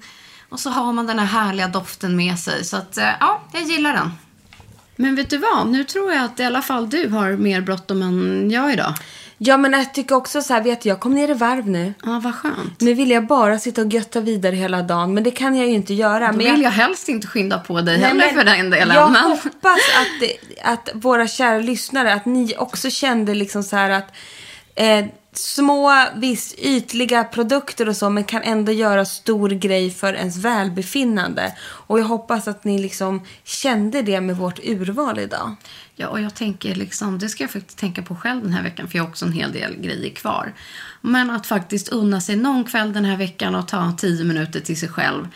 Och 0.49 0.61
så 0.61 0.71
har 0.71 0.93
man 0.93 1.07
den 1.07 1.19
här 1.19 1.27
härliga 1.27 1.69
doften 1.69 2.17
med 2.17 2.39
sig. 2.39 2.65
Så 2.65 2.77
att, 2.77 2.99
eh, 2.99 3.11
ja, 3.21 3.43
jag 3.53 3.63
gillar 3.63 3.93
den. 3.93 4.11
Men 4.97 5.15
vet 5.15 5.31
du 5.31 5.39
vad? 5.39 5.69
Nu 5.69 5.85
tror 5.85 6.13
jag 6.13 6.25
att 6.25 6.41
i 6.41 6.45
alla 6.45 6.63
fall 6.63 6.91
du 6.91 7.09
har 7.09 7.33
mer 7.33 7.61
bråttom 7.61 8.03
än 8.03 8.51
jag 8.51 8.73
idag. 8.73 8.95
Ja, 9.39 9.57
men 9.57 9.73
jag 9.73 9.95
tycker 9.95 10.15
också 10.15 10.43
så 10.43 10.55
här, 10.55 10.63
vet 10.63 10.81
du, 10.81 10.89
jag 10.89 11.01
kom 11.01 11.15
ner 11.15 11.31
i 11.31 11.35
varv 11.35 11.69
nu. 11.69 11.95
Ja, 12.05 12.21
vad 12.25 12.35
skönt. 12.35 12.81
Nu 12.81 12.95
vill 12.95 13.11
jag 13.11 13.27
bara 13.27 13.59
sitta 13.59 13.83
och 13.83 13.93
götta 13.93 14.21
vidare 14.21 14.57
hela 14.57 14.83
dagen, 14.83 15.15
men 15.15 15.23
det 15.23 15.31
kan 15.31 15.57
jag 15.57 15.67
ju 15.67 15.73
inte 15.73 15.95
göra. 15.95 16.33
Då 16.33 16.37
men 16.39 16.53
vill 16.53 16.63
jag 16.63 16.71
helst 16.71 17.09
inte 17.09 17.27
skynda 17.27 17.59
på 17.59 17.81
dig 17.81 17.99
heller 17.99 18.15
Nej, 18.15 18.27
men 18.27 18.37
för 18.37 18.45
den 18.45 18.71
delen. 18.71 18.97
Jag 18.97 19.13
men... 19.13 19.23
hoppas 19.23 19.79
att, 20.01 20.21
det, 20.21 20.37
att 20.63 20.91
våra 20.95 21.29
kära 21.29 21.59
lyssnare, 21.59 22.15
att 22.15 22.27
ni 22.27 22.55
också 22.59 22.91
kände 22.91 23.35
liksom 23.35 23.63
så 23.63 23.77
här 23.77 23.91
att 23.91 24.15
eh, 24.75 25.05
små, 25.39 26.05
visst 26.17 26.55
ytliga 26.59 27.25
produkter 27.25 27.89
och 27.89 27.97
så, 27.97 28.11
men 28.11 28.25
kan 28.25 28.43
ändå 28.43 28.73
göra 28.73 29.05
stor 29.05 29.49
grej 29.49 29.91
för 29.91 30.15
ens 30.15 30.37
välbefinnande. 30.37 31.55
Och 31.61 32.01
jag 32.01 32.05
hoppas 32.05 32.49
att 32.49 32.65
ni 32.65 32.79
liksom 32.79 33.23
kände 33.45 34.03
det 34.03 34.21
med 34.21 34.37
vårt 34.37 34.59
urval 34.59 35.19
idag. 35.19 35.57
Ja, 35.97 36.09
och 36.09 36.21
jag 36.21 36.35
tänker 36.35 36.75
liksom, 36.75 37.19
det 37.19 37.29
ska 37.29 37.45
jag 37.45 37.51
faktiskt 37.51 37.79
tänka 37.79 38.03
på 38.03 38.17
själv 38.17 38.43
den 38.43 38.53
här 38.53 38.63
veckan, 38.63 38.89
för 38.89 38.99
jag 38.99 39.05
har 39.05 39.11
också 39.11 39.27
en 39.27 39.33
hel 39.33 39.53
del 39.53 39.77
grejer 39.77 40.15
kvar. 40.15 40.55
Men 41.01 41.31
att 41.31 41.47
faktiskt 41.47 41.89
unna 41.89 42.21
sig 42.21 42.37
någon 42.37 42.65
kväll 42.65 42.93
den 42.93 43.05
här 43.05 43.17
veckan 43.17 43.55
och 43.55 43.69
ta 43.69 43.93
tio 43.99 44.25
minuter 44.25 44.61
till 44.61 44.79
sig 44.79 44.89
själv. 44.89 45.29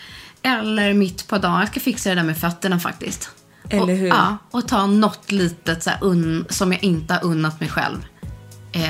Eller 0.43 0.95
mitt 0.95 1.29
på 1.29 1.39
dagen. 1.39 1.61
Jag 1.61 1.69
ska 1.69 1.81
fixa 1.81 2.09
det 2.09 2.15
där 2.15 2.23
med 2.23 2.39
fötterna 2.39 2.79
faktiskt. 2.79 3.31
Eller 3.71 3.83
och, 3.83 3.99
hur? 3.99 4.09
Ja, 4.09 4.37
och 4.51 4.69
ta 4.69 4.87
något 4.87 5.33
litet 5.33 5.83
så 5.83 5.91
un, 6.01 6.47
som 6.49 6.73
jag 6.73 6.85
inte 6.85 7.15
har 7.15 7.25
unnat 7.25 7.61
mig 7.61 7.69
själv 7.69 8.07
eh, 8.73 8.83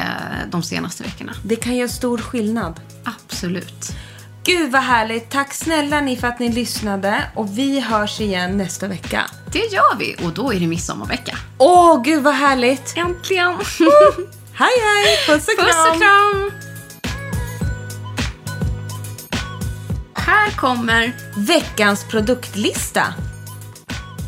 de 0.50 0.62
senaste 0.62 1.02
veckorna. 1.02 1.32
Det 1.44 1.56
kan 1.56 1.76
göra 1.76 1.88
stor 1.88 2.18
skillnad. 2.18 2.80
Absolut. 3.04 3.92
Gud 4.44 4.72
vad 4.72 4.82
härligt. 4.82 5.30
Tack 5.30 5.54
snälla 5.54 6.00
ni 6.00 6.16
för 6.16 6.28
att 6.28 6.38
ni 6.38 6.52
lyssnade. 6.52 7.24
Och 7.34 7.58
vi 7.58 7.80
hörs 7.80 8.20
igen 8.20 8.56
nästa 8.56 8.88
vecka. 8.88 9.24
Det 9.52 9.58
gör 9.72 9.96
vi 9.98 10.16
och 10.24 10.32
då 10.32 10.52
är 10.52 10.60
det 10.60 10.66
midsommarvecka. 10.66 11.36
Åh, 11.58 12.02
gud 12.02 12.22
vad 12.22 12.34
härligt. 12.34 12.96
Äntligen! 12.96 13.54
Hej 14.54 14.70
hej, 14.82 15.18
puss 15.26 15.48
och 15.48 15.54
kram. 15.58 15.66
Puss 15.66 15.94
och 15.94 16.00
kram! 16.00 16.50
Här 20.14 20.50
kommer 20.50 21.12
Veckans 21.36 22.04
produktlista. 22.04 23.14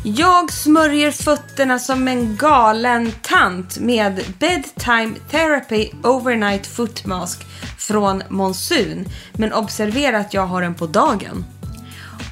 Jag 0.07 0.51
smörjer 0.51 1.11
fötterna 1.11 1.79
som 1.79 2.07
en 2.07 2.35
galen 2.35 3.11
tant 3.21 3.79
med 3.79 4.23
Bedtime 4.39 5.15
Therapy 5.31 5.89
Overnight 6.03 6.67
Foot 6.67 7.05
Mask 7.05 7.45
från 7.77 8.23
Monsun. 8.29 9.05
Men 9.33 9.53
observera 9.53 10.17
att 10.17 10.33
jag 10.33 10.47
har 10.47 10.61
den 10.61 10.75
på 10.75 10.87
dagen. 10.87 11.45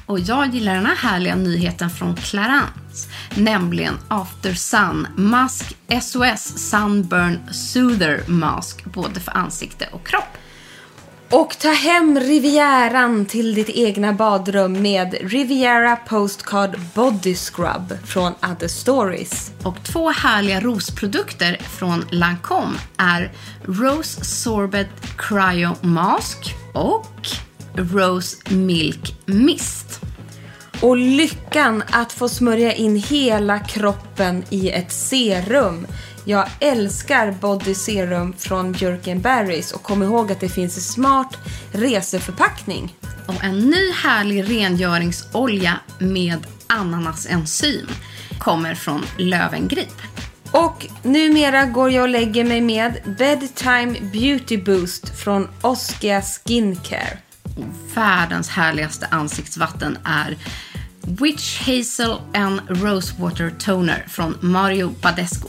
Och 0.06 0.20
jag 0.20 0.54
gillar 0.54 0.74
den 0.74 0.86
här 0.86 0.96
härliga 0.96 1.36
nyheten 1.36 1.90
från 1.90 2.16
Clarence. 2.16 3.08
Nämligen 3.36 3.94
After 4.08 4.54
Sun 4.54 5.06
Mask 5.16 5.76
SOS 6.02 6.70
Sunburn 6.70 7.40
Soother 7.52 8.24
Mask. 8.28 8.84
Både 8.84 9.20
för 9.20 9.32
ansikte 9.32 9.88
och 9.92 10.06
kropp. 10.06 10.38
Och 11.36 11.58
ta 11.58 11.68
hem 11.68 12.20
Rivieran 12.20 13.26
till 13.26 13.54
ditt 13.54 13.68
egna 13.68 14.12
badrum 14.12 14.82
med 14.82 15.14
Riviera 15.20 15.96
Postcard 15.96 16.80
Body 16.94 17.34
Scrub 17.34 17.98
från 18.04 18.32
Other 18.32 18.68
Stories. 18.68 19.52
Och 19.62 19.84
två 19.84 20.10
härliga 20.10 20.60
rosprodukter 20.60 21.56
från 21.60 22.04
Lancome 22.10 22.78
är 22.96 23.32
Rose 23.64 24.24
Sorbet 24.24 24.88
Cryo 25.18 25.74
Mask 25.80 26.54
och 26.74 27.28
Rose 27.74 28.36
Milk 28.54 29.16
Mist. 29.26 30.00
Och 30.80 30.96
lyckan 30.96 31.82
att 31.90 32.12
få 32.12 32.28
smörja 32.28 32.72
in 32.72 32.96
hela 32.96 33.58
kroppen 33.58 34.44
i 34.50 34.70
ett 34.70 34.92
serum. 34.92 35.86
Jag 36.26 36.48
älskar 36.60 37.32
Body 37.32 37.74
Serum 37.74 38.34
från 38.38 38.72
Björken 38.72 39.20
Berries 39.20 39.72
och 39.72 39.82
kom 39.82 40.02
ihåg 40.02 40.32
att 40.32 40.40
det 40.40 40.48
finns 40.48 40.78
i 40.78 40.80
smart 40.80 41.36
reseförpackning. 41.72 42.96
Och 43.26 43.44
en 43.44 43.58
ny 43.58 43.92
härlig 43.92 44.50
rengöringsolja 44.50 45.80
med 45.98 46.46
ananasenzym 46.66 47.88
kommer 48.38 48.74
från 48.74 49.02
Lövengrip. 49.18 49.94
Och 50.50 50.86
numera 51.02 51.64
går 51.64 51.90
jag 51.90 52.02
och 52.02 52.08
lägger 52.08 52.44
mig 52.44 52.60
med 52.60 53.16
Bedtime 53.18 54.00
Beauty 54.12 54.56
Boost 54.56 55.18
från 55.18 55.48
Oskia 55.60 56.22
Skincare. 56.22 57.18
Världens 57.94 58.48
härligaste 58.48 59.06
ansiktsvatten 59.10 59.98
är 60.04 60.36
Witch 61.00 61.60
Hazel 61.60 62.16
and 62.34 62.60
Rosewater 62.68 63.50
Toner 63.58 64.04
från 64.08 64.38
Mario 64.40 64.94
Badescu. 65.02 65.48